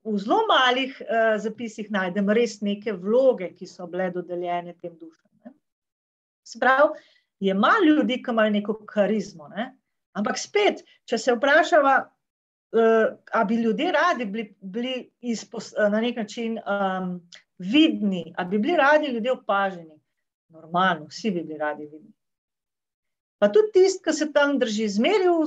v 0.06 0.14
zelo 0.22 0.44
malih 0.46 0.92
uh, 1.02 1.34
zapisih 1.42 1.88
najdem 1.90 2.30
res 2.30 2.60
neke 2.62 2.94
vloge, 2.94 3.50
ki 3.58 3.66
so 3.66 3.88
bile 3.90 4.12
dodeljene 4.14 4.76
tem 4.78 4.92
dušam. 4.94 5.32
Ne? 5.42 5.50
Sprav, 6.46 6.94
je 7.42 7.54
malo 7.58 7.90
ljudi, 7.90 8.20
ki 8.22 8.30
imajo 8.30 8.54
neko 8.54 8.78
karizmo. 8.86 9.50
Ne? 9.50 9.72
Ampak 10.14 10.38
spet, 10.38 10.84
če 11.10 11.18
se 11.18 11.34
vprašava, 11.34 11.96
a 13.32 13.44
bi 13.44 13.56
ljudje 13.56 13.92
radi 13.92 14.24
bili, 14.24 14.54
bili 14.60 15.10
izpos, 15.20 15.72
na 15.90 16.00
nek 16.00 16.16
način 16.16 16.58
um, 16.58 17.20
vidni, 17.58 18.34
a 18.36 18.44
bi 18.44 18.58
bili 18.58 18.76
radi 18.76 19.06
ljudje 19.06 19.32
opaženi. 19.32 20.00
Normalno, 20.48 21.06
vsi 21.06 21.30
bi 21.30 21.42
bili 21.42 21.58
radi 21.58 21.86
vidni. 21.86 22.12
Pa 23.38 23.48
tudi 23.52 23.72
tisti, 23.72 24.02
ki 24.04 24.12
se 24.12 24.32
tam 24.32 24.58
drži 24.58 24.88
zmeri 24.88 25.28
v, 25.30 25.44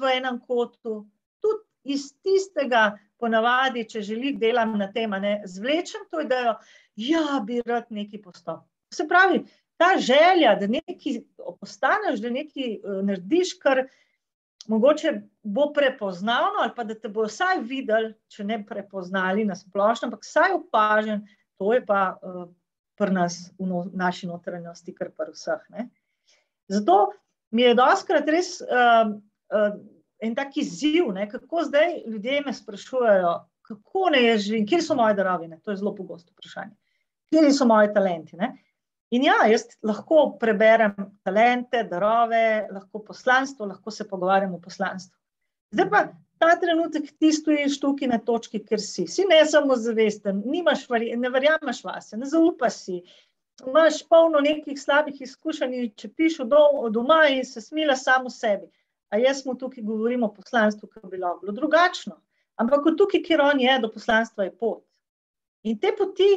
v 0.00 0.10
enem 0.16 0.40
kotu, 0.46 1.06
tudi 1.40 1.94
iz 1.94 2.10
tistega, 2.22 2.98
ponavadi, 3.20 3.84
če 3.88 4.02
želi 4.04 4.34
delati 4.36 4.78
na 4.80 4.90
tem, 4.92 5.10
ne 5.22 5.40
zvlečem 5.48 6.06
to 6.10 6.22
idejo, 6.24 6.56
ja, 6.96 7.40
bi 7.46 7.60
rad 7.66 7.88
neki 7.90 8.20
postal. 8.22 8.62
Se 8.92 9.06
pravi, 9.08 9.42
ta 9.80 9.94
želja, 9.98 10.54
da 10.60 10.68
nekaj 10.68 11.20
postaneš, 11.60 12.20
da 12.20 12.32
nekaj 12.32 12.76
uh, 12.76 13.00
narediš, 13.06 13.54
kar 13.62 13.86
mogoče 14.70 15.12
bo 15.42 15.72
prepoznavno, 15.74 16.62
ali 16.62 16.72
pa 16.76 16.84
da 16.84 16.94
te 16.94 17.08
bo 17.10 17.26
vsaj 17.26 17.62
videl, 17.66 18.12
če 18.30 18.46
ne 18.46 18.60
prepoznali 18.66 19.44
na 19.44 19.56
splošno, 19.58 20.08
ampak 20.08 20.22
vsaj 20.26 20.54
opažen, 20.60 21.24
to 21.58 21.72
je 21.74 21.82
pa 21.86 22.02
uh, 22.14 22.44
pri 23.00 23.16
nas 23.16 23.40
v 23.58 23.66
no, 23.66 23.82
naši 23.92 24.28
notranjosti, 24.30 24.94
kar 24.94 25.10
pa 25.16 25.26
vseh. 25.32 25.64
Ne. 25.74 25.88
Zato 26.70 27.00
mi 27.50 27.66
je 27.66 27.74
doskrat 27.74 28.28
res 28.30 28.58
uh, 28.62 29.10
uh, 29.10 29.74
en 30.22 30.36
tak 30.38 30.56
izziv, 30.60 31.10
ne, 31.16 31.26
kako 31.28 31.64
zdaj 31.66 32.02
ljudje 32.06 32.42
me 32.46 32.54
sprašujejo, 32.54 33.34
kako 33.70 34.10
ne 34.14 34.22
jaz 34.24 34.46
živim, 34.46 34.66
kje 34.68 34.82
so 34.86 34.94
moje 34.98 35.16
darovine, 35.18 35.58
to 35.64 35.74
je 35.74 35.80
zelo 35.82 35.94
pogosto 35.96 36.30
vprašanje, 36.36 36.76
kje 37.32 37.50
so 37.56 37.66
moje 37.66 37.90
talenti. 37.94 38.38
Ne. 38.38 38.54
In 39.10 39.24
ja, 39.26 39.40
jaz 39.50 39.64
lahko 39.82 40.36
preberem 40.38 40.92
talente, 41.26 41.82
darove, 41.90 42.68
lahko 42.70 43.00
poslanstvo, 43.02 43.66
lahko 43.66 43.90
se 43.90 44.06
pogovarjam 44.08 44.52
o 44.54 44.60
poslanstvu. 44.62 45.16
Zdaj 45.74 45.88
pa 45.90 46.02
ta 46.38 46.52
trenutek 46.60 47.08
ti 47.18 47.32
stojiš 47.34 47.80
tukaj 47.82 48.08
na 48.12 48.20
točki, 48.22 48.60
ker 48.62 48.78
si. 48.80 49.08
Si 49.10 49.26
ne 49.26 49.40
samo 49.50 49.74
zavesten, 49.76 50.44
nimaš, 50.46 50.84
ne 50.90 51.30
verjameš 51.30 51.82
vase, 51.84 52.18
ne 52.20 52.28
zaupaš 52.30 52.76
si. 52.84 53.00
Imaš 53.66 53.98
polno 54.08 54.40
nekih 54.40 54.78
slabih 54.80 55.18
izkušenj, 55.26 55.90
če 55.98 56.12
pišeš 56.14 56.46
od 56.46 56.94
doma 56.94 57.24
in 57.34 57.42
se 57.44 57.60
smila 57.60 57.98
samo 57.98 58.30
sebi. 58.30 58.70
A 59.10 59.18
jaz 59.18 59.42
mu 59.44 59.56
tukaj 59.58 59.82
govorim 59.84 60.22
o 60.22 60.30
poslanstvu, 60.32 60.86
ki 60.86 61.02
bi 61.02 61.16
bilo 61.16 61.34
drugačno. 61.58 62.20
Ampak 62.62 62.86
tukaj, 62.96 63.24
kjer 63.26 63.42
on 63.42 63.60
je, 63.60 63.74
do 63.82 63.90
poslanstva 63.90 64.46
je 64.46 64.54
pot. 64.54 64.86
In 65.66 65.82
te 65.82 65.90
poti 65.98 66.30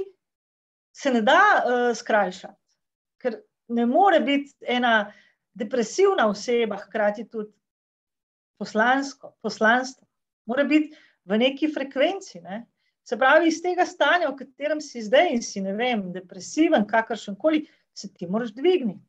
se 0.92 1.14
ne 1.14 1.22
da 1.22 1.40
uh, 1.62 1.96
skrajšati 1.96 2.62
ne 3.67 3.86
more 3.86 4.19
biti 4.19 4.54
ena 4.67 5.13
depresivna 5.54 6.28
oseba, 6.28 6.78
hkrati 6.78 7.28
tudi 7.30 7.52
poslansko, 8.60 9.34
poslanstvo, 9.41 10.08
mora 10.45 10.63
biti 10.63 10.95
v 11.26 11.38
neki 11.38 11.69
frekvenci. 11.73 12.41
Ne? 12.41 12.65
Se 13.04 13.17
pravi, 13.19 13.47
iz 13.52 13.62
tega 13.62 13.86
stanja, 13.86 14.30
v 14.32 14.38
katerem 14.39 14.82
si 14.82 15.04
zdaj 15.04 15.34
in 15.36 15.41
si 15.43 15.62
ne 15.62 15.73
vem, 15.76 16.06
depresiven, 16.13 16.88
kakršen 16.88 17.36
koli, 17.36 17.65
se 17.93 18.10
ti 18.13 18.28
moraš 18.28 18.54
dvigniti. 18.56 19.04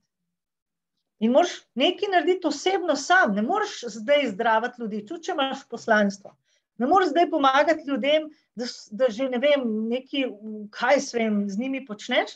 In 1.23 1.33
moraš 1.33 1.61
nekaj 1.79 2.11
narediti 2.11 2.47
osebno 2.51 2.97
sam, 2.97 3.35
ne 3.35 3.43
moreš 3.43 3.85
zdaj 3.97 4.27
zdraviti 4.33 4.83
ljudi, 4.83 5.05
tudi 5.07 5.29
če 5.29 5.33
imaš 5.33 5.63
poslanstvo. 5.71 6.35
Ne 6.83 6.89
moreš 6.91 7.13
zdaj 7.15 7.31
pomagati 7.31 7.87
ljudem, 7.87 8.27
da, 8.59 8.67
da 8.91 9.09
že 9.15 9.29
ne 9.31 9.39
vem, 9.39 9.63
nekaj, 9.93 10.27
kaj 10.75 11.01
s 11.01 11.15
vem, 11.15 11.45
z 11.49 11.59
njimi 11.63 11.85
počneš, 11.87 12.35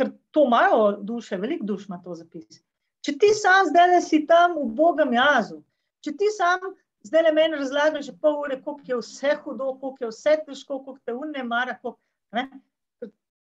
ker 0.00 0.12
to 0.32 0.46
imajo 0.48 0.92
duše, 1.04 1.36
veliko 1.36 1.66
duš 1.68 1.88
ima 1.88 2.00
to 2.04 2.16
zapis. 2.16 2.62
Če 3.04 3.16
ti 3.20 3.32
sam 3.36 3.68
zdaj 3.68 4.00
si 4.04 4.24
tam 4.28 4.56
v 4.56 4.70
Bogem 4.76 5.12
jazu, 5.16 5.60
če 6.04 6.16
ti 6.16 6.28
sam 6.32 6.72
zdaj 7.04 7.22
le 7.28 7.32
meni 7.36 7.60
razlagaš 7.60 8.08
že 8.10 8.16
pol 8.20 8.40
ure, 8.42 8.58
koliko 8.62 8.92
je 8.92 8.98
vse 9.00 9.36
hudo, 9.44 9.74
koliko 9.80 10.04
je 10.04 10.10
vse 10.12 10.36
težko, 10.46 10.80
koliko 10.84 11.00
te 11.04 11.14
unne 11.16 11.44
mara, 11.44 11.76
koliko, 11.82 12.00
ne? 12.36 12.48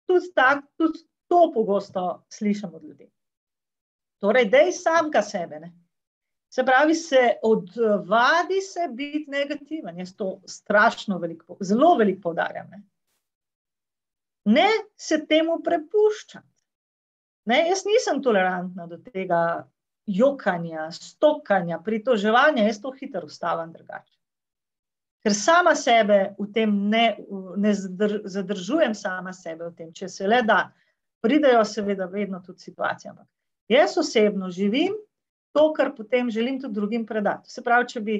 Tudi, 0.07 0.31
tak, 0.35 0.63
tudi 0.79 1.03
to 1.27 1.51
pogosto 1.53 2.23
slišim 2.31 2.73
od 2.73 2.83
ljudi. 2.83 3.09
Torej, 4.23 4.47
dej 4.49 4.71
samega 4.71 5.21
sebe. 5.21 5.59
Ne? 5.59 5.73
Se 6.49 6.63
pravi, 6.65 6.95
se 6.95 7.23
odvadi 7.43 8.61
se 8.61 8.87
biti 8.89 9.29
negativen. 9.29 9.99
Jaz 9.99 10.15
to 10.15 10.37
strašno 10.47 11.17
veliko, 11.19 11.57
zelo 11.59 11.95
veliko 11.99 12.29
poudarjam. 12.29 12.69
Ne? 12.71 12.81
Ne 14.47 14.67
se 14.97 15.19
temu 15.27 15.59
prepuščati. 15.63 16.45
Ne, 17.47 17.61
jaz 17.69 17.85
nisem 17.87 18.21
tolerantna 18.23 18.87
do 18.87 18.97
tega 18.99 19.41
jokanja, 20.07 20.89
stokanja, 20.91 21.79
pritoževanja, 21.83 22.65
jaz 22.67 22.79
to 22.83 22.91
hitro 22.95 23.27
ustavim 23.27 23.71
drugače. 23.75 24.13
Ker 25.23 25.35
sama 25.35 25.73
sebe 25.75 26.19
v 26.37 26.47
tem 26.55 26.73
ne, 26.91 27.05
ne 27.59 27.73
zadržujem, 27.75 28.93
sama 28.95 29.33
sebe 29.35 29.67
v 29.67 29.73
tem, 29.75 29.89
če 29.95 30.07
se 30.11 30.27
le 30.27 30.41
da, 30.47 30.67
pridejo 31.23 31.63
seveda 31.67 32.07
vedno 32.11 32.39
tudi 32.45 32.67
situacije. 32.67 33.11
Ampak 33.11 33.27
jaz 33.71 33.97
osebno 33.99 34.51
živim 34.53 34.95
to, 35.55 35.71
kar 35.73 35.91
potem 35.95 36.29
želim 36.31 36.61
tudi 36.61 36.77
drugim 36.77 37.05
predati. 37.05 37.51
Se 37.51 37.63
pravi, 37.63 37.89
če 37.91 38.03
bi 38.05 38.19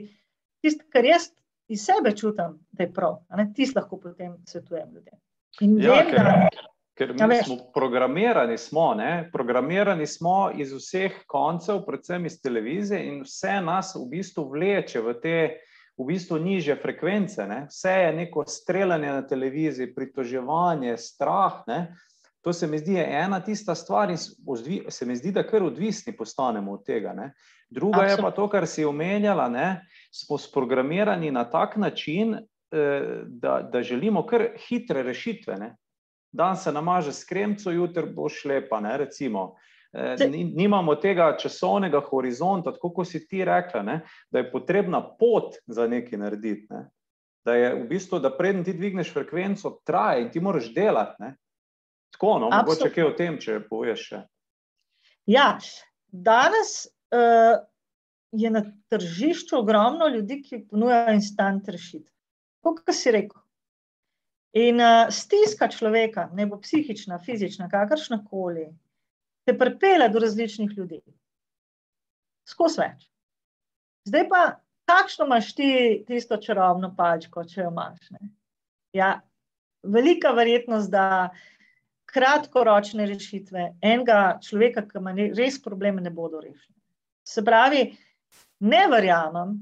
tisto, 0.64 0.84
kar 0.92 1.06
jaz 1.06 1.30
iz 1.72 1.86
sebe 1.86 2.12
čutim, 2.16 2.58
da 2.72 2.84
je 2.84 2.94
prav, 2.94 3.22
tisto 3.56 3.80
lahko 3.80 4.00
potem 4.02 4.36
svetujem 4.48 4.92
ljudem. 4.92 5.20
In 5.62 5.78
Ja, 5.82 6.02
vem, 6.02 6.10
ker, 6.12 6.24
da 6.24 6.50
ker 6.98 7.14
Ja, 7.20 7.28
mi 7.28 7.36
veš. 7.36 7.46
smo 7.46 7.58
programirani, 7.74 8.58
smo, 8.58 8.94
ne? 8.94 9.30
programirani 9.34 10.08
smo 10.08 10.52
iz 10.58 10.74
vseh 10.74 11.24
koncev, 11.28 11.84
predvsem 11.86 12.26
iz 12.26 12.42
televizije, 12.42 13.06
in 13.06 13.22
vse 13.22 13.62
nas 13.62 13.96
v 13.96 14.08
bistvu 14.10 14.50
vleče 14.50 15.02
v 15.02 15.14
te 15.22 15.40
v 15.98 16.06
bistvu 16.06 16.38
nižje 16.38 16.76
frekvence. 16.82 17.46
Ne? 17.48 17.66
Vse 17.70 17.92
je 17.92 18.14
neko 18.14 18.44
streljanje 18.48 19.08
na 19.08 19.22
televiziji, 19.28 19.96
pritoževanje, 19.96 20.98
strah. 20.98 21.64
Ne? 21.68 21.96
To 22.42 22.54
se 22.54 22.68
mi 22.68 22.78
zdi 22.78 23.00
ena 23.02 23.40
tista 23.42 23.76
stvar, 23.76 24.10
in 24.10 24.18
se 24.90 25.06
mi 25.06 25.16
zdi, 25.16 25.32
da 25.32 25.44
kar 25.44 25.64
odvisni 25.64 26.14
postanemo 26.18 26.74
od 26.74 26.86
tega. 26.86 27.14
Ne? 27.14 27.34
Druga 27.70 28.04
je 28.04 28.18
pa 28.22 28.32
to, 28.32 28.46
kar 28.50 28.68
si 28.68 28.86
omenjala, 28.86 29.50
ne? 29.50 29.88
smo 30.14 30.38
sprogramirani 30.38 31.32
na 31.32 31.44
tak 31.50 31.76
način, 31.76 32.38
da, 33.28 33.62
da 33.72 33.84
želimo 33.84 34.26
kar 34.28 34.44
hitre 34.68 35.04
rešitve. 35.04 35.56
Ne? 35.56 35.76
Dan 36.32 36.58
se 36.58 36.72
namaže 36.72 37.14
s 37.14 37.26
kremco, 37.26 37.72
jutri 37.72 38.10
bo 38.16 38.30
šlepa, 38.30 38.80
ne, 38.80 38.98
recimo. 38.98 39.56
Eh, 39.94 40.16
Nimamo 40.56 40.96
tega 40.96 41.32
časovnega 41.40 42.02
horizonta, 42.10 42.74
tako 42.76 42.92
kot 42.94 43.08
si 43.08 43.24
ti 43.28 43.46
rekla, 43.46 43.82
ne, 43.84 44.02
da 44.32 44.40
je 44.40 44.52
potrebna 44.52 45.02
pot 45.20 45.56
za 45.66 45.88
nekaj 45.88 46.20
narediti. 46.20 46.68
Ne. 46.70 46.90
Da 47.48 47.56
je 47.56 47.72
v 47.76 47.86
bistvu, 47.88 48.20
da 48.20 48.34
preden 48.38 48.66
ti 48.68 48.74
dvigneš 48.76 49.14
frekvenco, 49.14 49.78
traje 49.88 50.26
in 50.26 50.32
ti 50.32 50.44
moraš 50.44 50.74
delati. 50.76 51.16
Ne. 51.24 51.36
Tako, 52.12 52.34
no, 52.40 52.50
mogoče 52.50 52.60
Absolutno. 52.60 52.96
kaj 52.96 53.04
o 53.04 53.16
tem, 53.18 53.40
če 53.40 53.62
poveš 53.70 54.04
še. 54.10 54.22
Ja, 55.28 55.48
danes 56.08 56.88
uh, 57.16 57.64
je 58.32 58.52
na 58.52 58.64
tržišču 58.92 59.58
ogromno 59.60 60.08
ljudi, 60.12 60.42
ki 60.44 60.66
ponujajo 60.70 61.16
instant 61.16 61.68
rešitev. 61.68 62.17
Kot 62.68 62.96
si 62.96 63.12
rekel. 63.12 63.42
In 64.58 64.82
uh, 64.82 65.10
stiska 65.14 65.68
človeka, 65.72 66.30
ne 66.34 66.48
bo 66.50 66.58
psihična, 66.60 67.20
fizična, 67.24 67.68
kakršna 67.70 68.24
koli, 68.26 68.66
te 69.46 69.54
pripelje 69.58 70.10
do 70.10 70.20
različnih 70.24 70.72
ljudi. 70.78 71.02
Skozi 72.48 72.82
več. 72.82 73.06
Zdaj 74.08 74.26
pa, 74.32 74.42
kakšno 74.88 75.28
imaš 75.28 75.52
ti 75.56 75.70
tisto 76.08 76.40
čarobno 76.42 76.94
palčko, 76.96 77.44
če 77.44 77.62
jo 77.62 77.70
imaš? 77.72 78.10
Ne? 78.16 78.32
Ja, 78.96 79.12
velika 79.84 80.32
verjetnost, 80.36 80.92
da 80.92 81.30
kratkoročne 82.08 83.06
rešitve 83.06 83.72
enega 83.84 84.38
človeka, 84.44 84.86
ki 84.88 85.02
ima 85.02 85.14
res 85.38 85.60
probleme, 85.64 86.02
ne 86.02 86.12
bodo 86.12 86.40
rešene. 86.42 86.76
Se 87.28 87.44
pravi, 87.44 87.84
ne 88.64 88.84
verjamem, 88.88 89.58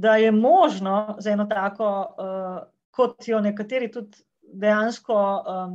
da 0.00 0.16
je 0.16 0.32
možno 0.32 1.16
za 1.18 1.30
eno 1.30 1.44
tako, 1.44 1.88
uh, 2.18 2.62
kot 2.90 3.28
jo 3.28 3.40
nekateri 3.40 3.90
tudi 3.92 4.22
dejansko 4.42 5.16
um, 5.16 5.74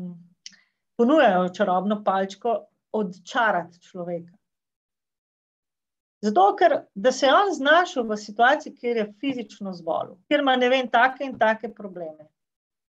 ponujajo 0.98 1.50
čarobno 1.50 2.02
palčko, 2.04 2.56
odčarati 2.92 3.80
človeka. 3.82 4.32
Zato, 6.26 6.46
ker 6.58 6.78
da 6.96 7.12
se 7.12 7.28
je 7.28 7.34
on 7.34 7.52
znašel 7.54 8.08
v 8.10 8.18
situaciji, 8.18 8.76
kjer 8.76 8.98
je 8.98 9.10
fizično 9.22 9.74
zbolel, 9.74 10.16
kjer 10.28 10.42
ima 10.42 10.56
ne 10.58 10.70
vem, 10.70 10.90
take 10.90 11.26
in 11.26 11.38
take 11.40 11.70
probleme. 11.74 12.30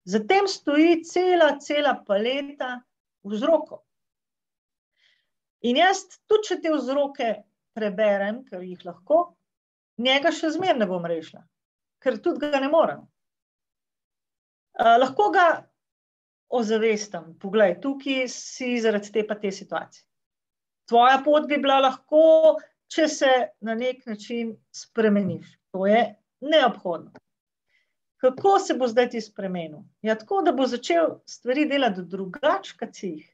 Zatem 0.06 0.48
stoji 0.48 1.02
cela, 1.04 1.58
cela 1.60 1.98
paleta 2.08 2.78
vzrokov. 3.26 3.82
In 5.65 5.82
jaz, 5.82 6.06
tudi 6.30 6.48
če 6.48 6.60
te 6.62 6.71
vzroke 6.71 7.32
preberem, 7.76 8.43
ker 8.48 8.63
jih 8.63 8.86
lahko, 8.86 9.35
njega 9.97 10.31
še 10.31 10.51
zmeraj 10.55 10.79
ne 10.79 10.88
bom 10.89 11.05
rešila, 11.05 11.43
ker 12.03 12.19
tudi 12.23 12.49
ga 12.51 12.60
ne 12.63 12.69
morem. 12.71 13.05
Uh, 14.75 14.97
lahko 14.99 15.29
ga 15.31 15.45
ozavestim, 16.55 17.34
poglej, 17.39 17.77
tukaj 17.81 18.27
si 18.31 18.75
zaradi 18.84 19.12
te 19.12 19.23
pa 19.27 19.38
te 19.39 19.51
situacije. 19.51 20.03
Tvoja 20.89 21.21
pot 21.25 21.47
bi 21.49 21.58
bila 21.58 21.79
lahko, 21.81 22.55
če 22.91 23.08
se 23.10 23.31
na 23.65 23.73
nek 23.75 24.05
način 24.05 24.53
spremeniš. 24.75 25.47
To 25.73 25.88
je 25.89 26.01
neobhodno. 26.45 27.15
Kako 28.21 28.60
se 28.60 28.73
bo 28.73 28.88
zdaj 28.88 29.10
ti 29.10 29.21
spremenil? 29.21 29.81
Ja, 30.01 30.15
tako, 30.15 30.41
da 30.41 30.53
bo 30.55 30.67
začel 30.67 31.17
stvari 31.29 31.65
delati 31.69 32.05
drugače, 32.10 32.77
kot 32.79 32.95
si 32.95 33.10
jih. 33.15 33.31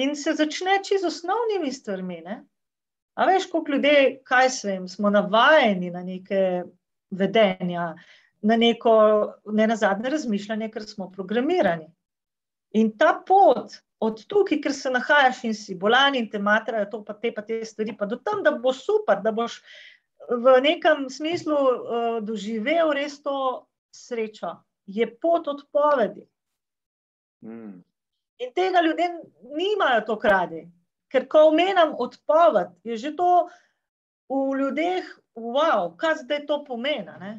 In 0.00 0.16
se 0.16 0.34
začne 0.34 0.80
čisto 0.84 1.08
z 1.08 1.12
osnovnimi 1.12 1.72
stvarmi. 1.72 2.20
Ne? 2.24 2.36
A 3.20 3.26
veš, 3.28 3.50
koliko 3.50 3.72
ljudi, 3.76 3.94
kaj 4.24 4.48
se 4.50 4.68
vem, 4.68 4.88
smo 4.88 5.10
navajeni 5.10 5.90
na 5.92 6.02
neke 6.02 6.62
vedenja, 7.10 7.90
na 8.40 8.56
neko 8.56 8.94
ne 9.52 9.66
na 9.66 9.76
zadnje 9.76 10.14
razmišljanje, 10.14 10.70
ker 10.72 10.86
smo 10.88 11.10
programirani. 11.12 11.90
In 12.80 12.94
ta 12.96 13.12
pot 13.26 13.76
od 14.00 14.22
tukaj, 14.24 14.62
ker 14.64 14.72
se 14.72 14.90
nahajaš 14.90 15.42
in 15.44 15.54
si 15.54 15.76
bolan 15.76 16.16
in 16.16 16.30
te 16.32 16.40
matrajo 16.40 16.88
to, 16.92 17.02
pa 17.04 17.18
te 17.20 17.34
pa 17.36 17.44
te 17.44 17.60
stvari, 17.64 17.92
pa 17.98 18.08
do 18.08 18.16
tam, 18.16 18.40
da 18.46 18.54
bo 18.56 18.72
super, 18.72 19.20
da 19.20 19.34
boš 19.36 19.58
v 20.30 20.56
nekem 20.64 21.08
smislu 21.12 21.58
uh, 21.60 22.18
doživel 22.24 22.94
res 22.96 23.18
to 23.20 23.66
srečo, 23.92 24.54
je 24.86 25.04
pot 25.20 25.48
odpovedi. 25.48 26.24
Mm. 27.44 27.80
In 28.40 28.52
tega 28.56 28.80
ljudje 28.80 29.12
nimajo 29.44 30.06
to 30.06 30.16
kradi. 30.18 30.64
Ker 31.10 31.26
ko 31.28 31.48
omenjam 31.50 31.96
odpoved, 31.98 32.76
je 32.86 32.96
že 32.96 33.10
to 33.18 33.48
v 34.30 34.58
ljudeh, 34.60 35.06
wow, 35.34 35.90
kaj 35.98 36.22
zdaj 36.22 36.44
to 36.46 36.60
pomeni. 36.64 37.10
Ne? 37.20 37.32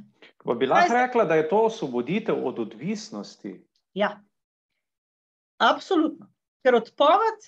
Pa 0.43 0.55
bi 0.60 0.67
lahko 0.67 0.93
rekla, 0.93 1.25
da 1.25 1.39
je 1.39 1.47
to 1.49 1.62
osvoboditev 1.69 2.36
od 2.47 2.60
odvisnosti. 2.60 3.55
Ja, 3.93 4.19
absolutno. 5.57 6.27
Ker 6.63 6.75
odpoved 6.75 7.47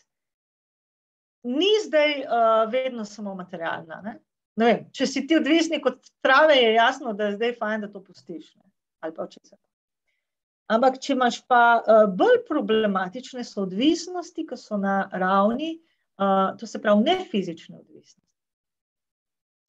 ni 1.43 1.71
zdaj 1.85 2.23
uh, 2.23 2.71
vedno 2.71 3.05
samo 3.05 3.35
materialna. 3.35 4.01
Ne? 4.01 4.19
Ne 4.55 4.65
vem, 4.65 4.81
če 4.93 5.07
si 5.09 5.25
ti 5.27 5.35
odvisnik 5.35 5.85
od 5.85 5.99
trave, 6.21 6.55
je 6.55 6.73
jasno, 6.73 7.13
da 7.13 7.29
je 7.29 7.37
zdaj 7.37 7.55
fajn, 7.59 7.85
da 7.85 7.91
to 7.91 8.03
pustiš. 8.03 8.53
Ne? 8.55 8.69
Ali 9.03 9.15
pa 9.15 9.27
če 9.27 9.39
se. 9.43 9.57
Ampak, 10.71 10.99
če 11.03 11.13
imaš 11.13 11.41
pa 11.49 11.63
uh, 11.81 12.05
bolj 12.07 12.43
problematične 12.47 13.43
so 13.43 13.65
odvisnosti, 13.65 14.45
ki 14.47 14.57
so 14.57 14.77
na 14.79 15.03
ravni, 15.11 15.75
uh, 16.17 16.57
to 16.57 16.67
se 16.67 16.81
pravi, 16.81 17.03
ne 17.03 17.25
fizične 17.31 17.77
odvisnosti. 17.79 18.23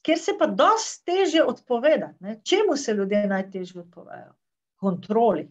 Ker 0.05 0.19
se 0.19 0.35
pa 0.39 0.45
dosti 0.47 1.05
teže 1.05 1.43
odpovedati. 1.43 2.23
Ne? 2.23 2.41
Čemu 2.43 2.75
se 2.77 2.93
ljudje 2.93 3.27
najtežje 3.27 3.81
odpovedajo? 3.81 4.33
Kontroli. 4.75 5.47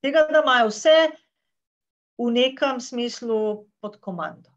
Tega, 0.00 0.26
da 0.32 0.40
imajo 0.40 0.70
vse 0.70 0.96
v 2.18 2.30
nekem 2.32 2.80
smislu 2.80 3.66
pod 3.80 4.00
komando. 4.00 4.50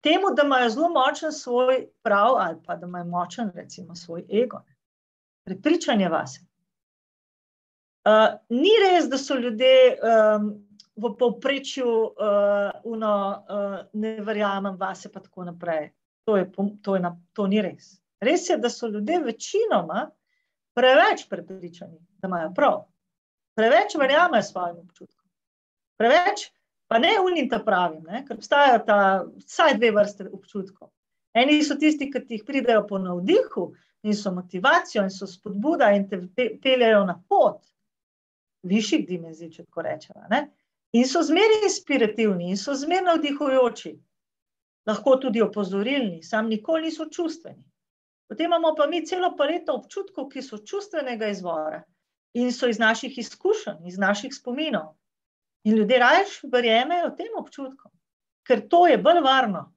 Temu, 0.00 0.30
da 0.36 0.42
imajo 0.46 0.70
zelo 0.70 0.88
močen 0.88 1.32
svoj 1.32 1.88
prav, 2.02 2.36
ali 2.38 2.58
pa 2.66 2.76
da 2.76 2.86
imajo 2.86 3.04
močen, 3.04 3.50
recimo, 3.54 3.94
svoj 3.94 4.24
ego. 4.42 4.62
prepričanje 5.44 6.08
vase. 6.08 6.40
Uh, 8.06 8.38
ni 8.48 8.70
res, 8.82 9.08
da 9.10 9.18
so 9.18 9.34
ljudje 9.34 9.98
um, 9.98 10.65
v 10.96 11.12
povprečju, 11.18 11.86
uh, 11.86 12.70
uno, 12.84 13.44
uh, 13.48 13.78
ne 13.92 14.16
verjamem 14.24 14.76
vase, 14.80 15.12
pa 15.12 15.20
tako 15.20 15.44
naprej. 15.44 15.90
To, 16.24 16.36
je, 16.36 16.50
to, 16.82 16.96
je, 16.96 17.10
to 17.32 17.46
ni 17.46 17.60
res. 17.62 17.98
Res 18.20 18.48
je, 18.48 18.56
da 18.58 18.70
so 18.72 18.88
ljudje 18.88 19.20
večinoma 19.22 20.06
preveč 20.76 21.28
prepričani, 21.28 21.98
da 22.18 22.28
imajo 22.28 22.52
prav. 22.56 22.80
Preveč 23.56 23.94
verjamejo 24.00 24.42
svojim 24.42 24.78
občutkom. 24.78 25.28
Preveč, 25.96 26.50
pa 26.88 26.98
ne 26.98 27.14
unim 27.24 27.48
ta 27.48 27.60
pravim, 27.64 28.02
ne? 28.08 28.24
ker 28.26 28.36
obstajajo 28.36 28.82
ta 28.86 28.98
vsaj 29.44 29.76
dve 29.78 29.92
vrste 29.96 30.28
občutkov. 30.32 30.90
Eni 31.36 31.62
so 31.64 31.76
tisti, 31.80 32.10
ki 32.12 32.24
ti 32.26 32.40
pridejo 32.44 32.86
po 32.88 32.98
navdihu 32.98 33.70
in 34.08 34.16
so 34.16 34.32
motivacijo 34.32 35.04
in 35.04 35.10
so 35.12 35.28
spodbuda 35.28 35.90
in 35.92 36.08
te 36.08 36.50
peljejo 36.62 37.04
na 37.04 37.16
pot 37.28 37.60
višjih 38.64 39.06
dimenzij, 39.08 39.50
če 39.52 39.64
tako 39.64 39.84
rečemo. 39.84 40.28
In 40.92 41.06
so 41.08 41.22
zmeraj 41.22 41.64
inspirativni 41.66 42.50
in 42.50 42.56
so 42.56 42.74
zmeraj 42.74 43.04
navdihujoči, 43.04 43.92
lahko 44.86 45.16
tudi 45.22 45.42
opozorilni, 45.42 46.22
sam 46.22 46.48
nikoli 46.48 46.86
niso 46.86 47.08
čustveni. 47.10 47.64
Potem 48.28 48.46
imamo 48.46 48.74
pa 48.76 48.86
mi 48.86 49.04
celo 49.06 49.34
paleto 49.36 49.74
občutkov, 49.74 50.28
ki 50.28 50.42
so 50.42 50.58
čustvenega 50.58 51.28
izvora 51.30 51.82
in 52.34 52.52
so 52.52 52.68
iz 52.68 52.78
naših 52.78 53.18
izkušenj, 53.18 53.86
iz 53.86 53.98
naših 53.98 54.34
spominov. 54.34 54.94
In 55.64 55.76
ljudje 55.76 55.98
raje 55.98 56.24
verjemejo 56.52 57.10
tem 57.18 57.38
občutkom, 57.38 57.90
ker 58.46 58.68
to 58.68 58.86
je 58.86 58.98
bolj 58.98 59.22
varno. 59.22 59.72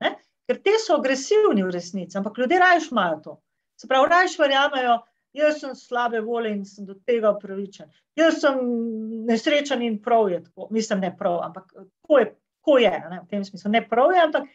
Ne? 0.00 0.16
ker 0.46 0.60
te 0.60 0.74
so 0.82 0.98
agresivni 0.98 1.64
v 1.64 1.72
resnici, 1.72 2.18
ampak 2.18 2.38
ljudje 2.38 2.58
raje 2.58 2.80
imajo 2.90 3.20
to. 3.24 3.34
Se 3.80 3.88
pravi, 3.88 4.08
raje 4.10 4.36
verjamejo, 4.38 4.98
jaz 5.32 5.60
sem 5.60 5.74
slabe 5.74 6.20
volje 6.20 6.52
in 6.52 6.64
sem 6.64 6.86
do 6.86 6.94
tega 7.06 7.32
upravičen. 7.32 7.90
Jaz 8.16 8.40
sem 8.40 8.60
nesrečen 9.28 9.82
in 9.82 9.98
prav 10.02 10.30
je 10.30 10.42
tako, 10.44 10.68
mislim, 10.70 11.00
ne 11.00 11.12
prav, 11.16 11.40
ampak 11.46 11.72
ko 12.00 12.18
je, 12.18 12.28
ko 12.60 12.78
je 12.78 12.92
ne, 13.10 13.20
v 13.22 13.28
tem 13.30 13.44
smislu, 13.44 13.72
ne 13.72 13.82
prav 13.88 14.12
je, 14.12 14.20
ampak 14.26 14.48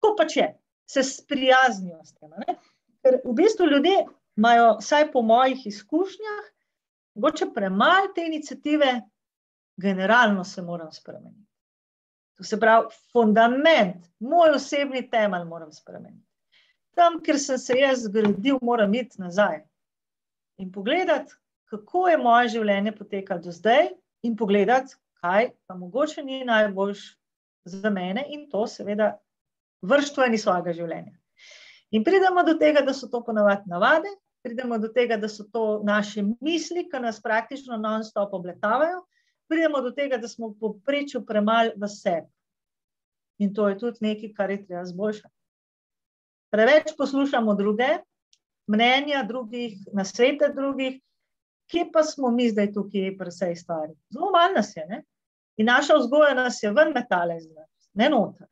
ko 0.00 0.14
pač 0.18 0.36
je, 0.36 0.48
se 0.90 1.02
sprijaznijo 1.06 1.98
s 2.04 2.14
tem. 2.14 2.30
Ne? 2.46 2.56
Ker 3.02 3.20
v 3.24 3.34
bistvu 3.36 3.66
ljudje 3.66 4.04
imajo, 4.38 4.76
vsaj 4.80 5.10
po 5.12 5.22
mojih 5.22 5.66
izkušnjah, 5.66 6.48
mogoče 7.14 7.50
premalo 7.54 8.12
te 8.14 8.24
inicijative, 8.26 9.00
generalno 9.80 10.44
se 10.44 10.62
moram 10.62 10.92
spremeniti. 10.92 11.46
To 12.38 12.44
se 12.44 12.56
pravi, 12.60 12.88
fundament, 13.12 14.06
moj 14.18 14.54
osebni 14.56 15.02
temelj 15.10 15.44
moram 15.44 15.72
spremeniti. 15.72 16.26
Tam, 16.96 17.18
kjer 17.22 17.38
sem 17.38 17.58
se 17.58 17.76
jaz 17.78 18.06
zgradil, 18.06 18.58
moram 18.62 18.94
iti 18.94 19.20
nazaj 19.20 19.60
in 20.60 20.72
pogledati, 20.72 21.32
kako 21.70 22.08
je 22.08 22.18
moje 22.18 22.48
življenje 22.56 22.92
potekalo 22.96 23.40
do 23.40 23.52
zdaj, 23.54 23.94
in 24.26 24.36
pogledati, 24.36 24.96
kaj 25.20 25.50
pa 25.66 25.76
mogoče 25.76 26.22
ni 26.24 26.44
najboljš 26.44 27.04
za 27.64 27.90
mene, 27.90 28.24
in 28.28 28.48
to, 28.50 28.66
seveda, 28.68 29.14
vrštveni 29.80 30.38
svojega 30.38 30.74
življenja. 30.76 31.14
In 31.96 32.04
pridemo 32.04 32.44
do 32.46 32.54
tega, 32.60 32.82
da 32.84 32.94
so 32.94 33.08
to 33.08 33.22
ponovadi 33.24 33.70
navade, 33.72 34.10
pridemo 34.44 34.78
do 34.78 34.90
tega, 34.92 35.16
da 35.20 35.28
so 35.28 35.46
to 35.52 35.80
naše 35.84 36.24
misli, 36.40 36.86
ki 36.88 37.00
nas 37.02 37.20
praktično 37.22 37.78
non-stop 37.80 38.34
obletavajo, 38.36 39.02
pridemo 39.50 39.80
do 39.84 39.92
tega, 39.96 40.20
da 40.20 40.28
smo 40.28 40.52
v 40.52 40.58
povprečju 40.60 41.24
premalo 41.26 41.74
v 41.76 41.88
sebi. 41.88 42.28
In 43.40 43.54
to 43.56 43.68
je 43.68 43.78
tudi 43.80 44.04
nekaj, 44.04 44.34
kar 44.36 44.52
je 44.52 44.60
treba 44.66 44.84
zboljšati. 44.84 45.34
Preveč 46.50 46.92
poslušamo 46.98 47.54
druge, 47.54 47.88
mnenja 48.70 49.22
drugih, 49.28 49.78
nasvete 49.96 50.52
drugih, 50.54 51.00
kje 51.70 51.86
pa 51.92 52.02
smo 52.06 52.30
mi 52.30 52.48
zdaj 52.50 52.72
tukaj 52.74 53.16
pri 53.18 53.32
vsej 53.32 53.56
stvari. 53.56 53.94
Zelo 54.12 54.30
malo 54.34 54.54
nas 54.56 54.70
je. 54.76 54.86
Ne? 54.88 55.02
In 55.58 55.66
naša 55.66 55.98
vzgoja 55.98 56.34
nas 56.34 56.62
je 56.62 56.72
ven 56.72 56.94
metale, 56.94 57.38
ne 57.94 58.08
noter. 58.10 58.46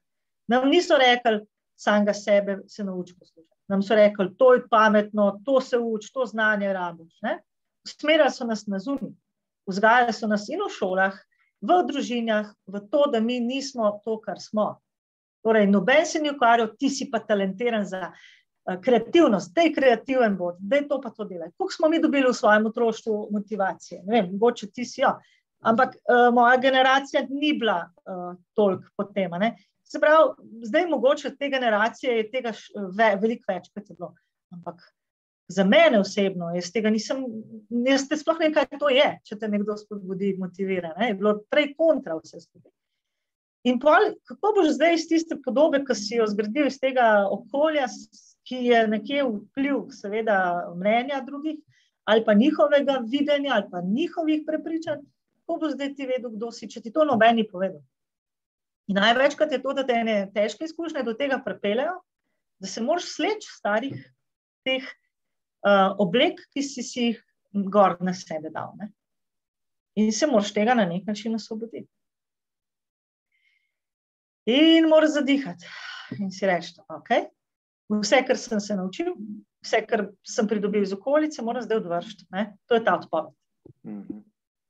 Nam 0.49 0.69
niso 0.71 0.99
rekli, 0.99 1.41
samega 1.79 2.15
sebe 2.15 2.59
se 2.67 2.85
nauči 2.85 3.15
poslušati. 3.19 3.55
Nam 3.69 3.83
so 3.83 3.95
rekli, 3.95 4.31
to 4.39 4.55
je 4.55 4.67
pametno, 4.71 5.41
to 5.45 5.61
se 5.61 5.79
uči, 5.79 6.13
to 6.13 6.27
znanje 6.27 6.73
rabiš. 6.73 7.21
Usmerjali 7.85 8.31
so 8.33 8.47
nas 8.47 8.67
na 8.67 8.79
zunaj 8.79 9.13
vzgajali 9.69 10.13
so 10.13 10.27
nas 10.27 10.49
in 10.49 10.63
v 10.65 10.71
šolah, 10.73 11.17
v 11.61 11.79
družinah, 11.91 12.53
v 12.67 12.81
to, 12.91 13.05
da 13.13 13.21
mi 13.21 13.39
nismo 13.41 13.99
to, 14.05 14.17
kar 14.25 14.41
smo. 14.41 14.79
Torej, 15.45 15.69
noben 15.71 16.07
se 16.07 16.21
ni 16.23 16.33
ukvarjal, 16.33 16.73
ti 16.81 16.91
si 16.91 17.09
pa 17.11 17.21
talentiran 17.21 17.85
za 17.87 18.13
kreativnost, 18.85 19.55
da 19.55 19.65
je 19.65 19.73
kreativen 19.73 20.37
bod, 20.37 20.57
da 20.61 20.77
je 20.77 20.89
to 20.89 21.01
pa 21.01 21.11
to 21.11 21.25
delaj. 21.25 21.51
Kako 21.51 21.73
smo 21.73 21.89
mi 21.89 22.03
dobili 22.03 22.29
v 22.29 22.35
svojem 22.37 22.67
otroštvu 22.67 23.29
motivacije? 23.33 24.03
Ne 24.05 24.21
vem, 24.21 24.31
mogoče 24.33 24.71
ti 24.71 24.85
si 24.85 25.01
jo. 25.01 25.15
Ampak 25.61 25.97
uh, 25.97 26.35
moja 26.35 26.57
generacija 26.57 27.25
ni 27.31 27.53
bila 27.59 27.81
uh, 27.89 28.37
toliko 28.55 28.85
pod 28.97 29.15
tem. 29.15 29.31
Se 29.85 30.01
pravi, 30.01 30.35
zdaj 30.63 30.87
mogoče 30.87 31.37
te 31.37 31.49
generacije 31.49 32.17
je 32.17 32.31
tega 32.31 32.53
ve, 32.97 33.17
veliko 33.21 33.53
več, 33.53 33.71
kot 33.75 33.91
je 33.91 33.97
bilo. 33.97 34.15
Ampak 34.53 34.85
za 35.49 35.65
mene 35.65 36.01
osebno, 36.01 36.51
jaz 36.55 36.69
tega 36.73 36.91
nisem, 36.93 37.25
jaz 37.87 38.05
te 38.09 38.17
sploh 38.21 38.37
ne 38.39 38.51
vem, 38.51 38.55
kaj 38.55 38.79
to 38.79 38.91
je, 38.93 39.09
če 39.25 39.39
te 39.41 39.49
nekdo 39.49 39.77
spodbudi, 39.81 40.35
motivira. 40.39 40.93
Ne? 40.99 41.09
Je 41.09 41.17
bilo 41.17 41.39
prej 41.51 41.73
kontra 41.79 42.19
vse 42.21 42.43
skupaj. 42.45 42.73
In 43.67 43.81
pol, 43.83 44.13
kako 44.29 44.53
boš 44.61 44.75
zdaj 44.77 44.95
iz 44.95 45.07
tiste 45.11 45.39
podobe, 45.45 45.81
ki 45.85 45.97
si 45.97 46.19
jo 46.21 46.29
zgradil 46.31 46.69
iz 46.69 46.77
tega 46.81 47.27
okolja, 47.33 47.89
ki 48.49 48.63
je 48.71 48.81
nekje 48.89 49.25
vpliv, 49.29 49.91
seveda, 49.93 50.39
mnenja 50.77 51.21
drugih, 51.27 51.59
ali 52.09 52.25
pa 52.25 52.35
njihovega 52.35 53.03
videnja, 53.05 53.53
ali 53.55 53.69
pa 53.71 53.83
njihovih 53.85 54.43
prepričanj, 54.47 55.03
kako 55.41 55.59
boš 55.61 55.75
zdaj 55.77 55.95
ti 55.95 56.07
vedel, 56.09 56.33
kdo 56.33 56.51
si, 56.53 56.69
če 56.71 56.81
ti 56.81 56.93
to 56.93 57.05
nobeni 57.05 57.45
povedal. 57.49 57.83
In 58.89 58.97
največkrat 58.97 59.53
je 59.53 59.61
to, 59.63 59.75
da 59.77 59.85
te 59.85 59.99
ene 60.01 60.17
težke 60.33 60.65
izkušnje 60.65 61.05
do 61.05 61.13
tega 61.17 61.43
prepeljejo, 61.45 61.99
da 62.59 62.69
se 62.69 62.81
moraš 62.83 63.11
sleči 63.13 63.51
starih 63.53 63.99
teh 64.65 64.85
uh, 64.85 65.93
oblek, 66.01 66.41
ki 66.55 66.65
si 66.65 66.83
si 66.83 67.05
jih 67.11 67.21
gor 67.53 67.99
na 68.01 68.15
sebe 68.17 68.51
dal. 68.55 68.73
Ne? 68.81 68.91
In 70.01 70.13
se 70.13 70.27
moraš 70.27 70.55
tega 70.57 70.75
na 70.79 70.89
nek 70.89 71.05
način 71.07 71.37
osvoboditi. 71.37 71.89
In 74.49 74.89
moraš 74.89 75.19
zadihati 75.19 75.69
in 76.17 76.31
si 76.33 76.49
reči, 76.49 76.73
okay, 76.89 77.27
vse, 77.89 78.23
kar 78.27 78.37
sem 78.37 78.61
se 78.61 78.77
naučil, 78.77 79.13
vse, 79.65 79.83
kar 79.87 80.09
sem 80.27 80.49
pridobil 80.49 80.83
iz 80.83 80.93
okolice, 80.93 81.43
moram 81.43 81.63
zdaj 81.63 81.81
odvršiti. 81.83 82.27
To 82.67 82.75
je 82.75 82.85
ta 82.85 82.97
odpoved. 82.99 83.35
Mhm. 83.87 84.19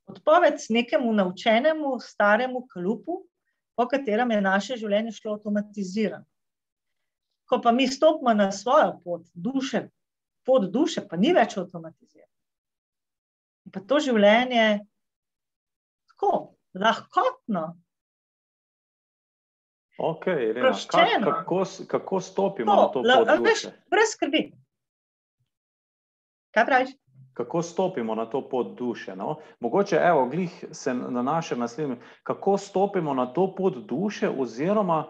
Odpoved 0.08 0.54
nekemu 0.70 1.12
naučenemu, 1.12 1.98
staremu 2.00 2.66
kalupu, 2.66 3.26
po 3.76 3.86
katerem 3.88 4.30
je 4.30 4.40
naše 4.40 4.76
življenje 4.76 5.12
šlo 5.12 5.36
avtomatizirano. 5.36 6.24
Ko 7.48 7.60
pa 7.62 7.72
mi 7.72 7.86
stopimo 7.86 8.34
na 8.34 8.50
svojo 8.52 8.96
pot, 9.04 9.26
duše, 9.34 9.88
pot 10.44 10.66
duše, 10.72 11.04
pa 11.08 11.16
ni 11.16 11.32
več 11.36 11.56
avtomatizirano. 11.60 12.32
Pa 13.72 13.80
to 13.84 14.00
življenje 14.00 14.56
je 14.56 14.80
tako, 16.08 16.32
lahkotno. 16.74 17.76
Okay, 19.98 20.50
Irena, 20.50 20.72
kak, 20.90 21.24
kako, 21.24 21.64
kako 21.86 22.20
stopimo 22.20 22.90
to, 22.92 23.02
na 23.02 23.24
to? 23.24 23.42
Veš, 23.42 23.62
brez 23.90 24.12
skrbi. 24.14 24.52
Kaj 26.54 26.66
praviš? 26.66 26.90
Kako 27.34 27.62
stopimo 27.62 28.14
na 28.14 28.26
to 28.26 28.48
pot 28.48 28.78
duše? 28.78 29.16
No? 29.16 29.36
Mogoče, 29.60 29.96
evo, 29.96 30.26
glih 30.26 30.64
se 30.72 30.94
nanaša 30.94 31.54
na 31.54 31.60
naslednje. 31.60 31.96
Kako 32.22 32.58
stopimo 32.58 33.14
na 33.14 33.26
to 33.26 33.54
pot 33.54 33.74
duše, 33.76 34.30
oziroma 34.38 35.04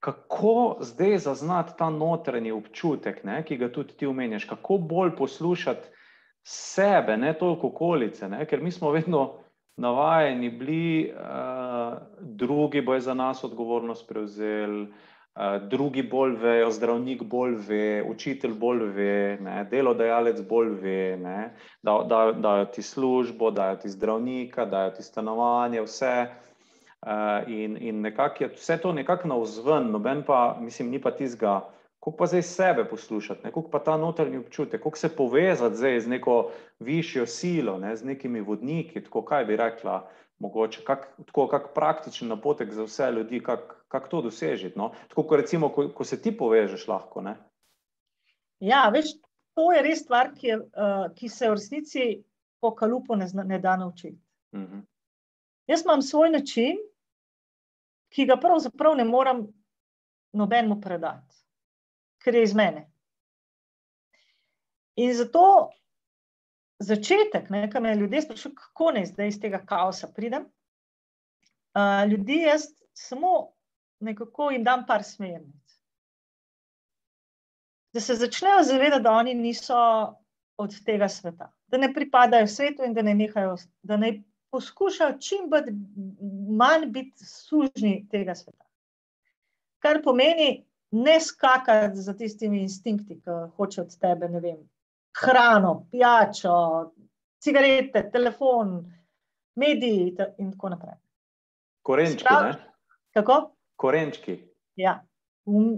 kako 0.00 0.76
zdaj 0.80 1.18
zaznati 1.18 1.72
ta 1.78 1.90
notranji 1.90 2.52
občutek, 2.52 3.24
ne, 3.24 3.44
ki 3.44 3.56
ga 3.56 3.72
tudi 3.72 3.94
ti 3.96 4.06
umeniš, 4.06 4.44
kako 4.44 4.78
bolj 4.78 5.16
poslušati 5.16 5.88
sebe, 6.46 7.16
ne 7.16 7.32
toliko 7.38 7.66
okolice, 7.66 8.28
ne, 8.28 8.46
ker 8.46 8.60
mi 8.62 8.70
smo 8.70 8.90
vedno 8.90 9.32
navajeni 9.76 10.50
bili, 10.50 11.12
uh, 11.14 11.20
drugi 12.20 12.80
bojo 12.80 13.00
za 13.00 13.14
nas 13.14 13.44
odgovornost 13.44 14.08
prevzeli, 14.08 14.82
uh, 14.82 15.68
drugi 15.68 16.02
bolj 16.02 16.36
vejo, 16.36 16.70
zdravnik 16.70 17.22
bolj 17.22 17.56
ve, 17.68 18.04
učitelj 18.08 18.54
bolj 18.54 18.84
ve, 18.94 19.38
ne, 19.40 19.64
delodajalec 19.70 20.40
bolj 20.48 20.68
ve, 20.80 21.16
ne, 21.16 21.54
da 21.82 22.32
dajo 22.36 22.64
ti 22.64 22.82
službo, 22.82 23.50
dajo 23.50 23.76
ti 23.76 23.88
zdravnika, 23.88 24.64
dajo 24.64 24.90
ti 24.90 25.02
stanovanje, 25.02 25.82
vse. 25.82 26.26
Uh, 27.04 27.48
in 27.48 27.76
in 27.80 28.00
nekako 28.00 28.44
je 28.44 28.50
vse 28.56 28.78
to 28.80 28.92
nekako 28.92 29.28
na 29.28 29.36
vzven, 29.36 29.90
noben 29.90 30.22
pa, 30.26 30.56
mislim, 30.60 30.90
ni 30.90 31.00
pa 31.00 31.10
tizga, 31.10 31.60
kako 32.04 32.16
pa 32.16 32.26
zdaj 32.26 32.42
sebe 32.42 32.84
poslušati, 32.84 33.42
kako 33.42 33.62
pa 33.70 33.78
ta 33.78 33.96
notranji 33.96 34.38
občutek, 34.38 34.82
kako 34.82 34.98
se 34.98 35.16
povezati 35.16 35.76
zdaj 35.76 36.00
z 36.00 36.08
neko 36.08 36.50
višjo 36.80 37.26
silo, 37.26 37.78
ne, 37.78 37.96
z 37.96 38.04
nekimi 38.04 38.40
vodniki, 38.40 39.00
tako 39.04 39.22
kaj 39.22 39.44
bi 39.44 39.56
rekla, 39.56 40.08
mogoče, 40.38 40.84
kak, 40.84 41.08
tako 41.26 41.46
kak 41.48 41.74
praktičen 41.74 42.28
napotek 42.28 42.72
za 42.72 42.84
vse 42.84 43.10
ljudi, 43.12 43.42
kako 43.42 43.74
kak 43.88 44.08
to 44.08 44.22
dosežiti. 44.22 44.78
No? 44.78 44.90
Tako 45.08 45.22
kot 45.22 45.40
recimo, 45.40 45.68
ko, 45.68 45.88
ko 45.94 46.04
se 46.04 46.22
ti 46.22 46.36
povežeš 46.36 46.88
lahko. 46.88 47.22
Ne? 47.22 47.36
Ja, 48.60 48.88
veš, 48.90 49.14
to 49.54 49.70
je 49.72 49.82
res 49.82 50.02
stvar, 50.02 50.32
ki, 50.34 50.46
je, 50.46 50.56
uh, 50.58 51.06
ki 51.14 51.28
se 51.28 51.50
v 51.50 51.58
resnici 51.58 52.06
po 52.60 52.72
kalupu 52.74 53.16
ne, 53.16 53.28
ne 53.44 53.58
da 53.58 53.76
naučiti. 53.76 54.18
Uh 54.52 54.60
-huh. 54.60 54.82
Jaz 55.66 55.84
imam 55.84 56.02
svoj 56.02 56.30
način, 56.30 56.78
ki 58.08 58.26
ga 58.26 58.36
pravzaprav 58.36 58.96
ne 58.96 59.04
morem 59.04 59.46
nobenemu 60.32 60.80
predati, 60.80 61.36
ker 62.18 62.34
je 62.34 62.42
iz 62.42 62.54
mene. 62.54 62.90
In 64.96 65.14
zato 65.14 65.70
začetek, 66.78 67.48
ki 67.72 67.80
me 67.80 67.94
ljudje 67.96 68.22
sprašujejo, 68.22 68.54
kako 68.54 68.90
naj 68.96 69.06
zdaj 69.12 69.28
iz 69.28 69.40
tega 69.40 69.60
kaosa 69.66 70.08
pridem. 70.16 70.46
Uh, 71.74 72.10
ljudi 72.10 72.38
jaz 72.46 72.66
samo 72.92 73.52
nekako 74.00 74.50
jim 74.50 74.64
dam 74.64 74.84
par 74.86 75.02
smernic. 75.02 75.78
Da 77.92 78.00
se 78.00 78.14
začnejo 78.14 78.62
zavedati, 78.62 79.02
da 79.02 79.12
oni 79.12 79.34
niso 79.34 79.76
od 80.56 80.84
tega 80.84 81.08
sveta, 81.08 81.52
da 81.66 81.78
ne 81.78 81.94
pripadajo 81.94 82.46
svetu 82.46 82.84
in 82.84 82.94
da 82.94 83.02
ne 83.02 83.14
nehajo, 83.14 83.56
da 83.82 83.96
ne 83.96 84.22
poskušajo 84.50 85.18
čim 85.18 85.48
manj 86.58 86.86
biti 86.86 87.24
sužni 87.26 88.06
tega 88.10 88.34
sveta. 88.34 88.64
Kar 89.78 90.02
pomeni 90.02 90.64
ne 90.90 91.20
skakati 91.20 91.96
za 91.96 92.14
tistimi 92.16 92.62
instinkti, 92.62 93.20
ki 93.20 93.30
hoče 93.56 93.80
od 93.80 93.98
tebe, 93.98 94.28
ne 94.28 94.40
vem, 94.40 94.60
hrano, 95.20 95.86
pijačo, 95.90 96.54
cigarete, 97.42 98.10
telefon, 98.10 98.92
mediji 99.54 100.16
in 100.38 100.52
tako 100.52 100.68
naprej. 100.68 100.96
Korenčki. 101.82 102.20
Sprav, 102.20 102.54
kako? 103.14 103.54
Korenčki. 103.76 104.38
Ja. 104.76 105.04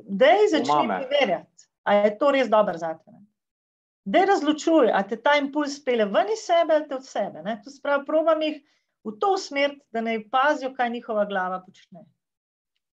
Da 0.07 0.27
je 0.27 0.49
začeti 0.51 0.89
preverjati, 0.89 1.69
ali 1.83 2.05
je 2.05 2.19
to 2.19 2.31
res 2.31 2.49
dobro 2.49 2.79
za 2.79 2.95
te. 2.95 3.13
Da 4.05 4.19
je 4.19 4.27
razločuj, 4.27 4.91
ali 4.95 5.09
te 5.09 5.19
ta 5.23 5.35
impuls 5.41 5.81
pele 5.85 6.05
ven 6.05 6.31
iz 6.33 6.45
sebe 6.47 6.75
ali 6.75 6.89
te 6.89 6.95
od 6.95 7.07
sebe. 7.07 7.43
Ne? 7.43 7.61
To 7.65 7.71
spravi, 7.71 8.05
probam 8.07 8.43
jih 8.43 8.61
v 9.05 9.17
to 9.21 9.37
smer, 9.39 9.75
da 9.91 10.01
ne 10.01 10.21
pazijo, 10.31 10.73
kaj 10.75 10.91
njihova 10.91 11.25
glava 11.25 11.59
počne. 11.67 12.05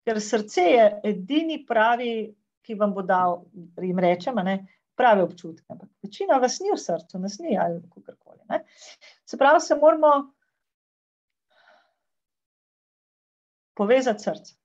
Ker 0.07 0.21
srce 0.21 0.61
je 0.61 0.85
edini 1.11 1.65
pravi, 1.67 2.31
ki 2.63 2.75
vam 2.79 2.93
bo 2.93 3.03
dal, 3.03 3.41
jim 3.81 3.99
rečemo, 3.99 4.43
prave 5.01 5.23
občutke. 5.25 5.65
Ampak 5.73 5.89
večina 6.03 6.37
vas 6.37 6.59
ni 6.61 6.69
v 6.69 6.77
srcu, 6.77 7.19
nas 7.19 7.39
ni 7.41 7.57
ali 7.57 7.81
kako 7.81 8.15
koli. 8.19 8.61
Se 9.25 9.37
pravi, 9.37 9.59
se 9.65 9.75
moramo 9.75 10.33
povezati 13.73 14.23
srce. 14.23 14.55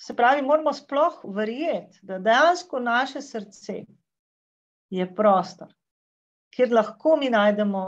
Se 0.00 0.16
pravi, 0.16 0.42
moramo 0.42 0.72
sploh 0.72 1.20
verjeti, 1.36 1.98
da 2.02 2.18
dejansko 2.18 2.80
naše 2.80 3.20
srce 3.20 3.82
je 4.90 5.06
prostor, 5.14 5.74
kjer 6.56 6.72
lahko 6.72 7.18
mi 7.20 7.28
najdemo 7.30 7.82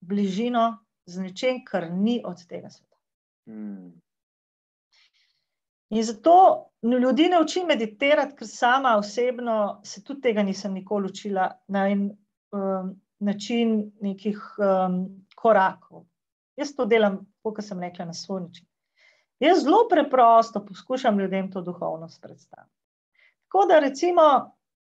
bližino 0.00 0.64
z 1.06 1.26
nečem, 1.26 1.60
kar 1.64 1.90
ni 1.90 2.22
od 2.24 2.40
tega 2.48 2.70
sveta. 2.70 2.96
Hmm. 3.46 3.92
In 5.92 6.04
zato 6.04 6.70
ljudi 6.82 7.28
ne 7.28 7.40
učim 7.40 7.66
meditirati, 7.68 8.36
ker 8.36 8.48
sama 8.48 8.94
osebno 8.96 9.80
se 9.84 10.00
tudi 10.04 10.20
tega 10.24 10.42
nisem 10.42 10.72
nikoli 10.72 11.10
učila 11.10 11.50
na 11.68 11.82
en 11.88 12.06
um, 12.08 12.94
način 13.20 13.92
nekih 14.00 14.40
um, 14.56 14.96
korakov. 15.36 16.06
Jaz 16.56 16.72
to 16.76 16.86
delam, 16.88 17.20
kot 17.44 17.60
sem 17.64 17.80
rekla, 17.80 18.08
na 18.08 18.16
svoj 18.16 18.40
način. 18.46 18.66
Jaz 19.40 19.64
zelo 19.66 19.84
preprosto 19.90 20.64
poskušam 20.66 21.20
ljudem 21.20 21.52
to 21.52 21.60
duhovnost 21.60 22.22
predstaviti. 22.22 22.76
Tako 23.44 23.66
da, 23.68 23.78
recimo, 23.78 24.26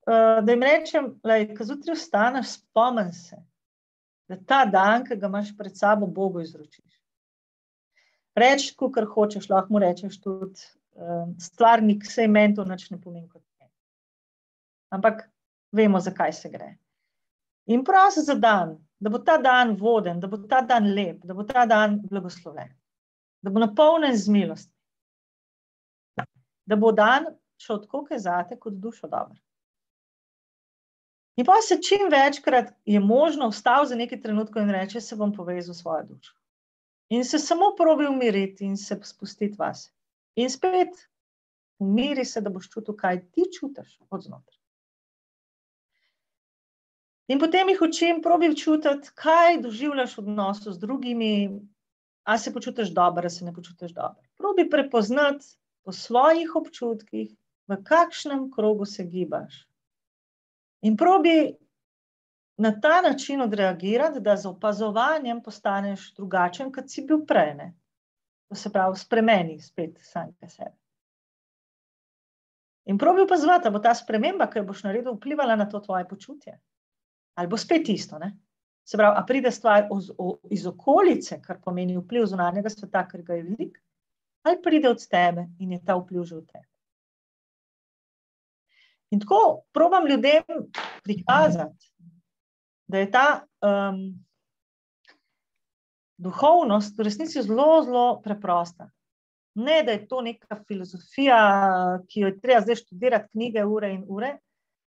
uh, 0.05 0.45
da 0.45 0.51
jim 0.51 0.63
rečem, 0.63 1.13
da 1.23 1.35
je 1.35 1.55
zjutraj 1.59 1.95
vstaneš, 1.95 2.57
spomni 2.59 3.13
se, 3.13 3.37
da 4.29 4.37
ta 4.45 4.65
dan, 4.65 5.09
ki 5.09 5.17
ga 5.17 5.27
imaš 5.27 5.55
pred 5.57 5.77
sabo, 5.77 6.05
Bogu 6.05 6.45
izročiš. 6.45 7.01
Reči, 8.35 8.75
kar 8.93 9.09
hočeš, 9.09 9.49
lahko 9.49 9.73
mu 9.73 9.79
rečeš 9.81 10.21
tudi 10.21 10.77
stvarnik, 11.39 12.03
vse 12.07 12.27
meni 12.27 12.55
to 12.55 12.65
nič 12.65 12.89
ne 12.91 12.99
pomeni 13.01 13.27
kot 13.29 13.43
meni. 13.59 13.71
Ampak 14.95 15.25
vemo, 15.71 15.99
zakaj 15.99 16.33
se 16.33 16.49
gre. 16.49 16.73
In 17.69 17.83
prosim 17.85 18.23
za 18.23 18.35
dan, 18.35 18.77
da 18.99 19.09
bo 19.09 19.19
ta 19.19 19.37
dan 19.37 19.75
voden, 19.77 20.19
da 20.19 20.27
bo 20.27 20.37
ta 20.37 20.61
dan 20.61 20.93
lep, 20.95 21.21
da 21.23 21.33
bo 21.33 21.43
ta 21.43 21.65
dan 21.65 21.99
blagosloven, 22.09 22.71
da 23.41 23.51
bo 23.53 23.59
napolnjen 23.59 24.17
z 24.17 24.33
milosti. 24.33 24.73
Da 26.65 26.75
bo 26.75 26.91
dan 26.91 27.29
šel 27.61 27.83
tako, 27.83 28.07
je 28.11 28.19
zate, 28.19 28.57
kot 28.59 28.73
dušo 28.73 29.07
dobro. 29.07 29.39
In 31.39 31.45
pa 31.45 31.61
se 31.63 31.77
čim 31.81 32.09
večkrat 32.11 32.73
je 32.85 32.99
možno 32.99 33.47
vstaviti 33.49 33.89
za 33.89 33.95
nekaj 33.95 34.21
trenutkov 34.21 34.61
in 34.61 34.73
reči: 34.75 35.01
Se 35.01 35.15
bom 35.15 35.31
povezal 35.33 35.73
s 35.73 35.81
svojo 35.81 36.03
dušo. 36.03 36.35
In 37.09 37.23
se 37.25 37.39
samo 37.39 37.71
probi 37.77 38.07
umiriti 38.07 38.65
in 38.65 38.77
se 38.77 38.99
spustiti 39.03 39.55
vase. 39.59 39.91
In 40.39 40.49
spet, 40.49 40.95
umiri 41.83 42.25
se, 42.25 42.41
da 42.41 42.51
boš 42.53 42.69
čutil, 42.71 42.95
kaj 42.95 43.19
ti 43.35 43.47
čutiš 43.57 43.97
od 44.09 44.23
znotraj. 44.23 44.59
In 47.29 47.41
potem 47.41 47.69
jih 47.69 47.81
učim, 47.85 48.21
probi 48.25 48.49
čutiti, 48.57 49.11
kaj 49.19 49.59
doživljaš 49.61 50.15
v 50.17 50.23
odnosu 50.23 50.71
z 50.73 50.81
drugimi, 50.81 51.33
a 52.23 52.37
se 52.37 52.53
počutiš 52.53 52.93
dobro, 52.95 53.27
ali 53.27 53.35
se 53.35 53.45
ne 53.45 53.53
počutiš 53.53 53.93
dobro. 53.93 54.23
Probi 54.37 54.69
prepoznati 54.69 55.45
po 55.83 55.91
svojih 55.91 56.55
občutkih, 56.55 57.35
v 57.67 57.77
kakšnem 57.83 58.47
krogu 58.51 58.85
se 58.85 59.03
gibaš. 59.03 59.65
In 60.81 60.97
probi 60.97 61.53
na 62.57 62.71
ta 62.81 63.01
način 63.01 63.41
odreagirati, 63.41 64.19
da 64.19 64.37
z 64.37 64.45
opazovanjem 64.49 65.43
postaneš 65.43 66.13
drugačen, 66.15 66.71
kot 66.71 66.89
si 66.89 67.05
bil 67.05 67.25
prej. 67.25 67.53
Ne? 67.55 67.73
To 68.49 68.55
se 68.55 68.71
pravi, 68.73 68.97
spremeni 68.97 69.59
spet 69.61 69.99
samega 70.01 70.49
sebe. 70.49 70.75
In 72.89 72.97
probi 72.97 73.21
opazovati, 73.21 73.63
da 73.63 73.69
bo 73.69 73.79
ta 73.79 73.93
sprememba, 73.93 74.47
ki 74.49 74.59
jo 74.59 74.65
boš 74.65 74.81
naredil, 74.87 75.13
vplivala 75.13 75.55
na 75.55 75.67
to 75.69 75.79
tvoje 75.79 76.07
počutje. 76.09 76.55
Ali 77.37 77.47
bo 77.47 77.57
spet 77.57 77.89
isto. 77.89 78.17
Ne? 78.17 78.31
Se 78.83 78.97
pravi, 78.97 79.19
a 79.19 79.25
pride 79.25 79.51
stvar 79.51 79.85
iz 80.49 80.65
okolice, 80.65 81.37
kar 81.41 81.59
pomeni 81.61 81.97
vpliv 81.99 82.25
zunanjega 82.31 82.71
sveta, 82.73 83.03
ker 83.11 83.21
ga 83.21 83.37
je 83.37 83.45
veliko, 83.51 83.83
ali 84.43 84.61
pride 84.63 84.89
od 84.89 85.03
tebe 85.11 85.45
in 85.59 85.75
je 85.75 85.81
ta 85.85 85.97
vpliv 85.99 86.25
že 86.25 86.39
v 86.39 86.45
tebi. 86.47 86.67
In 89.13 89.21
tako 89.21 89.65
probam 89.73 90.07
ljudem 90.07 90.43
prikazati, 91.03 91.91
da 92.87 92.97
je 92.97 93.11
ta 93.11 93.27
um, 93.61 94.01
duhovnost 96.19 96.97
v 96.97 97.07
resnici 97.07 97.41
zelo, 97.41 97.83
zelo 97.83 98.05
preprosta. 98.23 98.89
Ne, 99.55 99.81
da 99.83 99.95
je 99.95 100.07
to 100.07 100.21
neka 100.21 100.59
filozofija, 100.67 101.39
ki 102.07 102.23
jo 102.23 102.29
je 102.29 102.39
treba 102.39 102.61
zdaj 102.61 102.81
študirati, 102.83 103.31
knjige, 103.31 103.63
ure 103.65 103.93
in 103.93 104.03
ure, 104.07 104.35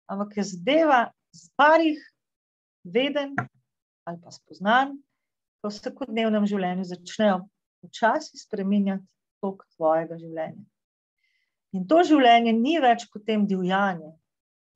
ampak 0.08 0.36
je 0.36 0.44
zadeva 0.52 1.00
z 1.32 1.50
parih 1.56 2.00
veden 2.84 3.34
ali 4.04 4.20
pa 4.20 4.30
spoznan, 4.30 4.98
ko 5.64 5.70
v 5.70 5.72
vsakodnevnem 5.72 6.44
življenju 6.44 6.84
začnejo 6.84 7.38
počasi 7.80 8.36
spremenjati 8.36 9.06
tok 9.40 9.64
tvojega 9.76 10.18
življenja. 10.20 10.60
In 11.74 11.86
to 11.88 12.02
življenje 12.04 12.52
ni 12.52 12.76
več 12.84 13.06
kot 13.08 13.24
tem 13.24 13.46
divjanje, 13.48 14.12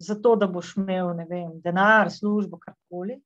zato 0.01 0.33
da 0.41 0.49
boš 0.49 0.79
imel 0.81 1.13
vem, 1.29 1.59
denar, 1.61 2.09
službo, 2.11 2.57
karkoli, 2.63 3.19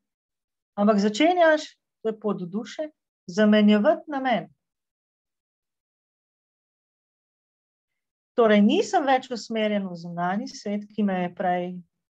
ampak 0.75 0.99
začenjaš, 0.99 1.69
to 2.03 2.11
je 2.11 2.19
pod 2.19 2.43
duše, 2.51 2.91
zamenjevati 3.33 4.11
namen. 4.13 4.49
Torej, 8.39 8.63
nisem 8.65 9.05
več 9.05 9.29
usmerjen 9.31 9.85
v 9.89 9.97
zunanji 10.01 10.49
svet, 10.49 10.87
ki 10.89 11.05
me 11.05 11.19
je 11.25 11.33
prej 11.37 11.67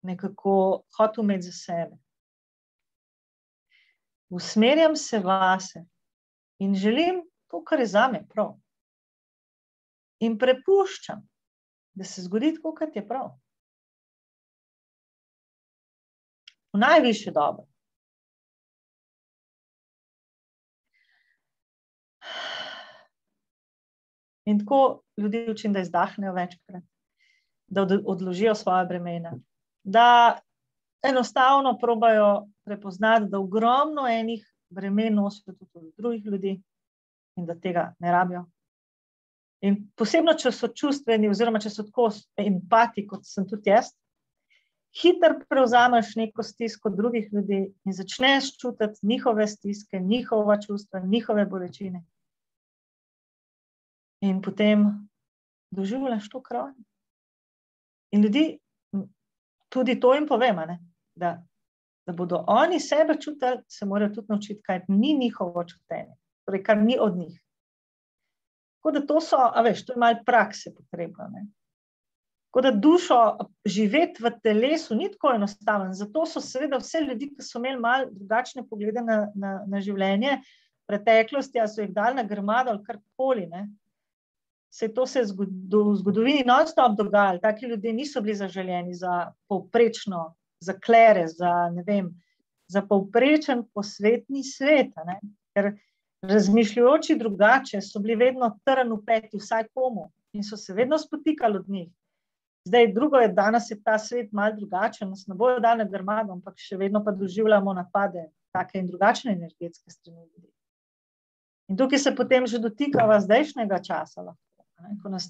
nekako 0.03 0.55
hotel 0.97 1.23
imeti 1.23 1.47
za 1.47 1.53
sebe. 1.55 1.95
Usmerjam 4.29 4.95
se 4.95 5.19
vase 5.19 5.85
in 6.59 6.75
želim 6.75 7.23
to, 7.47 7.63
kar 7.63 7.79
je 7.79 7.87
za 7.87 8.07
me 8.11 8.25
prav. 8.27 8.57
In 10.19 10.35
prepuščam, 10.37 11.23
da 11.95 12.03
se 12.03 12.21
zgodi 12.27 12.51
tako, 12.57 12.75
kot 12.75 12.95
je 12.95 13.05
prav. 13.07 13.31
V 16.75 16.83
najvišje 16.83 17.31
dobro. 17.33 17.68
In 24.49 24.59
tako 24.59 25.01
ljudi 25.17 25.45
učim, 25.51 25.73
da 25.73 25.83
izdahnejo 25.85 26.33
večkrat, 26.33 26.83
da 27.67 27.85
odložijo 28.05 28.55
svoje 28.55 28.85
bremena, 28.89 29.35
da 29.83 30.39
enostavno 31.05 31.77
probajo 31.77 32.47
prepoznati, 32.65 33.29
da 33.29 33.39
ogromno 33.39 34.07
enih 34.09 34.45
bremen 34.69 35.15
nosijo 35.15 35.53
tudi 35.53 35.91
drugih 35.97 36.25
ljudi 36.25 36.61
in 37.35 37.45
da 37.45 37.55
tega 37.59 37.93
ne 37.99 38.11
rabijo. 38.11 38.45
In 39.61 39.89
posebno, 39.95 40.33
če 40.33 40.51
so 40.55 40.69
čustveni, 40.71 41.29
oziroma 41.29 41.59
če 41.59 41.69
so 41.69 41.83
tako 41.83 42.09
empati, 42.39 43.05
kot 43.07 43.25
sem 43.27 43.47
tudi 43.47 43.69
jaz, 43.69 43.91
hitro 45.01 45.35
prevzameš 45.49 46.15
neko 46.15 46.43
stisko 46.43 46.89
drugih 46.89 47.27
ljudi 47.33 47.65
in 47.85 47.93
začneš 47.93 48.53
čutiti 48.57 49.05
njihove 49.05 49.47
stiske, 49.47 49.99
njihova 49.99 50.57
čustva, 50.61 51.03
njihove 51.05 51.45
bolečine. 51.45 52.03
In 54.21 54.41
potem 54.41 54.85
doživljaš 55.71 56.29
to 56.29 56.41
kraj. 56.43 56.73
In 58.11 58.23
ljudi, 58.23 58.59
tudi 59.69 59.99
to 59.99 60.13
jim 60.13 60.27
povemo, 60.27 60.65
da, 61.15 61.43
da 62.05 62.13
bodo 62.13 62.43
oni 62.47 62.79
sebe 62.79 63.15
čutili, 63.21 63.61
se 63.67 63.85
morajo 63.85 64.13
tudi 64.15 64.27
naučiti, 64.29 64.61
kaj 64.61 64.81
ni 64.87 65.13
njihovo 65.19 65.63
čutenje, 65.63 66.15
torej 66.45 66.63
kar 66.63 66.77
ni 66.77 66.97
od 66.99 67.17
njih. 67.17 67.37
Tako 68.79 68.91
da 68.91 69.05
to 69.05 69.21
so, 69.21 69.37
a 69.37 69.61
veš, 69.61 69.85
to 69.85 69.93
je 69.93 69.99
malo 69.99 70.23
prakse 70.25 70.73
potrebno. 70.75 71.27
Ne? 71.31 71.47
Tako 72.49 72.61
da 72.61 72.71
dušo 72.71 73.37
živeti 73.65 74.23
v 74.23 74.31
telesu 74.43 74.95
ni 74.95 75.11
tako 75.11 75.35
enostaven. 75.35 75.93
Zato 75.93 76.25
so 76.25 76.41
seveda 76.41 76.79
vse 76.81 77.01
ljudi, 77.01 77.27
ki 77.35 77.45
so 77.45 77.59
imeli 77.59 77.79
malo 77.79 78.07
drugačne 78.11 78.63
poglede 78.69 79.03
na, 79.05 79.19
na, 79.35 79.51
na 79.67 79.81
življenje, 79.85 80.39
preteklosti, 80.89 81.59
a 81.61 81.67
so 81.67 81.83
jih 81.83 81.91
dali 81.93 82.17
na 82.17 82.23
grmado 82.23 82.71
ali 82.71 82.81
karkoli. 82.87 83.45
Se 84.69 84.87
to 84.93 85.05
se 85.07 85.21
v 85.21 85.45
zgodovini 85.97 86.43
non-stop 86.45 86.97
dogajalo. 86.97 87.39
Taki 87.41 87.65
ljudje 87.65 87.93
niso 87.93 88.21
bili 88.21 88.35
zaželjeni 88.35 88.93
za 88.93 89.33
povprečno, 89.47 90.35
za 90.61 90.75
klere, 90.85 91.27
za, 91.27 91.71
vem, 91.85 92.11
za 92.67 92.81
povprečen 92.81 93.63
posvetni 93.73 94.43
svet. 94.43 94.93
Ker 95.53 95.73
razmišljajoči 96.21 97.15
drugače 97.17 97.81
so 97.81 97.99
bili 97.99 98.15
vedno 98.15 98.51
trn 98.65 98.91
v 98.93 98.99
peti, 99.05 99.39
vsaj 99.39 99.69
komu, 99.73 100.09
in 100.33 100.43
so 100.43 100.57
se 100.57 100.73
vedno 100.73 100.97
spotikali 100.97 101.57
od 101.57 101.69
njih. 101.69 101.89
Zdaj, 102.67 102.91
drugo 102.93 103.17
je, 103.17 103.27
da 103.27 103.33
danes 103.33 103.71
je 103.71 103.83
ta 103.83 103.97
svet 103.99 104.31
malce 104.31 104.59
drugačen, 104.59 105.09
nas 105.09 105.27
ne 105.27 105.35
bojo 105.35 105.59
dali 105.59 105.87
grmado, 105.89 106.33
ampak 106.35 106.59
še 106.59 106.77
vedno 106.77 107.01
pa 107.03 107.11
doživljamo 107.11 107.73
napade, 107.73 108.27
take 108.53 108.79
in 108.79 108.87
drugačne 108.87 109.31
energetske 109.31 109.91
strani 109.91 110.27
ljudi. 110.27 110.51
In 111.69 111.77
tukaj 111.77 111.99
se 111.99 112.15
potem 112.15 112.47
že 112.47 112.59
dotikava 112.59 113.19
zdajšnjega 113.21 113.79
časa, 113.85 114.21
lahko, 114.21 114.41
ne, 114.41 114.48
ko 115.03 115.09
nas 115.09 115.29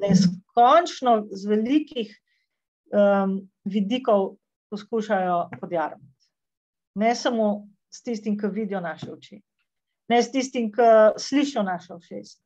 neskončno 0.00 1.26
z 1.30 1.48
velikih 1.48 2.12
um, 2.92 3.38
vidikov 3.64 4.36
poskušajo 4.70 5.50
podjarmiti. 5.60 6.28
Ne 6.94 7.14
samo 7.14 7.68
s 7.92 8.02
tistim, 8.02 8.38
ki 8.38 8.50
vidijo 8.52 8.80
naše 8.80 9.12
oči, 9.12 9.40
ne 10.08 10.22
s 10.22 10.32
tistim, 10.32 10.70
ki 10.72 10.88
slišijo 11.18 11.62
naše 11.62 11.94
ušesa. 11.94 12.38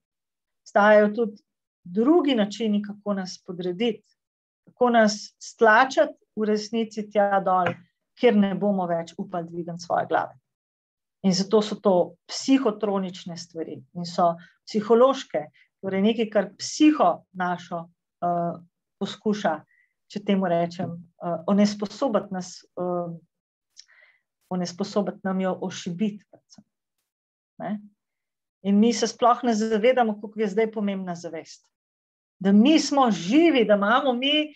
Stajajo 0.67 1.13
tudi 1.15 1.43
drugi 1.85 2.35
načini, 2.35 2.83
kako 2.83 3.15
nas 3.15 3.39
podrediti 3.47 4.17
kako 4.67 4.91
nas 4.91 5.35
stlačati 5.39 6.19
v 6.37 6.45
resnici 6.45 7.07
tja 7.11 7.41
dol, 7.41 7.71
kjer 8.19 8.37
ne 8.37 8.55
bomo 8.55 8.87
več 8.87 9.15
upali 9.19 9.49
dvigati 9.49 9.85
svoje 9.85 10.07
glave. 10.11 10.35
In 11.23 11.33
zato 11.35 11.63
so 11.63 11.79
to 11.83 11.95
psihotronične 12.29 13.37
stvari 13.37 13.79
in 13.95 14.07
so 14.07 14.35
psihološke, 14.67 15.47
torej 15.85 16.03
nekaj, 16.03 16.31
kar 16.31 16.51
psiho 16.59 17.11
našo 17.33 17.87
uh, 17.87 18.59
poskuša, 19.01 19.55
če 20.13 20.25
temu 20.25 20.49
rečem, 20.51 20.93
uh, 20.93 21.39
onesposobiti 21.51 22.35
nas, 22.35 22.59
uh, 22.81 23.13
onesposobiti 24.51 25.25
nam 25.25 25.41
jo 25.41 25.57
ošibiti. 25.69 26.25
In 28.67 28.79
mi 28.81 28.93
se 28.93 29.07
sploh 29.07 29.45
ne 29.47 29.55
zavedamo, 29.55 30.21
kako 30.21 30.41
je 30.41 30.53
zdaj 30.53 30.71
pomembna 30.73 31.15
zavest 31.15 31.67
da 32.39 32.53
mi 32.53 32.79
smo 32.81 33.11
živi, 33.11 33.65
da 33.65 33.75
imamo 33.75 34.13
mi 34.13 34.55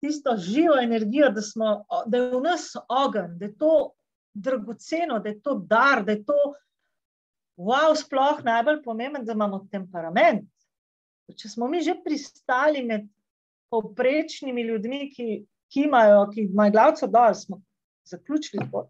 tisto 0.00 0.36
živo 0.36 0.78
energijo, 0.82 1.30
da, 1.30 1.42
smo, 1.42 1.84
da 2.06 2.16
je 2.16 2.30
v 2.30 2.40
nas 2.40 2.72
ogen, 2.88 3.38
da 3.38 3.44
je 3.44 3.58
to 3.58 3.90
dragoceno, 4.34 5.18
da 5.18 5.28
je 5.28 5.42
to 5.42 5.54
dar, 5.54 6.04
da 6.04 6.12
je 6.12 6.24
to 6.24 6.38
wow, 7.56 7.94
sploh 7.96 8.44
najbolj 8.44 8.82
pomembno, 8.82 9.22
da 9.22 9.32
imamo 9.32 9.66
temperament. 9.70 10.50
Če 11.36 11.50
smo 11.52 11.68
mi 11.68 11.82
že 11.84 11.94
pristali 12.04 12.82
med 12.86 13.08
povprečnimi 13.68 14.64
ljudmi, 14.64 15.00
ki, 15.12 15.26
ki 15.68 15.84
imajo, 15.88 16.22
ki 16.32 16.46
imajo 16.48 16.72
glavco 16.72 17.08
dol, 17.12 17.34
smo 17.36 17.60
zaključili 18.08 18.64
pot. 18.72 18.88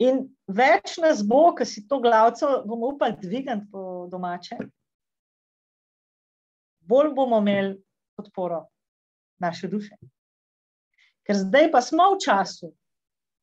In 0.00 0.26
več 0.48 0.96
nas 1.00 1.22
bo, 1.24 1.54
ki 1.56 1.64
si 1.68 1.84
to 1.88 2.00
glavco 2.04 2.62
bomo 2.68 2.92
upali 2.94 3.16
dvigati 3.20 3.68
po 3.72 4.06
domače, 4.12 4.58
bolj 6.88 7.12
bomo 7.16 7.40
imeli 7.40 7.76
podporo 8.16 8.66
naše 9.40 9.68
duše. 9.68 9.96
Ker 11.26 11.40
zdaj 11.40 11.70
pa 11.72 11.80
smo 11.82 12.12
v 12.14 12.20
času, 12.22 12.70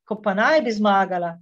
ko 0.07 0.17
pa 0.21 0.33
naj 0.37 0.61
bi 0.65 0.71
zmagala, 0.73 1.33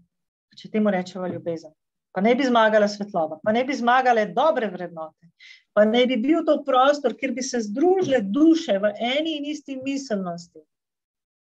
če 0.57 0.71
temu 0.71 0.91
rečemo 0.91 1.27
ljubezen, 1.27 1.73
pa 2.11 2.21
ne 2.21 2.35
bi 2.35 2.43
zmagala 2.43 2.87
svetloba, 2.87 3.39
pa 3.43 3.51
ne 3.51 3.63
bi 3.63 3.73
zmagale 3.73 4.25
dobre 4.35 4.67
vrednote, 4.71 5.29
pa 5.73 5.85
ne 5.85 6.05
bi 6.07 6.17
bil 6.19 6.45
to 6.45 6.57
prostor, 6.67 7.15
kjer 7.17 7.31
bi 7.35 7.43
se 7.43 7.61
združile 7.63 8.21
duše 8.21 8.79
v 8.79 8.91
eni 8.99 9.37
in 9.37 9.45
isti 9.51 9.77
miselnosti, 9.83 10.59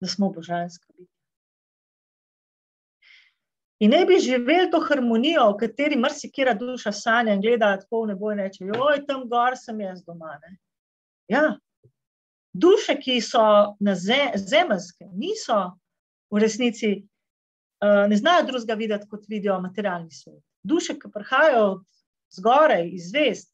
da 0.01 0.09
smo 0.09 0.31
božanska 0.31 0.87
biti. 0.95 1.11
In 3.83 3.91
ne 3.91 4.05
bi 4.07 4.21
živeli 4.23 4.71
to 4.71 4.79
harmonijo, 4.81 5.49
v 5.51 5.57
kateri 5.59 5.97
marsikera 5.99 6.55
duša 6.55 6.93
sanja 6.95 7.35
in 7.35 7.41
gleda 7.43 7.73
tako 7.81 8.05
v 8.05 8.13
nebo 8.13 8.31
in 8.31 8.39
reče: 8.39 8.69
Joj, 8.69 9.01
tam 9.09 9.25
gor 9.29 9.57
sem 9.59 9.81
jaz 9.81 10.05
doma. 10.07 10.37
Ne? 10.43 10.55
Ja, 11.29 11.57
duše, 12.53 12.95
ki 13.01 13.19
so 13.21 13.43
na 13.81 13.97
zemeljske, 13.97 15.09
niso 15.19 15.59
v 16.31 16.45
resnici, 16.45 16.93
uh, 17.83 18.07
ne 18.09 18.17
znajo 18.17 18.47
drugega 18.53 18.79
videti, 18.79 19.09
kot 19.11 19.27
vidijo 19.29 19.59
materialni 19.61 20.15
svet. 20.15 20.39
Duše, 20.63 20.99
ki 20.99 21.11
prihajajo 21.15 21.83
zgoraj, 22.33 22.89
iz 22.95 23.11
zvest, 23.11 23.51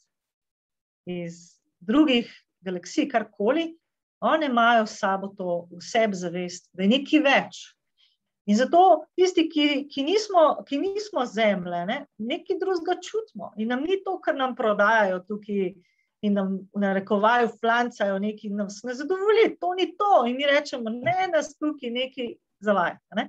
iz 1.09 1.59
drugih 1.81 2.31
galaksij, 2.61 3.09
karkoli, 3.09 3.73
one 4.21 4.47
imajo 4.47 4.87
s 4.87 4.99
sabo 4.99 5.29
to 5.29 5.69
vseb 5.79 6.15
zavest, 6.15 6.69
da 6.73 6.83
je 6.85 6.93
nekaj 6.95 7.23
več. 7.25 7.61
In 8.49 8.57
zato 8.57 8.81
tisti, 9.17 9.45
ki, 9.53 9.67
ki, 9.93 10.03
nismo, 10.07 10.43
ki 10.69 10.79
nismo 10.81 11.27
zemlje, 11.29 11.83
ne, 11.91 11.99
nekaj 12.17 12.57
drugega 12.61 12.97
čutimo. 13.05 13.53
In 13.61 13.69
nam 13.69 13.85
ni 13.85 13.99
to, 14.05 14.17
kar 14.25 14.37
nam 14.37 14.55
prodajajo 14.57 15.21
tukaj, 15.29 15.75
in 16.25 16.35
nam 16.35 16.55
narekovajo, 16.75 17.51
flancajo 17.61 18.17
nekaj, 18.19 18.51
nam 18.57 18.71
ne 18.89 18.95
zadovolji, 18.95 19.51
to 19.61 19.75
ni 19.77 19.91
to. 20.01 20.13
In 20.27 20.39
mi 20.41 20.49
rečemo, 20.49 20.91
ne, 20.91 21.29
nas 21.33 21.53
tukaj 21.59 21.93
nekaj 21.93 22.33
zavajate. 22.65 23.21
Ne. 23.21 23.29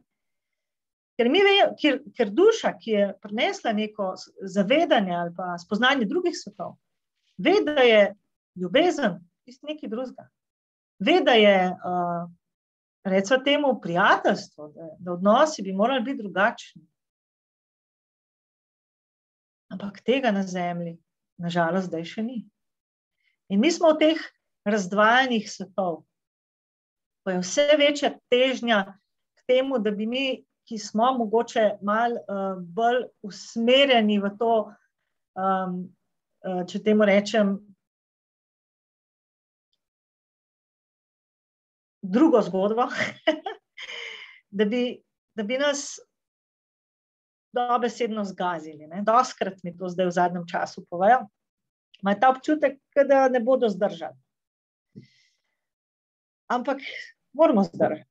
Ker, 1.19 1.27
ve, 1.27 1.55
ker, 1.81 1.99
ker 2.15 2.29
duša, 2.31 2.73
ki 2.79 2.91
je 2.95 3.05
prinesla 3.19 3.73
neko 3.75 4.13
zavedanje 4.47 5.15
ali 5.15 5.33
pa 5.35 5.57
spoznanje 5.59 6.07
drugih 6.07 6.37
svetov, 6.37 6.77
ve, 7.37 7.57
da 7.65 7.83
je 7.83 8.03
ljubezen 8.55 9.19
tisti 9.43 9.73
nekaj 9.73 9.91
drugega. 9.91 10.29
Ve, 10.99 11.21
da 11.25 11.35
je. 11.35 11.55
Uh, 11.69 12.29
recimo 13.03 13.39
temu 13.43 13.79
prijateljstvo, 13.81 14.67
da, 14.67 14.95
da 14.99 15.11
odnosi 15.11 15.61
bi 15.61 15.73
morali 15.73 16.03
biti 16.03 16.17
drugačni. 16.17 16.87
Ampak 19.67 20.01
tega 20.01 20.31
na 20.31 20.43
zemlji, 20.43 20.97
nažalost, 21.37 21.87
zdaj 21.87 22.05
še 22.05 22.23
ni. 22.23 22.39
In 23.49 23.61
mi 23.61 23.71
smo 23.71 23.93
v 23.93 23.99
teh 23.99 24.23
razdvajanjih 24.65 25.45
svetov, 25.51 26.03
ko 27.23 27.33
je 27.33 27.41
vse 27.43 27.67
večja 27.77 28.11
težnja 28.29 28.83
k 29.37 29.45
temu, 29.47 29.79
da 29.79 29.91
bi 29.91 30.07
mi, 30.09 30.25
ki 30.69 30.77
smo 30.77 31.13
mogoče 31.17 31.77
malo 31.81 32.15
uh, 32.15 32.61
bolj 32.61 33.07
usmerjeni 33.25 34.19
v 34.21 34.29
to, 34.37 34.51
um, 35.33 35.79
uh, 36.45 36.59
če 36.69 36.81
temu 36.85 37.07
rečem, 37.09 37.55
drugo 42.05 42.41
zgodbo, 42.45 42.85
da, 44.61 44.65
bi, 44.69 44.83
da 45.33 45.43
bi 45.43 45.57
nas 45.57 45.97
dobesedno 47.57 48.27
zgazili. 48.29 48.85
Doskrat 49.09 49.63
mi 49.65 49.73
to 49.77 49.89
zdaj 49.89 50.11
v 50.11 50.15
zadnjem 50.19 50.45
času 50.47 50.85
povejo. 50.85 51.23
Imajo 52.03 52.21
ta 52.21 52.29
občutek, 52.29 52.77
da 53.09 53.25
ne 53.29 53.41
bodo 53.41 53.73
zdržali. 53.73 54.15
Ampak 56.53 56.85
moramo 57.33 57.65
zdržati, 57.65 58.05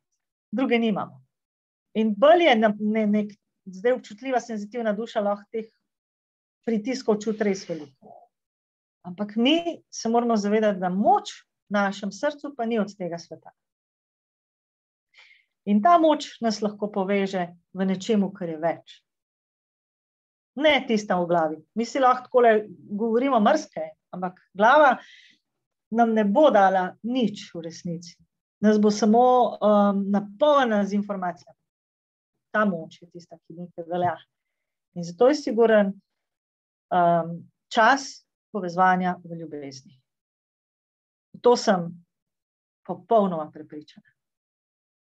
druge 0.51 0.79
nimamo. 0.79 1.28
In 1.99 2.15
bolj 2.15 2.47
je 2.47 2.55
ne, 2.57 2.71
ne, 2.79 3.05
nek, 3.11 3.33
zdaj 3.67 3.97
občutljiva, 3.99 4.41
senzitivna 4.41 4.93
duša 4.95 5.23
lahko 5.25 5.49
teh 5.53 5.67
pritiskov 6.69 7.19
čuti 7.25 7.47
res 7.49 7.65
veliko. 7.69 8.15
Ampak 9.09 9.37
mi 9.37 9.57
se 9.91 10.11
moramo 10.13 10.37
zavedati, 10.37 10.81
da 10.81 10.91
moč 10.93 11.33
v 11.69 11.79
našem 11.79 12.13
srcu 12.13 12.53
pa 12.57 12.67
ni 12.69 12.79
od 12.79 12.93
tega 12.97 13.19
sveta. 13.19 13.55
In 15.69 15.83
ta 15.83 15.99
moč 16.01 16.31
nas 16.45 16.63
lahko 16.65 16.89
poveže 16.93 17.49
v 17.77 17.89
nečemu, 17.89 18.31
kar 18.33 18.53
je 18.53 18.59
več. 18.61 18.99
Ne 20.59 20.79
tista 20.89 21.19
v 21.21 21.29
glavi. 21.31 21.59
Mi 21.75 21.87
si 21.87 22.01
lahko 22.03 22.29
tako 22.29 22.43
govorimo 23.01 23.41
mrske, 23.41 23.85
ampak 24.15 24.41
glava 24.57 24.97
nam 25.95 26.15
ne 26.15 26.25
bo 26.25 26.49
dala 26.51 26.91
nič 27.03 27.51
v 27.55 27.67
resnici. 27.69 28.17
nas 28.61 28.79
bo 28.79 28.91
samo 28.91 29.25
um, 29.63 30.11
napolnjena 30.11 30.85
z 30.85 30.99
informacijami. 30.99 31.58
Ta 32.51 32.65
moč 32.65 33.03
je 33.03 33.11
tista, 33.11 33.37
ki 33.37 33.59
nekaj 33.59 33.85
velja. 33.89 34.17
In 34.97 35.05
zato 35.05 35.29
je 35.29 35.35
siguren 35.35 35.93
um, 36.91 37.35
čas 37.69 38.25
povezovanja 38.53 39.17
v 39.25 39.41
ljubezni. 39.41 39.99
To 41.43 41.57
sem 41.57 41.91
popolnoma 42.87 43.51
prepričana. 43.53 44.09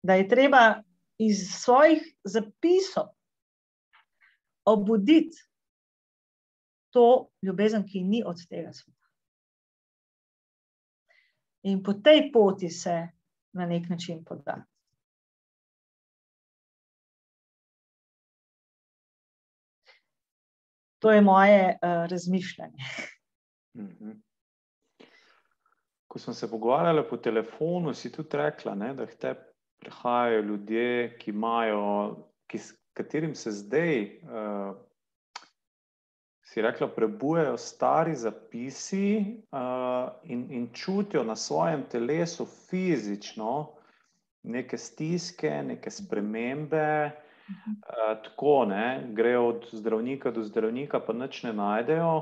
Da 0.04 0.16
je 0.18 0.28
treba 0.28 0.84
iz 1.20 1.46
svojih 1.52 2.02
zapisov 2.24 3.14
obuditi 4.66 5.38
to 6.90 7.30
ljubezen, 7.42 7.86
ki 7.86 8.04
ni 8.04 8.24
od 8.26 8.42
tega 8.50 8.74
sveta. 8.74 9.08
In 11.64 11.84
po 11.84 11.94
tej 11.94 12.32
poti 12.34 12.70
se 12.70 13.08
na 13.54 13.66
nek 13.66 13.90
način 13.90 14.24
podati. 14.26 14.79
To 21.00 21.12
je 21.12 21.22
moje 21.22 21.78
uh, 21.82 22.10
razmišljanje. 22.10 22.84
Mhm. 23.78 24.12
Ko 26.08 26.20
smo 26.20 26.34
se 26.34 26.50
pogovarjali 26.50 27.04
po 27.10 27.18
telefonu, 27.18 27.94
si 27.94 28.12
tudi 28.12 28.38
rekla, 28.38 28.76
ne, 28.76 28.94
da 28.94 29.06
te 29.06 29.36
prihajajo 29.80 30.42
ljudje, 30.42 31.18
ki 31.20 31.32
imajo, 31.32 31.84
ki, 32.48 32.60
katerim 32.94 33.36
se 33.36 33.52
zdaj, 33.52 34.02
uh, 34.24 34.76
si 36.42 36.62
rekla, 36.62 36.88
prebujajo 36.88 37.58
stari 37.58 38.16
zapisi 38.16 39.38
uh, 39.52 40.10
in, 40.24 40.48
in 40.52 40.70
čutijo 40.74 41.24
na 41.24 41.36
svojem 41.36 41.84
telesu 41.90 42.46
fizično 42.46 43.76
neke 44.44 44.78
stiske, 44.78 45.64
neke 45.64 45.92
spremembe. 45.92 47.12
Uh, 47.50 48.22
tako 48.24 48.66
ne, 48.66 49.08
grejo 49.14 49.48
od 49.48 49.70
zdravnika 49.72 50.32
do 50.32 50.44
zdravnika, 50.44 51.00
pa 51.00 51.14
nič 51.14 51.44
ne 51.44 51.54
najdejo. 51.54 52.14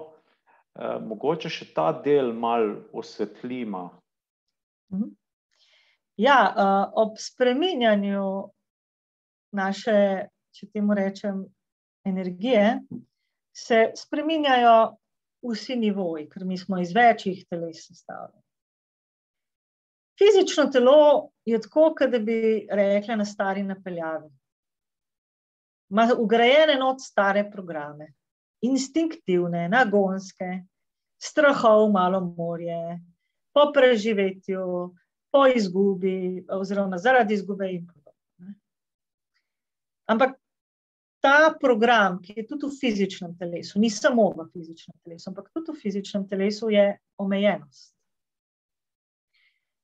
Uh, 0.77 1.01
mogoče 1.03 1.49
še 1.51 1.67
ta 1.75 1.91
del 1.91 2.31
malo 2.33 2.87
osvetlima. 2.93 3.89
Mhm. 4.93 5.09
Ja, 6.17 6.37
uh, 6.49 6.93
ob 6.95 7.19
spreminjanju 7.21 8.23
naše, 9.53 9.97
če 10.55 10.69
temu 10.73 10.95
rečem, 10.97 11.43
energije, 12.07 12.79
se 13.53 13.91
spreminjajo 13.95 14.95
vsi 15.45 15.75
nivoji, 15.75 16.25
ker 16.29 16.45
mi 16.45 16.57
smo 16.57 16.79
iz 16.81 16.93
večjih 16.95 17.43
teles 17.49 17.83
sestavljeni. 17.85 18.43
Fizično 20.17 20.65
telo 20.73 21.29
je 21.45 21.59
tako, 21.61 21.91
kot 21.97 22.09
da 22.09 22.19
bi 22.19 22.65
rekla 22.71 23.19
na 23.19 23.25
stari 23.25 23.63
napeljavi 23.63 24.31
ima 25.89 26.07
ugrajene 26.19 26.75
not 26.79 27.01
stare 27.01 27.45
programe, 27.51 28.13
instinktivne, 28.61 29.67
nagonske, 29.69 30.63
strahov, 31.17 31.91
malo 31.91 32.21
morje, 32.37 32.99
po 33.53 33.71
preživetju, 33.73 34.93
po 35.31 35.47
izgubi, 35.47 36.45
oziroma 36.49 36.97
zaradi 36.97 37.33
izgube 37.33 37.71
in 37.71 37.87
podobno. 37.87 38.53
Ampak 40.07 40.37
ta 41.19 41.53
program, 41.59 42.21
ki 42.21 42.33
je 42.37 42.47
tudi 42.47 42.67
v 42.67 42.77
fizičnem 42.79 43.33
telesu, 43.37 43.79
ni 43.79 43.89
samo 43.89 44.29
v 44.37 44.45
fizičnem 44.53 44.95
telesu, 45.03 45.29
ampak 45.29 45.49
tudi 45.53 45.73
v 45.73 45.81
fizičnem 45.81 46.27
telesu, 46.29 46.69
je 46.69 46.85
omejenost. 47.17 47.93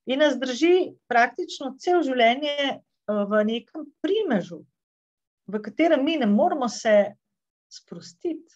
In 0.06 0.20
nas 0.20 0.36
drži 0.36 0.94
praktično 1.08 1.74
cel 1.80 2.02
življenje 2.04 2.56
eh, 2.68 2.78
v 3.08 3.44
nekem 3.48 3.88
primežu, 4.04 4.62
v 5.46 5.60
katerem 5.62 6.04
mi 6.04 6.16
ne 6.16 6.26
moramo 6.26 6.68
se 6.68 7.14
sprostiti, 7.68 8.54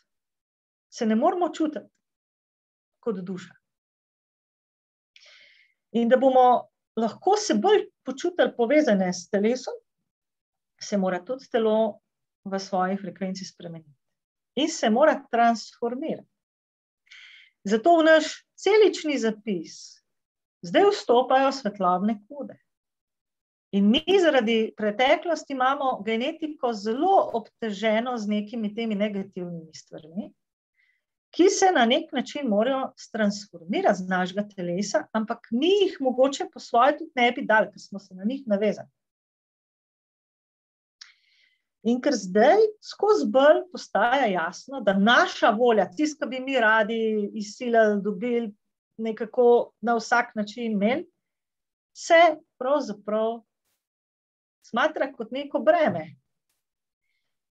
se 0.89 1.07
ne 1.07 1.17
moramo 1.17 1.49
čutiti 1.55 1.87
kot 3.01 3.21
duša. 3.25 3.55
In 5.97 6.09
da 6.09 6.17
bomo 6.17 6.69
lahko 6.97 7.37
se 7.37 7.55
bolj 7.55 7.87
počutili 8.05 8.53
povezane 8.57 9.13
s 9.13 9.29
telesom, 9.31 9.75
se 10.81 10.97
mora 10.97 11.21
tudi 11.25 11.49
telo 11.51 12.01
v 12.45 12.59
svoji 12.59 12.97
frekvenci 12.97 13.45
spremeniti 13.45 13.97
in 14.59 14.69
se 14.69 14.91
mora 14.91 15.15
transformirati. 15.31 16.29
Zato 17.65 17.99
v 17.99 18.05
naš 18.05 18.31
celični 18.59 19.19
zapis 19.19 19.99
zdaj 20.63 20.91
vstopajo 20.91 21.53
svetlobne 21.53 22.19
kode. 22.29 22.57
In 23.73 23.91
mi 23.91 24.01
zaradi 24.21 24.73
preteklosti 24.77 25.53
imamo 25.53 26.03
genetiko 26.05 26.73
zelo 26.73 27.31
obteženo 27.37 28.17
z 28.17 28.29
nekimi 28.29 28.75
temi 28.75 28.95
negativnimi 28.95 29.75
stvarmi, 29.75 30.31
ki 31.37 31.51
se 31.53 31.69
na 31.73 31.85
nek 31.85 32.13
način 32.13 32.49
morajo 32.49 32.93
transformirati 33.13 33.99
z 33.99 34.09
našega 34.09 34.47
telesa, 34.49 35.03
ampak 35.13 35.51
mi 35.51 35.69
jih 35.69 35.99
mogoče 36.01 36.47
po 36.53 36.61
svoje 36.61 36.97
tudi 36.99 37.13
ne 37.21 37.33
bi 37.33 37.45
dali, 37.45 37.69
ker 37.73 37.81
smo 37.81 38.01
se 38.01 38.15
na 38.15 38.25
njih 38.25 38.47
navezali. 38.47 38.89
In 41.89 42.01
ker 42.01 42.17
zdaj 42.17 42.65
skozi 42.83 43.29
bolj 43.33 43.61
postaja 43.73 44.27
jasno, 44.33 44.81
da 44.81 44.97
naša 44.97 45.51
volja, 45.51 45.87
tisto, 45.97 46.25
kar 46.25 46.33
bi 46.33 46.41
mi 46.41 46.57
radi 46.61 46.99
izsilili, 47.35 48.01
dobili, 48.03 48.49
nekako 48.97 49.73
na 49.81 49.95
vsak 50.01 50.33
način 50.35 50.73
imeli, 50.73 51.05
se 51.93 52.19
pravzaprav 52.59 53.43
smatra 54.71 55.13
kot 55.13 55.33
neko 55.33 55.61
breme. 55.65 56.07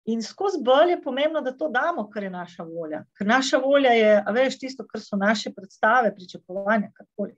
In 0.04 0.20
skozi 0.22 0.60
bolj 0.60 0.90
je 0.90 1.00
pomembno, 1.02 1.40
da 1.40 1.54
to 1.56 1.70
damo, 1.72 2.04
kar 2.12 2.22
je 2.22 2.30
naša 2.30 2.64
volja. 2.68 3.04
Ker 3.16 3.26
naša 3.26 3.58
volja 3.62 3.94
je, 3.96 4.10
a 4.20 4.32
veš, 4.36 4.58
tisto, 4.60 4.84
kar 4.86 5.00
so 5.00 5.16
naše 5.16 5.52
predstave, 5.56 6.12
pričakovanja, 6.14 6.90
karkoli, 6.92 7.32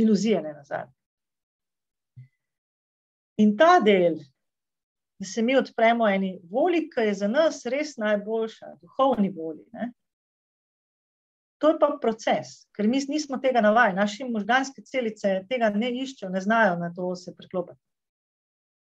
iluzije, 0.00 0.40
ne 0.42 0.54
nazaj. 0.56 0.86
In 3.44 3.56
ta 3.58 3.76
del, 3.84 4.16
da 5.20 5.26
se 5.28 5.42
mi 5.42 5.56
odpremo 5.56 6.08
eni 6.08 6.38
volji, 6.50 6.86
ki 6.90 7.10
je 7.10 7.14
za 7.14 7.28
nas 7.28 7.60
res 7.66 7.96
najboljša, 8.00 8.72
duhovni 8.80 9.28
volji. 9.36 9.66
Ne? 9.76 9.92
To 11.62 11.68
je 11.70 11.78
pa 11.78 11.92
proces, 12.00 12.64
ker 12.74 12.88
mi 12.88 12.98
nismo 13.08 13.36
tega 13.38 13.60
navajeni, 13.60 14.00
naše 14.00 14.24
možganske 14.26 14.82
celice 14.82 15.42
tega 15.48 15.68
ne 15.70 15.92
iščejo, 16.00 16.32
ne 16.32 16.40
znajo 16.40 16.78
na 16.80 16.88
to 16.94 17.12
se 17.16 17.36
priklopiti. 17.36 17.80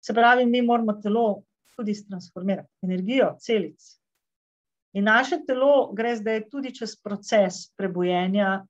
Se 0.05 0.13
pravi, 0.13 0.45
mi 0.45 0.61
moramo 0.61 0.93
telo 1.01 1.43
tudi 1.75 1.93
transformirati, 2.07 2.69
energijo, 2.81 3.35
celic. 3.39 3.81
In 4.93 5.03
naše 5.03 5.39
telo 5.47 5.93
gre 5.97 6.11
zdaj 6.15 6.43
tudi 6.49 6.71
čez 6.75 6.93
proces 7.03 7.71
prebojenja 7.77 8.67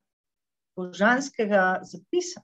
božanskega 0.77 1.81
zapisa. 1.83 2.39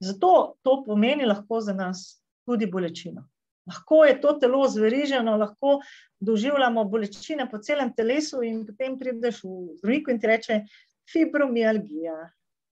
Zato 0.00 0.54
to 0.62 0.78
pomeni 0.86 1.28
lahko 1.28 1.60
za 1.60 1.74
nas 1.76 2.22
tudi 2.48 2.66
bolečino. 2.66 3.26
Lahko 3.68 4.04
je 4.08 4.14
to 4.20 4.32
telo 4.40 4.62
zveriženo, 4.68 5.34
lahko 5.36 5.74
doživljamo 6.20 6.84
bolečine 6.84 7.44
po 7.50 7.58
celem 7.58 7.92
telesu, 7.92 8.40
in 8.42 8.62
potem 8.66 8.96
prideš 8.98 9.42
v 9.44 9.76
zdravniku 9.82 10.14
in 10.14 10.20
ti 10.20 10.30
reče: 10.32 10.56
fibromialgija. 11.12 12.16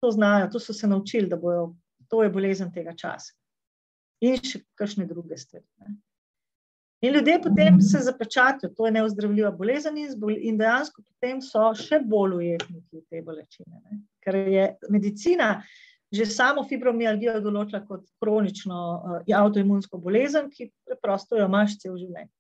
To 0.05 0.11
znajo, 0.13 0.51
to 0.53 0.61
so 0.61 0.77
se 0.77 0.87
naučili, 0.87 1.29
da 1.29 1.41
bojo, 1.41 1.73
to 2.09 2.23
je 2.23 2.29
bolezen 2.31 2.73
tega 2.73 2.93
časa 2.93 3.33
in 4.25 4.41
še 4.41 4.63
kakšne 4.79 5.07
druge 5.11 5.39
stvari. 5.41 5.67
Ne. 5.83 5.97
In 7.05 7.13
ljudje 7.13 7.41
potem 7.43 7.81
se 7.85 8.01
zapečatijo, 8.01 8.71
to 8.77 8.87
je 8.87 8.93
neozdravljiva 8.97 9.51
bolezen, 9.53 9.99
in 9.99 10.59
dejansko 10.59 11.03
potem 11.03 11.43
so 11.45 11.67
še 11.77 11.99
bolj 12.01 12.39
ujetniki 12.39 13.03
te 13.11 13.21
bolečine. 13.23 13.81
Ne. 13.83 13.99
Ker 14.25 14.41
je 14.49 14.71
medicina 14.89 15.59
že 16.15 16.27
samo 16.31 16.63
fibromialgijo 16.69 17.41
določila 17.43 17.81
kot 17.89 18.05
kronično 18.23 18.81
uh, 18.95 19.15
avtoimunsko 19.35 19.99
bolezen, 19.99 20.47
ki 20.53 20.69
preprosto 20.87 21.39
jo 21.39 21.49
imaš 21.49 21.79
cel 21.83 21.97
življenje. 21.99 22.31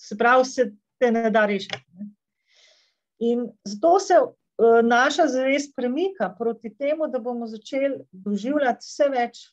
Se 0.00 0.16
pravi, 0.18 0.48
se 0.48 0.64
te 0.98 1.10
ne 1.14 1.30
da 1.30 1.44
rešiti. 1.46 1.78
Ne. 1.94 2.08
In 3.30 3.44
zato 3.68 3.92
se 4.02 4.18
uh, 4.18 4.80
naša 4.82 5.28
zavest 5.30 5.76
premika 5.76 6.32
proti 6.38 6.72
temu, 6.74 7.06
da 7.12 7.22
bomo 7.22 7.46
začeli 7.46 8.02
doživljati 8.10 8.86
vse 8.88 9.08
več 9.14 9.44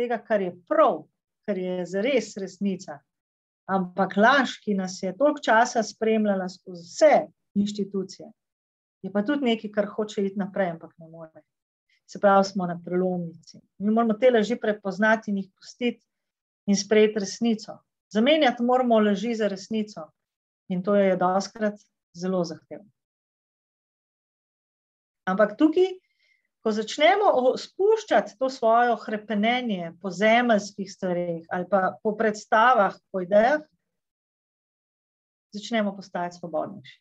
tega, 0.00 0.18
kar 0.24 0.42
je 0.42 0.54
prav, 0.68 1.04
kar 1.48 1.58
je 1.58 1.84
zares 1.86 2.32
resnica. 2.40 2.98
Ampak 3.70 4.16
laž, 4.16 4.56
ki 4.64 4.74
nas 4.74 4.98
je 5.02 5.12
toliko 5.16 5.42
časa 5.44 5.82
spremljala 5.86 6.48
skozi 6.50 6.82
vse 6.88 7.14
inštitucije, 7.60 8.30
je 9.02 9.12
pa 9.12 9.22
tudi 9.24 9.46
nekaj, 9.46 9.70
kar 9.72 9.88
hoče 9.88 10.24
iti 10.26 10.40
naprej, 10.40 10.74
ampak 10.74 10.96
ne 10.98 11.08
more. 11.08 11.44
Se 12.10 12.18
pravi, 12.20 12.44
smo 12.44 12.66
na 12.66 12.74
prelomnici. 12.84 13.60
Mi 13.78 13.92
moramo 13.94 14.16
te 14.18 14.30
laži 14.30 14.56
prepoznati 14.58 15.30
in 15.30 15.38
jih 15.38 15.50
pustiti 15.54 16.02
in 16.66 16.76
sprejeti 16.76 17.22
resnico. 17.22 17.78
Zamenjati 18.10 18.66
moramo 18.66 18.98
laži 19.00 19.34
za 19.38 19.48
resnico 19.48 20.08
in 20.68 20.82
to 20.82 20.96
je 20.98 21.16
doskrat 21.16 21.78
zelo 22.18 22.42
zahtevno. 22.44 22.90
Ampak 25.30 25.54
tukaj 25.58 25.86
ko 26.60 26.72
začnemo 26.76 27.56
spuščati 27.56 28.36
to 28.38 28.50
svoje 28.52 28.96
krepenje 29.04 29.94
po 30.00 30.10
zemeljskih 30.12 30.90
stvareh 30.92 31.46
ali 31.48 31.68
pa 31.70 31.96
po 32.02 32.12
predstavah, 32.16 32.96
po 33.12 33.22
idejah, 33.24 33.62
začnemo 35.56 35.94
postajati 35.96 36.36
svobodnejši 36.36 36.98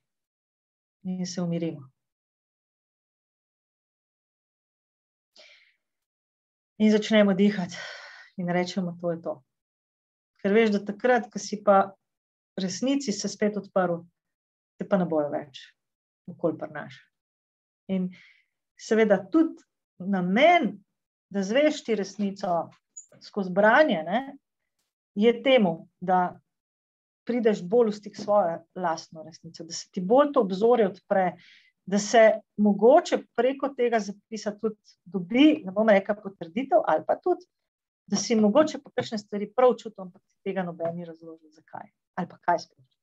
in 1.04 1.26
se 1.28 1.42
umirimo. 1.42 1.90
In 6.80 6.92
začnemo 6.92 7.34
dihati, 7.34 7.76
in 8.38 8.50
rečemo, 8.50 8.96
da 9.02 9.12
je 9.12 9.22
to. 9.22 9.34
Ker 10.40 10.54
veš, 10.56 10.70
da 10.72 10.80
takrat, 10.86 11.28
ko 11.32 11.40
si 11.40 11.60
pa 11.64 11.92
resnici 12.60 13.12
se 13.12 13.28
spet 13.28 13.58
odprl, 13.60 14.00
te 14.80 14.88
pa 14.88 14.98
ne 14.98 15.06
bojo 15.06 15.28
več, 15.34 15.60
okolj 16.32 16.56
pa 16.60 16.70
naš. 16.72 16.96
In 17.92 18.08
seveda 18.80 19.20
tudi 19.32 19.64
namen, 20.00 20.72
da 21.30 21.44
zveš 21.44 21.84
ti 21.84 21.96
resnico 21.96 22.70
skozi 23.22 23.52
branje, 23.52 24.04
ne, 24.06 24.22
je 25.16 25.34
temu, 25.44 25.88
da 26.00 26.40
prideš 27.28 27.62
bolj 27.62 27.92
v 27.92 27.98
stik 27.98 28.18
s 28.18 28.24
svojo 28.24 28.60
lastno 28.76 29.24
resnico, 29.24 29.64
da 29.64 29.74
se 29.74 29.90
ti 29.92 30.02
bolj 30.02 30.32
to 30.34 30.42
obzorje 30.42 30.88
odpre, 30.88 31.34
da 31.86 32.00
se 32.00 32.24
mogoče 32.58 33.20
preko 33.36 33.70
tega 33.78 34.00
zapisa 34.00 34.54
tudi 34.58 34.78
dobi, 35.06 35.64
ne 35.66 35.74
bom 35.74 35.90
rekel, 35.90 36.16
potrditev, 36.24 36.84
ali 36.86 37.06
pa 37.06 37.18
tudi, 37.22 37.46
da 38.10 38.18
si 38.18 38.36
mogoče 38.36 38.80
po 38.84 38.92
kakšne 38.96 39.18
stvari 39.18 39.52
prav 39.54 39.76
čutil, 39.78 40.08
ampak 40.08 40.22
tega 40.46 40.64
noben 40.66 40.96
ni 40.98 41.06
razložil, 41.06 41.50
zakaj 41.54 41.92
ali 42.18 42.30
pa 42.30 42.38
kaj 42.46 42.66
sploh. 42.66 42.99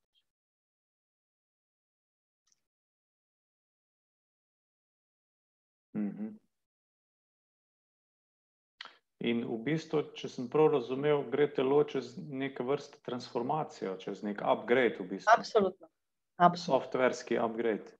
Mhm. 5.97 6.35
In 9.27 9.43
v 9.49 9.57
bistvu, 9.65 10.03
če 10.15 10.29
sem 10.29 10.49
prav 10.53 10.75
razumel, 10.75 11.23
gre 11.33 11.49
telo 11.49 11.81
čez 11.89 12.13
neke 12.17 12.63
vrste 12.63 13.01
transformacijo, 13.07 13.97
čez 13.99 14.21
nek 14.23 14.43
upgrade. 14.45 15.01
V 15.01 15.09
bistvu. 15.17 15.33
Absolutno. 15.33 15.89
Absolutno. 16.37 16.81
Softverski 16.81 17.39
upgrade. 17.41 17.97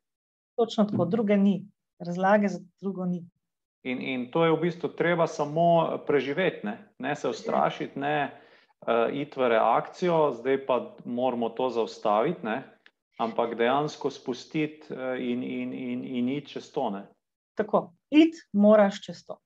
Točno 0.61 0.85
tako, 0.85 1.05
druge 1.05 1.37
ni, 1.37 1.67
razlage 1.99 2.49
za 2.49 2.61
drugo 2.81 3.05
ni. 3.05 3.25
In, 3.83 4.01
in 4.03 4.31
to 4.31 4.45
je 4.45 4.53
v 4.53 4.61
bistvu 4.61 4.89
treba 4.89 5.27
samo 5.27 5.99
preživeti, 6.07 6.67
ne, 6.67 6.77
ne 6.99 7.17
se 7.17 7.29
ustrašiti, 7.29 7.99
ne 7.99 8.17
uh, 8.29 9.09
iti 9.13 9.41
v 9.41 9.49
reakcijo, 9.49 10.33
zdaj 10.41 10.67
pa 10.67 10.81
moramo 11.05 11.49
to 11.49 11.69
zaustaviti, 11.71 12.47
ne, 12.47 12.63
ampak 13.19 13.55
dejansko 13.55 14.11
spustiti 14.11 14.93
uh, 14.93 15.15
in, 15.21 15.43
in, 15.43 15.73
in, 15.73 16.05
in 16.05 16.29
iti 16.29 16.57
čez 16.57 16.73
to. 16.73 16.91
Tako, 17.57 17.97
id, 18.11 18.37
moraš 18.53 19.01
čez 19.05 19.25
to. 19.25 19.39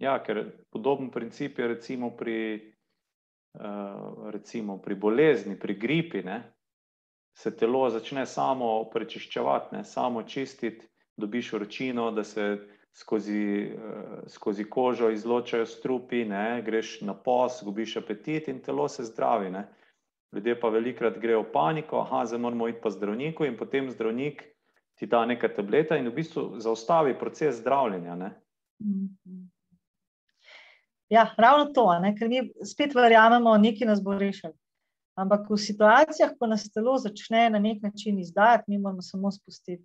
Ja, 0.00 0.14
ker 0.24 0.46
podoben 0.72 1.10
princip 1.10 1.58
je 1.58 1.66
recimo 1.68 2.10
pri, 2.16 2.72
uh, 3.58 4.30
recimo 4.32 4.78
pri 4.80 4.94
bolezni, 4.94 5.58
pri 5.58 5.74
gripi. 5.74 6.22
Ne? 6.24 6.40
Se 7.36 7.52
telo 7.56 7.82
začne 7.90 8.24
samo 8.26 8.88
prečiščevati, 8.92 9.76
ne? 9.76 9.84
samo 9.84 10.22
čistiti, 10.22 10.86
dobiš 11.20 11.52
vročino, 11.52 12.10
da 12.16 12.24
se 12.24 12.46
skozi, 12.96 13.74
uh, 13.74 14.22
skozi 14.32 14.64
kožo 14.64 15.10
izločajo 15.10 15.66
strupi, 15.66 16.24
ne? 16.24 16.62
greš 16.64 17.00
na 17.04 17.14
pos, 17.14 17.60
gubiš 17.64 17.98
apetit 18.00 18.48
in 18.48 18.62
telo 18.64 18.88
se 18.88 19.04
zdravi. 19.04 19.50
Ne? 19.50 19.66
Ljudje 20.32 20.60
pa 20.60 20.68
velikrat 20.72 21.18
grejo 21.18 21.42
v 21.42 21.52
paniko, 21.52 22.06
da 22.08 22.24
zdaj 22.24 22.40
moramo 22.40 22.68
iti 22.68 22.80
pa 22.82 22.90
zdravniku, 22.90 23.44
in 23.44 23.58
potem 23.58 23.90
zdravnik 23.90 24.46
ti 25.00 25.06
da 25.06 25.24
nekaj 25.26 25.54
tableta 25.56 25.96
in 25.96 26.10
v 26.10 26.12
bistvu 26.12 26.60
zaustavi 26.60 27.14
proces 27.18 27.62
zdravljenja. 27.62 28.16
Ne? 28.16 28.30
Mhm. 28.84 29.46
Ja, 31.08 31.34
ravno 31.38 31.72
to, 31.74 31.86
ne? 31.98 32.12
ker 32.16 32.28
mi 32.28 32.42
spet 32.68 32.92
verjamemo, 32.94 33.56
nekaj 33.58 33.88
nas 33.88 34.02
bo 34.04 34.12
rešil. 34.18 34.52
Ampak 35.18 35.48
v 35.50 35.56
situacijah, 35.58 36.36
ko 36.38 36.46
nas 36.46 36.68
telo 36.70 36.98
začne 37.00 37.48
na 37.50 37.58
nek 37.58 37.80
način 37.82 38.20
izdajati, 38.20 38.68
mi 38.68 38.78
moramo 38.78 39.02
samo 39.02 39.32
spustiti 39.32 39.82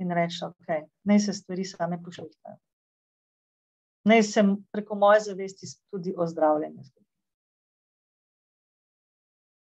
in 0.00 0.14
reči, 0.14 0.38
da 0.40 0.52
okay, 0.54 0.86
naj 1.04 1.18
se 1.26 1.32
stvari 1.32 1.64
same 1.64 1.98
pošiljajo. 2.02 2.56
Naj 4.08 4.22
se 4.22 4.44
preko 4.72 4.94
moje 4.94 5.20
zavesti 5.26 5.66
tudi 5.90 6.14
ozdravljanje. 6.16 6.86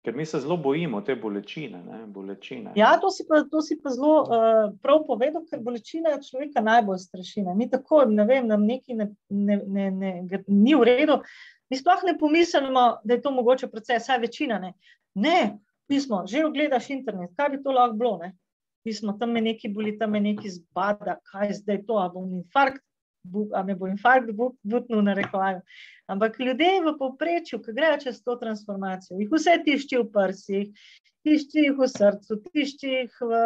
Ker 0.08 0.16
mi 0.16 0.26
se 0.26 0.40
zelo 0.40 0.56
bojimo 0.58 1.02
te 1.02 1.16
bolečine. 1.16 1.82
bolečine. 2.08 2.72
Ja, 2.76 2.94
to 3.02 3.10
si 3.12 3.26
pa, 3.28 3.42
to 3.52 3.60
si 3.62 3.76
pa 3.76 3.92
zelo 3.92 4.22
uh, 4.24 4.70
prav 4.80 5.02
povedal, 5.04 5.44
ker 5.50 5.60
bolečina 5.60 6.14
človeka 6.24 6.64
najbolj 6.64 7.02
straši. 7.02 7.44
Ne? 7.44 7.56
Mi 7.60 7.68
tako, 7.68 8.06
ne 8.08 8.24
vem, 8.24 8.48
nam 8.48 8.64
nekaj 8.64 8.96
ne, 8.96 9.10
ne, 9.28 9.58
ne, 9.68 9.90
ne, 9.92 10.14
ni 10.48 10.78
v 10.80 10.88
redu. 10.88 11.18
Mi 11.68 11.76
sploh 11.76 12.08
ne 12.08 12.16
pomislimo, 12.16 12.86
da 13.04 13.18
je 13.18 13.22
to 13.26 13.36
mogoče 13.36 13.68
proces, 13.68 14.08
saj 14.08 14.22
večina 14.24 14.62
ne. 14.64 14.72
Ne, 15.20 15.58
pismo, 15.92 16.24
že 16.24 16.46
ogledaš 16.48 16.88
internet, 16.96 17.36
kaj 17.36 17.58
bi 17.58 17.64
to 17.68 17.76
lahko 17.76 18.00
bilo. 18.00 18.16
Ne? 18.24 18.32
Pismo, 18.88 19.18
tam 19.20 19.36
me 19.36 19.44
nekaj 19.44 19.76
boli, 19.76 19.98
tam 20.00 20.16
me 20.16 20.24
nekaj 20.24 20.56
zbada, 20.56 21.20
kaj 21.34 21.52
zdaj 21.60 21.84
to, 21.84 22.00
a 22.00 22.08
bom 22.16 22.32
infarkt, 22.32 22.80
a 23.54 23.64
me 23.64 23.76
bo 23.76 23.88
infarkt 23.88 24.32
butnil 24.64 25.02
na 25.02 25.14
rekovaju. 25.14 25.62
Ampak 26.08 26.40
ljudje 26.40 26.82
v 26.86 26.94
povprečju, 27.00 27.60
ki 27.64 27.76
grejo 27.76 28.00
čez 28.06 28.22
to 28.24 28.38
transformacijo, 28.40 29.20
jih 29.20 29.32
vse 29.32 29.58
tišči 29.66 30.00
v 30.00 30.08
prsih, 30.14 30.92
tišči 31.28 31.66
jih 31.66 31.78
v 31.78 31.88
srcu, 31.92 32.40
tišči 32.48 32.92
jih 32.94 33.22
v 33.22 33.40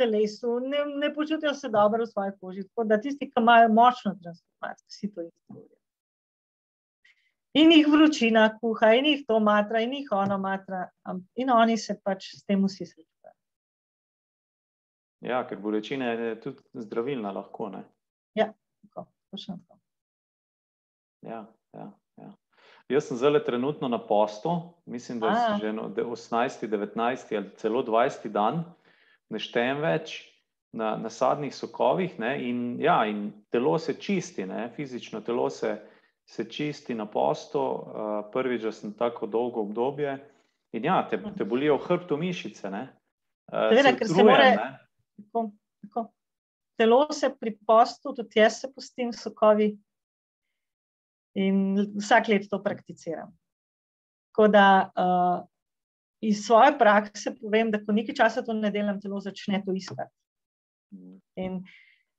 telesu, 0.00 0.58
ne, 0.64 0.84
ne 1.02 1.12
počutijo 1.14 1.54
se 1.54 1.68
dobro 1.68 2.04
v 2.04 2.12
svoji 2.12 2.36
koži. 2.40 2.68
Tako 2.68 2.84
da 2.84 3.00
tisti, 3.00 3.30
ki 3.30 3.42
imajo 3.42 3.72
močno 3.72 4.14
transformacijo, 4.22 4.86
vsi 4.88 5.12
to 5.14 5.26
izgovorijo. 5.26 5.74
In 7.56 7.72
jih 7.72 7.86
vročina 7.88 8.48
kuha, 8.60 8.92
in 8.98 9.06
jih 9.12 9.24
to 9.28 9.40
matra, 9.40 9.80
in 9.80 9.92
jih 9.96 10.08
ono 10.12 10.38
matra, 10.38 10.86
in 11.40 11.50
oni 11.50 11.76
se 11.80 11.96
pač 12.04 12.32
s 12.36 12.44
tem 12.44 12.64
vsi 12.64 12.84
srečujejo. 12.84 13.32
Ja, 15.24 15.40
ker 15.48 15.58
bolečina 15.60 16.12
je 16.12 16.34
tudi 16.40 16.84
zdravilna, 16.84 17.32
lahko 17.32 17.70
ne. 17.72 17.80
Ja, 18.36 18.50
točno 19.36 19.58
tako. 19.68 19.80
Ja, 21.22 21.46
ja. 21.72 21.92
Jaz 22.88 23.04
sem 23.04 23.16
zelo 23.16 23.38
trenutno 23.38 23.88
na 23.88 23.98
postu, 23.98 24.60
mislim, 24.86 25.20
da 25.20 25.26
je 25.28 25.58
že 25.60 25.72
18, 25.72 26.68
19 26.68 27.36
ali 27.36 27.50
celo 27.56 27.82
20 27.82 28.28
dan, 28.28 28.64
ne 29.28 29.38
štejem 29.38 29.82
več 29.82 30.14
na, 30.72 30.94
na 30.96 31.10
sadnih 31.10 31.54
sokovih. 31.54 32.18
Ne, 32.18 32.48
in, 32.48 32.76
ja, 32.80 33.04
in 33.06 33.32
telo 33.50 33.78
se 33.78 33.96
čisti, 34.00 34.46
ne, 34.46 34.70
fizično 34.76 35.20
telo 35.20 35.50
se, 35.50 35.76
se 36.24 36.46
čisti 36.50 36.94
na 36.94 37.06
postu. 37.06 37.60
Uh, 37.60 38.30
prvič, 38.32 38.62
da 38.62 38.72
sem 38.72 38.94
tako 38.94 39.26
dolgo 39.26 39.66
obdobje. 39.66 40.16
In 40.72 40.84
ja, 40.84 41.02
te, 41.10 41.18
te 41.36 41.44
bolijo 41.44 41.76
v 41.76 41.88
hrbtu 41.88 42.16
mišice. 42.16 42.70
Ne, 42.70 42.86
uh, 43.52 43.68
Seveda, 43.72 43.96
ker 43.98 44.08
se 44.08 44.24
more. 44.24 44.52
Tako, 45.16 45.50
tako. 45.82 46.08
Telo 46.76 47.06
se 47.12 47.30
pri 47.40 47.54
postu, 47.66 48.12
tudi 48.14 48.40
jaz 48.40 48.60
se 48.60 48.68
postim 48.72 49.12
sokovi, 49.12 49.70
in 51.36 51.76
vsak 52.00 52.28
let 52.28 52.48
to 52.50 52.62
prakticiram. 52.62 53.32
Tako 54.32 54.48
da 54.48 54.90
uh, 54.96 55.44
iz 56.20 56.44
svoje 56.46 56.78
prakse 56.78 57.34
povem, 57.40 57.70
da 57.70 57.80
ko 57.84 57.92
nekaj 57.92 58.16
časa 58.16 58.44
to 58.44 58.56
ne 58.56 58.70
delam, 58.72 59.00
telo 59.00 59.20
začne 59.20 59.62
to 59.64 59.74
iskati. 59.76 60.12
In 61.36 61.60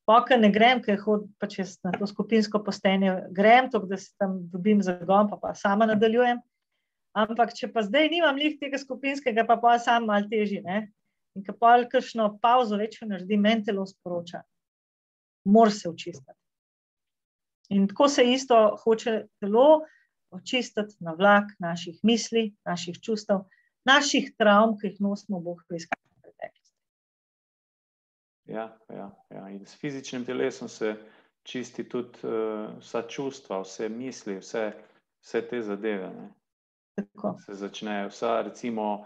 pokaj 0.05 0.39
ne 0.41 0.51
grem, 0.53 0.81
ker 0.85 0.99
hodim 1.01 1.31
pač 1.41 1.57
na 1.85 1.93
to 1.97 2.07
skupinsko 2.07 2.61
postenje, 2.63 3.15
grem 3.33 3.71
to, 3.73 3.81
da 3.89 3.97
se 3.97 4.13
tam 4.21 4.39
dobim 4.53 4.83
za 4.85 4.97
gom, 5.01 5.29
pa, 5.29 5.39
pa 5.41 5.53
sama 5.57 5.89
nadaljujem. 5.89 6.41
Ampak, 7.17 7.55
če 7.57 7.71
pa 7.73 7.81
zdaj 7.81 8.11
nimam 8.13 8.37
lih 8.37 8.59
tega 8.61 8.77
skupinskega, 8.77 9.45
pa 9.47 9.57
pa 9.57 9.79
sam 9.81 10.05
malo 10.05 10.29
teži. 10.29 10.61
Ne? 10.61 10.91
In 11.37 11.43
ko 11.45 11.53
pa 11.53 11.75
kakšno 11.85 12.31
pauzo 12.41 12.79
večjo 12.81 13.05
naredim, 13.11 13.43
meni 13.45 13.65
telo 13.67 13.85
sporoča, 13.85 14.41
mora 15.45 15.71
se 15.71 15.89
očistiti. 15.89 16.39
In 17.69 17.85
tako 17.87 18.07
se 18.09 18.23
isto 18.31 18.57
hoče 18.83 19.27
telo 19.39 19.83
očistiti 20.31 20.95
na 20.99 21.13
vlak 21.13 21.51
naših 21.59 21.99
misli, 22.03 22.55
naših 22.65 22.97
čustev, 23.03 23.45
naših 23.85 24.31
travm, 24.37 24.77
ki 24.79 24.87
jih 24.87 25.03
nosimo, 25.03 25.39
boh 25.43 25.61
poiskati 25.69 26.01
v 26.01 26.23
preteklosti. 26.25 26.75
Ja, 28.49 28.65
ja, 28.89 29.11
ja. 29.29 29.45
In 29.53 29.65
s 29.65 29.77
fizičnim 29.77 30.25
telesom 30.25 30.69
se 30.69 30.95
čisti 31.43 31.85
tudi 31.89 32.25
uh, 32.25 32.73
vsa 32.81 33.03
čustva, 33.07 33.61
vse 33.61 33.89
misli, 33.89 34.39
vse, 34.41 34.71
vse 35.21 35.45
te 35.47 35.61
zadeve. 35.61 36.09
Ne. 36.15 36.27
Tako. 36.97 37.35
Se 37.45 37.53
začnejo 37.53 38.09
vsa, 38.09 38.41
recimo, 38.41 39.05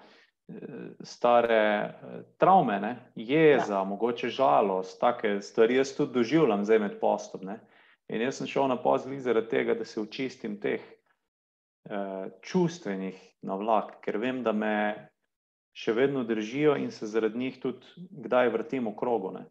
stare 1.04 1.60
eh, 1.60 2.24
travme, 2.38 2.80
ne? 2.80 2.94
jeza, 3.16 3.80
ja. 3.80 3.84
mogoče 3.84 4.30
žalost, 4.30 5.00
take 5.00 5.40
stvari 5.42 5.80
jaz 5.80 5.96
tudi 5.98 6.14
doživljam 6.20 6.66
zdaj 6.66 6.80
med 6.80 7.00
postom. 7.00 7.46
Ne? 7.46 7.60
In 8.10 8.22
jaz 8.22 8.42
sem 8.42 8.48
šel 8.48 8.68
na 8.68 8.78
pozdrav 8.82 9.20
zaradi 9.20 9.50
tega, 9.50 9.76
da 9.76 9.86
se 9.86 10.02
očistim 10.02 10.58
teh 10.60 10.82
uh, 11.88 12.28
čustvenih 12.44 13.16
navlak, 13.48 14.02
ker 14.04 14.18
vem, 14.20 14.42
da 14.44 14.52
me 14.52 14.74
še 15.72 15.96
vedno 15.96 16.26
držijo 16.28 16.76
in 16.76 16.92
se 16.92 17.08
zaradi 17.08 17.40
njih 17.40 17.62
tudi 17.64 18.08
kdaj 18.12 18.52
vrtim 18.52 18.90
v 18.92 18.96
krogu. 19.00 19.32
Ne? 19.38 19.46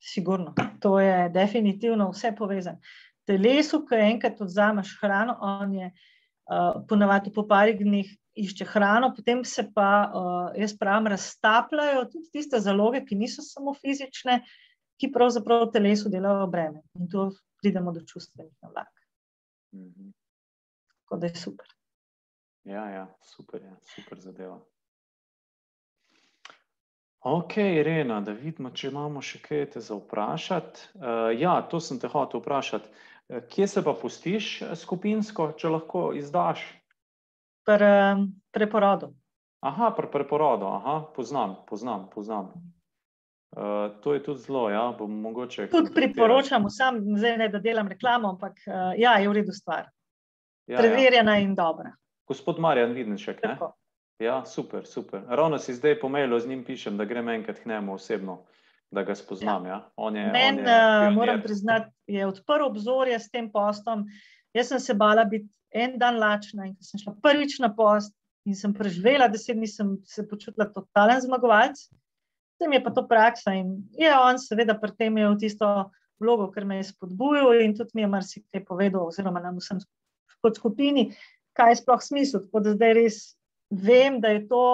sigurno. 0.00 0.54
To 0.80 1.00
je 1.00 1.28
definitivno 1.28 2.10
vse 2.10 2.34
povezano. 2.38 2.78
Telesu, 3.26 3.84
ki 3.86 3.94
enkrat 3.94 4.40
odzameš 4.40 4.94
hrano, 5.00 5.36
on 5.40 5.74
je 5.74 5.90
uh, 5.90 6.84
ponavadi 6.88 7.32
po 7.34 7.44
parih 7.48 7.76
dneh 7.78 8.06
išče 8.44 8.68
hrano, 8.72 9.10
potem 9.16 9.44
se 9.44 9.64
pa, 9.74 9.88
uh, 10.08 10.60
jaz 10.60 10.76
pravim, 10.78 11.10
raztapljajo 11.12 12.04
tudi 12.12 12.30
tiste 12.38 12.60
zaloge, 12.60 13.04
ki 13.06 13.18
niso 13.18 13.42
samo 13.42 13.74
fizične, 13.74 14.40
ki 14.98 15.12
pravzaprav 15.14 15.66
v 15.66 15.72
telesu 15.74 16.10
delajo 16.12 16.46
breme. 16.50 16.82
In 16.98 17.10
tu 17.10 17.28
pridemo 17.62 17.92
do 17.92 18.04
čustvenih 18.06 18.54
navlak. 18.62 18.92
-hmm. 19.72 20.12
Tako 21.02 21.16
da 21.16 21.26
je 21.26 21.34
super. 21.34 21.66
Ja, 22.64 22.90
ja, 22.90 23.06
super, 23.22 23.62
ja, 23.62 23.76
super 23.82 24.20
zadeva. 24.20 24.60
Ok, 27.20 27.56
Irena, 27.56 28.20
da 28.20 28.32
vidimo, 28.32 28.70
če 28.70 28.88
imamo 28.92 29.22
še 29.24 29.40
kaj 29.42 29.64
te 29.72 29.80
za 29.80 29.96
vprašati. 29.98 30.80
Uh, 30.94 31.32
ja, 31.34 31.58
to 31.70 31.80
sem 31.80 31.98
te 31.98 32.08
hotel 32.08 32.40
vprašati. 32.40 32.88
Uh, 33.28 33.40
kje 33.50 33.66
se 33.68 33.84
pa 33.84 33.94
pustiš 34.02 34.62
eh, 34.62 34.76
skupinsko, 34.76 35.52
če 35.58 35.72
lahko 35.72 36.12
izdaš? 36.14 36.62
Pri 37.68 37.84
uh, 37.84 38.24
preporodu. 38.50 39.12
Aha, 39.60 39.90
pri 39.92 40.08
preporodu, 40.08 40.64
aha, 40.66 41.12
poznam, 41.12 41.56
poznam. 41.68 42.08
poznam. 42.14 42.52
Uh, 43.56 44.00
to 44.00 44.14
je 44.14 44.22
tudi 44.22 44.40
zelo, 44.40 44.70
ja, 44.70 44.94
bom 44.98 45.20
mogoče. 45.20 45.66
Tudi 45.72 45.92
priporočam, 45.94 46.70
sam 46.70 47.00
zdaj 47.16 47.36
ne 47.38 47.48
da 47.48 47.58
delam 47.58 47.88
reklamo, 47.88 48.28
ampak 48.28 48.60
uh, 48.66 48.92
ja, 48.96 49.18
je 49.18 49.28
v 49.28 49.32
redu 49.32 49.52
stvar. 49.52 49.88
Ja, 50.66 50.76
ja. 50.76 50.78
Preverjena 50.78 51.36
ja. 51.36 51.44
in 51.44 51.54
dobra. 51.54 51.92
Gospod 52.28 52.60
Marjan 52.60 52.92
Videnšek, 52.92 53.42
ne? 53.42 53.56
Tako. 53.56 53.72
Ja, 54.18 54.44
super, 54.44 54.86
super. 54.86 55.22
Ravno 55.28 55.58
si 55.58 55.74
zdaj 55.74 56.00
po 56.00 56.08
mailu 56.08 56.40
z 56.40 56.48
njim 56.48 56.64
pišem, 56.64 56.96
da 56.96 57.04
grem 57.04 57.28
enkrat 57.28 57.60
k 57.60 57.66
njemu 57.66 57.94
osebno, 57.94 58.42
da 58.90 59.02
ga 59.02 59.14
spoznam. 59.14 59.66
Ja. 59.66 59.90
Ja? 59.96 60.10
Je, 60.20 60.32
Men, 60.32 60.58
je, 60.58 60.64
uh, 60.64 61.14
moram 61.14 61.42
priznati, 61.42 61.92
je 62.06 62.26
odprl 62.26 62.64
obzorje 62.66 63.18
s 63.18 63.30
tem 63.30 63.52
postom. 63.52 64.04
Jaz 64.52 64.68
sem 64.68 64.80
se 64.80 64.94
bala 64.94 65.24
biti 65.24 65.48
en 65.72 65.98
dan 65.98 66.18
lačna 66.18 66.66
in 66.66 66.74
ko 66.74 66.84
sem 66.84 67.00
šla 67.02 67.14
prvič 67.22 67.58
na 67.60 67.70
post 67.74 68.14
in 68.48 68.56
sem 68.56 68.72
preživela 68.74 69.28
deset 69.28 69.56
dni, 69.56 69.68
sem 69.68 69.96
se 70.08 70.24
počutila 70.28 70.68
totalen 70.72 71.20
zmagovalec. 71.20 71.80
Tem 72.58 72.72
je 72.72 72.82
pa 72.82 72.90
to 72.90 73.04
praksa 73.06 73.54
in 73.54 73.76
je 73.98 74.10
on 74.16 74.38
seveda 74.40 74.74
pri 74.78 74.94
tem 74.96 75.12
imel 75.12 75.36
tisto 75.38 75.90
vlogo, 76.18 76.48
ker 76.50 76.64
me 76.66 76.80
je 76.80 76.88
spodbujal 76.90 77.60
in 77.62 77.76
tudi 77.76 77.94
mi 77.94 78.02
je 78.02 78.10
marsikaj 78.10 78.64
povedal, 78.66 79.06
oziroma 79.06 79.42
nam 79.42 79.60
vsem 79.60 79.78
kot 80.42 80.58
skupini, 80.58 81.12
kaj 81.54 81.72
je 81.72 81.80
sploh 81.82 82.02
smisel. 82.02 82.46
Tako 82.46 82.64
da 82.64 82.74
zdaj 82.74 82.94
res 82.98 83.18
vem, 83.70 84.20
da 84.20 84.32
je 84.34 84.46
to, 84.48 84.64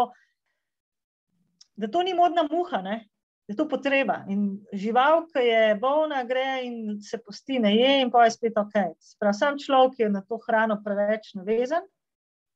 da 1.76 1.90
to 1.90 2.04
ni 2.06 2.14
modna 2.16 2.46
muha, 2.48 2.80
ne? 2.84 3.02
Je 3.48 3.56
to 3.56 3.68
potreba. 3.68 4.24
In 4.28 4.64
žival, 4.72 5.26
ki 5.28 5.42
je 5.44 5.74
bolna, 5.80 6.22
gre 6.24 6.64
in 6.64 7.00
se 7.02 7.18
posti, 7.18 7.58
ne 7.60 7.74
je, 7.76 7.90
in 8.00 8.10
pa 8.10 8.24
je 8.24 8.36
spet 8.36 8.56
ok. 8.58 8.94
Sprav, 9.00 9.34
sam 9.36 9.58
človek 9.60 9.98
je 10.00 10.08
na 10.08 10.24
to 10.24 10.38
hrano 10.46 10.80
preveč 10.84 11.34
navezan 11.36 11.84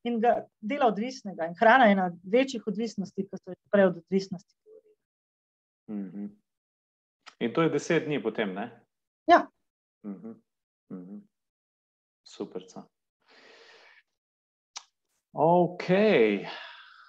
in 0.09 0.21
ga 0.23 0.47
dela 0.61 0.89
odvisnega. 0.89 1.51
In 1.51 1.57
hrana 1.59 1.89
je 1.89 1.97
ena 1.97 2.11
večjih 2.25 2.67
odvisnosti, 2.67 3.27
kot 3.29 3.43
so 3.43 3.57
prej 3.73 3.91
od 3.91 3.97
odvisnosti. 3.97 4.55
Mm 5.91 6.11
-hmm. 6.11 6.29
In 7.41 7.53
to 7.55 7.63
je 7.63 7.71
deset 7.71 8.05
dni 8.05 8.23
potem, 8.23 8.55
ne? 8.55 8.85
Ja. 9.27 9.49
Mm 10.03 10.15
-hmm. 10.15 10.35
Mm 10.91 11.07
-hmm. 11.07 11.21
Super. 12.25 12.63
Ok, 15.33 15.85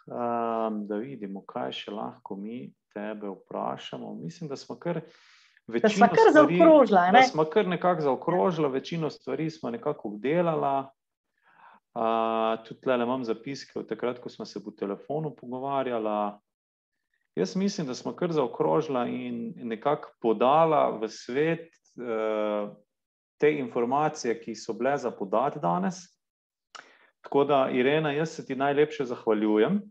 um, 0.08 0.88
da 0.88 0.96
vidimo, 0.96 1.46
kaj 1.46 1.72
še 1.72 1.92
lahko 1.92 2.36
mi 2.36 2.74
tebe 2.94 3.28
vprašamo. 3.28 4.14
Mislim, 4.14 4.50
da 4.50 4.56
smo 4.56 4.76
kar. 4.80 5.02
Da 5.68 5.90
smo 5.90 6.08
kar 6.08 6.34
zaokrožili. 6.34 7.00
Ne? 7.14 7.20
Da 7.20 7.22
smo 7.22 7.46
kar 7.46 7.68
nekako 7.68 8.02
zaokrožili, 8.02 8.70
večino 8.70 9.10
stvari 9.10 9.50
smo 9.50 9.70
nekako 9.70 10.08
obdelali. 10.08 10.86
Uh, 11.94 12.64
tudi 12.66 12.82
tukaj 12.82 13.02
imam 13.02 13.24
zapiske 13.24 13.80
od 13.80 13.90
takrat, 13.90 14.20
ko 14.20 14.30
smo 14.30 14.46
se 14.46 14.64
po 14.64 14.72
telefonu 14.72 15.36
pogovarjali. 15.36 16.32
Jaz 17.36 17.56
mislim, 17.56 17.88
da 17.88 17.94
smo 17.94 18.14
kar 18.16 18.32
zaokrožili 18.32 19.26
in 19.26 19.54
nekako 19.56 20.10
podala 20.22 20.90
v 20.90 21.08
svet 21.08 21.70
uh, 21.98 22.72
te 23.40 23.52
informacije, 23.58 24.42
ki 24.42 24.56
so 24.56 24.74
bile 24.74 24.98
za 24.98 25.12
podati 25.12 25.60
danes. 25.60 25.96
Tako 27.22 27.44
da, 27.44 27.70
Irena, 27.72 28.12
jaz 28.12 28.30
se 28.30 28.46
ti 28.46 28.56
najlepše 28.56 29.06
zahvaljujem, 29.06 29.82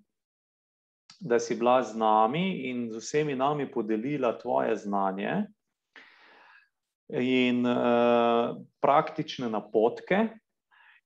da 1.20 1.38
si 1.38 1.56
bila 1.56 1.82
z 1.82 1.96
nami 1.98 2.70
in 2.70 2.88
z 2.92 2.96
vsemi 2.96 3.34
nami 3.34 3.66
podelila 3.70 4.38
tvoje 4.38 4.76
znanje 4.76 5.46
in 7.08 7.66
uh, 7.66 8.56
praktične 8.80 9.48
napotke. 9.50 10.28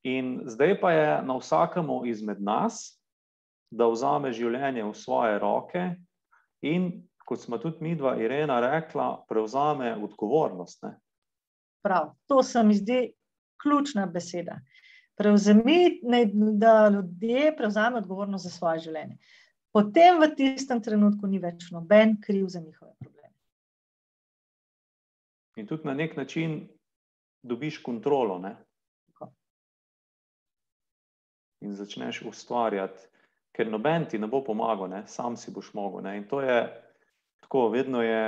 In 0.03 0.41
zdaj 0.45 0.79
pa 0.81 0.91
je 0.91 1.21
na 1.23 1.37
vsakemu 1.37 2.05
izmed 2.05 2.41
nas, 2.43 2.99
da 3.71 3.87
vzame 3.87 4.33
življenje 4.35 4.83
v 4.83 4.93
svoje 4.93 5.39
roke 5.39 5.83
in, 6.61 7.07
kot 7.25 7.39
smo 7.39 7.57
tudi 7.57 7.79
mi 7.81 7.95
dva, 7.95 8.17
Irena, 8.19 8.59
rekla, 8.59 9.23
prevzame 9.29 9.95
odgovornost. 9.95 10.83
Ne? 10.83 10.97
Prav, 11.83 12.11
to 12.27 12.43
se 12.43 12.63
mi 12.63 12.75
zdi 12.75 13.13
ključna 13.63 14.05
beseda. 14.05 14.59
Prevzemi, 15.15 16.01
da 16.59 16.89
ljudje 16.89 17.55
prevzamejo 17.57 18.03
odgovornost 18.03 18.43
za 18.43 18.51
svoje 18.51 18.83
življenje. 18.89 19.17
Potem 19.73 20.21
v 20.21 20.29
tistem 20.37 20.81
trenutku 20.85 21.25
ni 21.25 21.39
več 21.41 21.71
noben 21.73 22.19
kriv 22.21 22.45
za 22.53 22.61
njihove 22.61 22.93
probleme. 23.01 23.33
In 25.57 25.67
tudi 25.67 25.89
na 25.89 25.95
nek 25.97 26.13
način 26.17 26.59
dobiš 27.41 27.79
kontrolo. 27.81 28.37
Ne? 28.39 28.53
In 31.65 31.73
začneš 31.73 32.21
ustvarjati, 32.29 33.07
ker 33.55 33.69
noben 33.71 34.05
ti 34.11 34.19
ne 34.19 34.27
bo 34.29 34.43
pomagal, 34.45 34.91
ne? 34.91 35.03
sam 35.07 35.37
si 35.37 35.51
boš 35.51 35.73
mogel. 35.73 36.03
Ne? 36.05 36.17
In 36.21 36.27
to 36.29 36.43
je 36.45 36.59
tako, 37.41 37.69
vedno 37.73 38.03
je 38.05 38.21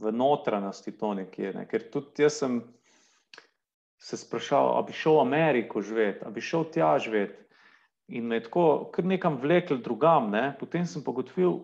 v 0.00 0.12
notranjosti 0.12 0.96
to 0.96 1.12
nekje. 1.18 1.52
Ne? 1.58 1.66
Ker 1.68 1.90
tudi 1.92 2.24
jaz 2.24 2.40
sem 2.40 2.62
se 3.98 4.16
sprašal, 4.16 4.78
ali 4.78 4.88
bi 4.88 4.96
šel 4.96 5.18
v 5.18 5.26
Ameriko 5.26 5.82
živeti, 5.82 6.24
ali 6.24 6.34
bi 6.34 6.40
šel 6.40 6.70
tja 6.72 6.94
živeti. 7.02 7.47
In 8.08 8.26
me 8.26 8.38
je 8.38 8.46
tako, 8.46 8.90
kar 8.92 9.04
nekam 9.04 9.36
vlekel 9.40 9.82
drugam, 9.84 10.30
ne? 10.30 10.56
potem 10.60 10.86
sem 10.86 11.04
pogotovil, 11.04 11.58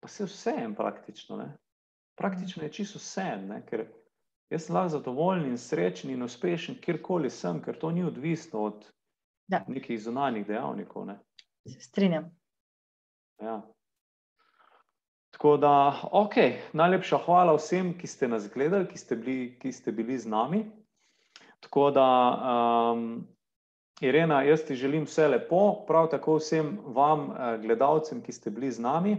pa 0.00 0.08
se 0.08 0.26
vse 0.28 0.52
en 0.64 0.74
praktično. 0.76 1.36
Ne? 1.36 1.48
Praktično 2.18 2.62
je 2.62 2.72
čisto 2.72 3.00
vse 3.00 3.24
en, 3.24 3.54
ker 3.68 3.86
jaz 4.52 4.66
sem 4.66 4.76
lahko 4.76 4.98
zadovoljen 4.98 5.46
in 5.48 5.58
srečen 5.58 6.12
in 6.12 6.22
uspešen, 6.22 6.76
kjerkoli 6.84 7.30
sem, 7.30 7.62
ker 7.64 7.78
to 7.80 7.90
ni 7.90 8.04
odvisno 8.04 8.66
od 8.68 8.84
ja. 9.48 9.62
nekih 9.68 10.00
zunanjih 10.02 10.46
dejavnikov. 10.46 11.06
Ne? 11.08 11.18
Se 11.68 11.80
strinjam. 11.80 12.28
Ja. 13.40 13.62
Tako 15.30 15.56
da, 15.56 15.72
ok, 16.12 16.34
najlepša 16.72 17.18
hvala 17.24 17.54
vsem, 17.56 17.92
ki 17.98 18.06
ste 18.06 18.28
nas 18.28 18.48
gledali, 18.52 18.88
ki 18.90 18.98
ste 18.98 19.16
bili, 19.16 19.50
ki 19.60 19.72
ste 19.72 19.92
bili 19.92 20.18
z 20.18 20.28
nami. 20.28 20.64
Tako 21.60 21.90
da, 21.90 22.06
um, 22.92 23.26
Irena, 24.00 24.42
jaz 24.42 24.62
ti 24.64 24.74
želim 24.74 25.04
vse 25.04 25.28
lepo, 25.28 25.84
prav 25.86 26.08
tako 26.10 26.36
vsem 26.38 26.78
vam, 26.86 27.30
uh, 27.30 27.60
gledalcem, 27.62 28.22
ki 28.22 28.32
ste 28.32 28.50
bili 28.50 28.70
z 28.70 28.80
nami. 28.80 29.16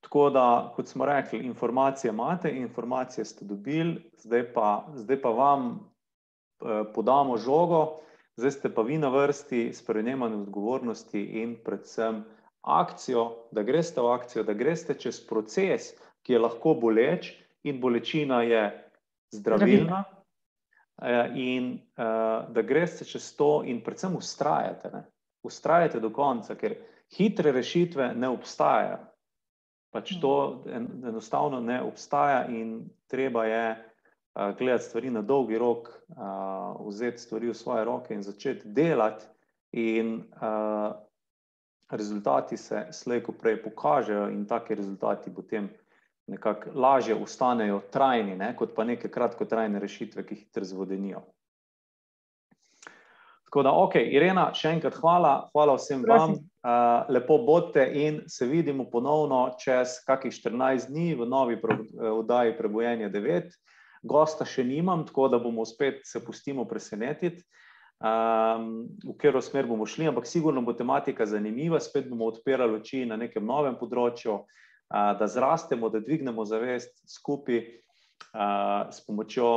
Tako 0.00 0.30
da, 0.30 0.72
kot 0.76 0.86
smo 0.86 1.06
rekli, 1.06 1.38
informacije 1.38 2.08
imate, 2.08 2.50
informacije 2.50 3.24
ste 3.24 3.44
dobili, 3.44 4.10
zdaj 4.18 4.52
pa, 4.52 4.86
zdaj 4.94 5.20
pa 5.20 5.28
vam 5.28 5.66
uh, 5.70 6.86
podamo 6.94 7.36
žogo, 7.36 8.00
zdaj 8.36 8.50
ste 8.50 8.74
pa 8.74 8.82
vi 8.82 8.98
na 8.98 9.08
vrsti 9.08 9.72
s 9.72 9.82
prejemanjem 9.86 10.40
odgovornosti 10.40 11.20
in 11.20 11.56
predvsem 11.64 12.24
akcijo, 12.62 13.32
da 13.50 13.62
greste 13.62 14.00
v 14.00 14.12
akcijo, 14.12 14.42
da 14.44 14.52
greste 14.52 14.94
čez 14.94 15.26
proces, 15.26 15.92
ki 16.22 16.32
je 16.32 16.38
lahko 16.38 16.74
boleč 16.74 17.32
in 17.62 17.80
bolečina 17.80 18.42
je 18.42 18.90
zdravilna. 19.32 19.66
zdravilna. 19.76 20.04
Eh, 21.02 21.30
in 21.34 21.80
uh, 21.96 22.52
da 22.54 22.62
greste 22.62 23.04
čez 23.04 23.32
to, 23.36 23.62
in 23.66 23.82
predvsem 23.82 24.14
ustrajate, 24.16 24.90
ne? 24.92 25.02
ustrajate 25.42 25.98
do 26.00 26.12
konca, 26.14 26.54
ker 26.54 26.76
hitre 27.16 27.50
rešitve 27.52 28.12
ne 28.14 28.30
obstajajo. 28.30 29.00
Pač 29.90 30.14
to 30.22 30.62
en, 30.70 30.86
enostavno 31.02 31.58
ne 31.60 31.80
obstaja, 31.82 32.46
in 32.46 32.86
treba 33.10 33.44
je 33.44 33.64
uh, 33.74 34.54
gledati 34.58 34.84
stvari 34.84 35.10
na 35.10 35.22
dolgi 35.22 35.58
rok, 35.58 35.90
vzeti 36.86 37.18
stvari 37.18 37.50
v 37.50 37.58
svoje 37.58 37.84
roke 37.84 38.14
in 38.14 38.22
začeti 38.22 38.70
delati, 38.70 39.26
in 39.74 40.22
rezultati 41.90 42.56
se 42.56 42.86
slejko 42.92 43.32
prej 43.32 43.62
pokažejo, 43.62 44.28
in 44.30 44.46
take 44.46 44.74
rezultati 44.74 45.34
potem 45.34 45.68
nekako 46.26 46.70
lažje 46.74 47.14
ostanejo 47.14 47.80
trajni, 47.92 48.36
ne, 48.36 48.54
kot 48.56 48.74
pa 48.76 48.84
neke 48.84 49.08
kratkotrajne 49.08 49.80
rešitve, 49.80 50.26
ki 50.26 50.34
hitro 50.34 50.64
zvodenijo. 50.64 51.22
Tako 53.44 53.62
da, 53.62 53.72
ok, 53.78 54.00
Irena, 54.10 54.48
še 54.56 54.72
enkrat 54.74 54.96
hvala, 54.98 55.34
hvala 55.52 55.76
vsem 55.78 56.02
Prosim. 56.02 56.34
vam. 56.34 56.50
Uh, 56.64 57.10
lepo 57.12 57.36
bodite 57.44 57.84
in 58.00 58.22
se 58.26 58.46
vidimo 58.48 58.86
ponovno 58.90 59.52
čez 59.60 59.98
kakih 60.06 60.32
14 60.32 60.88
dni 60.88 61.12
v 61.14 61.26
novi 61.28 61.58
oddaji 62.10 62.56
Prebojenje 62.56 63.10
9. 63.12 63.52
Gosta 64.02 64.46
še 64.48 64.64
nimam, 64.64 65.04
tako 65.06 65.28
da 65.28 65.38
bomo 65.38 65.64
spet 65.68 66.00
se 66.08 66.24
pustimo 66.24 66.64
presenetiti, 66.64 67.44
um, 68.00 68.88
v 69.04 69.14
katero 69.20 69.44
smer 69.44 69.68
bomo 69.68 69.86
šli, 69.86 70.08
ampak 70.08 70.26
sigurno 70.26 70.64
bo 70.64 70.72
tematika 70.72 71.26
zanimiva, 71.28 71.80
spet 71.80 72.08
bomo 72.08 72.32
odpirali 72.32 72.80
oči 72.80 73.04
na 73.06 73.20
nekem 73.20 73.44
novem 73.44 73.76
področju, 73.76 74.40
uh, 74.40 74.64
da 74.94 75.26
zrastemo, 75.26 75.88
da 75.88 76.00
dvignemo 76.00 76.44
zavest 76.44 77.02
skupaj 77.10 77.64
s 78.90 79.06
pomočjo 79.06 79.48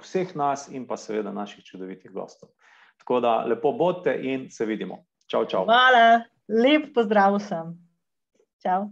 vseh 0.00 0.36
nas 0.36 0.68
in 0.68 0.86
pa 0.86 0.96
seveda 0.96 1.32
naših 1.32 1.64
čudovitih 1.64 2.12
gostov. 2.12 2.48
Tako 2.98 3.20
da 3.20 3.44
lepo 3.44 3.72
bodite 3.72 4.14
in 4.22 4.50
se 4.50 4.66
vidimo. 4.66 5.04
Čau, 5.26 5.44
čau. 5.46 5.64
Hvala, 5.64 6.22
lep 6.48 6.90
pozdrav 6.94 7.36
vsem. 7.38 7.74
Čau. 8.62 8.90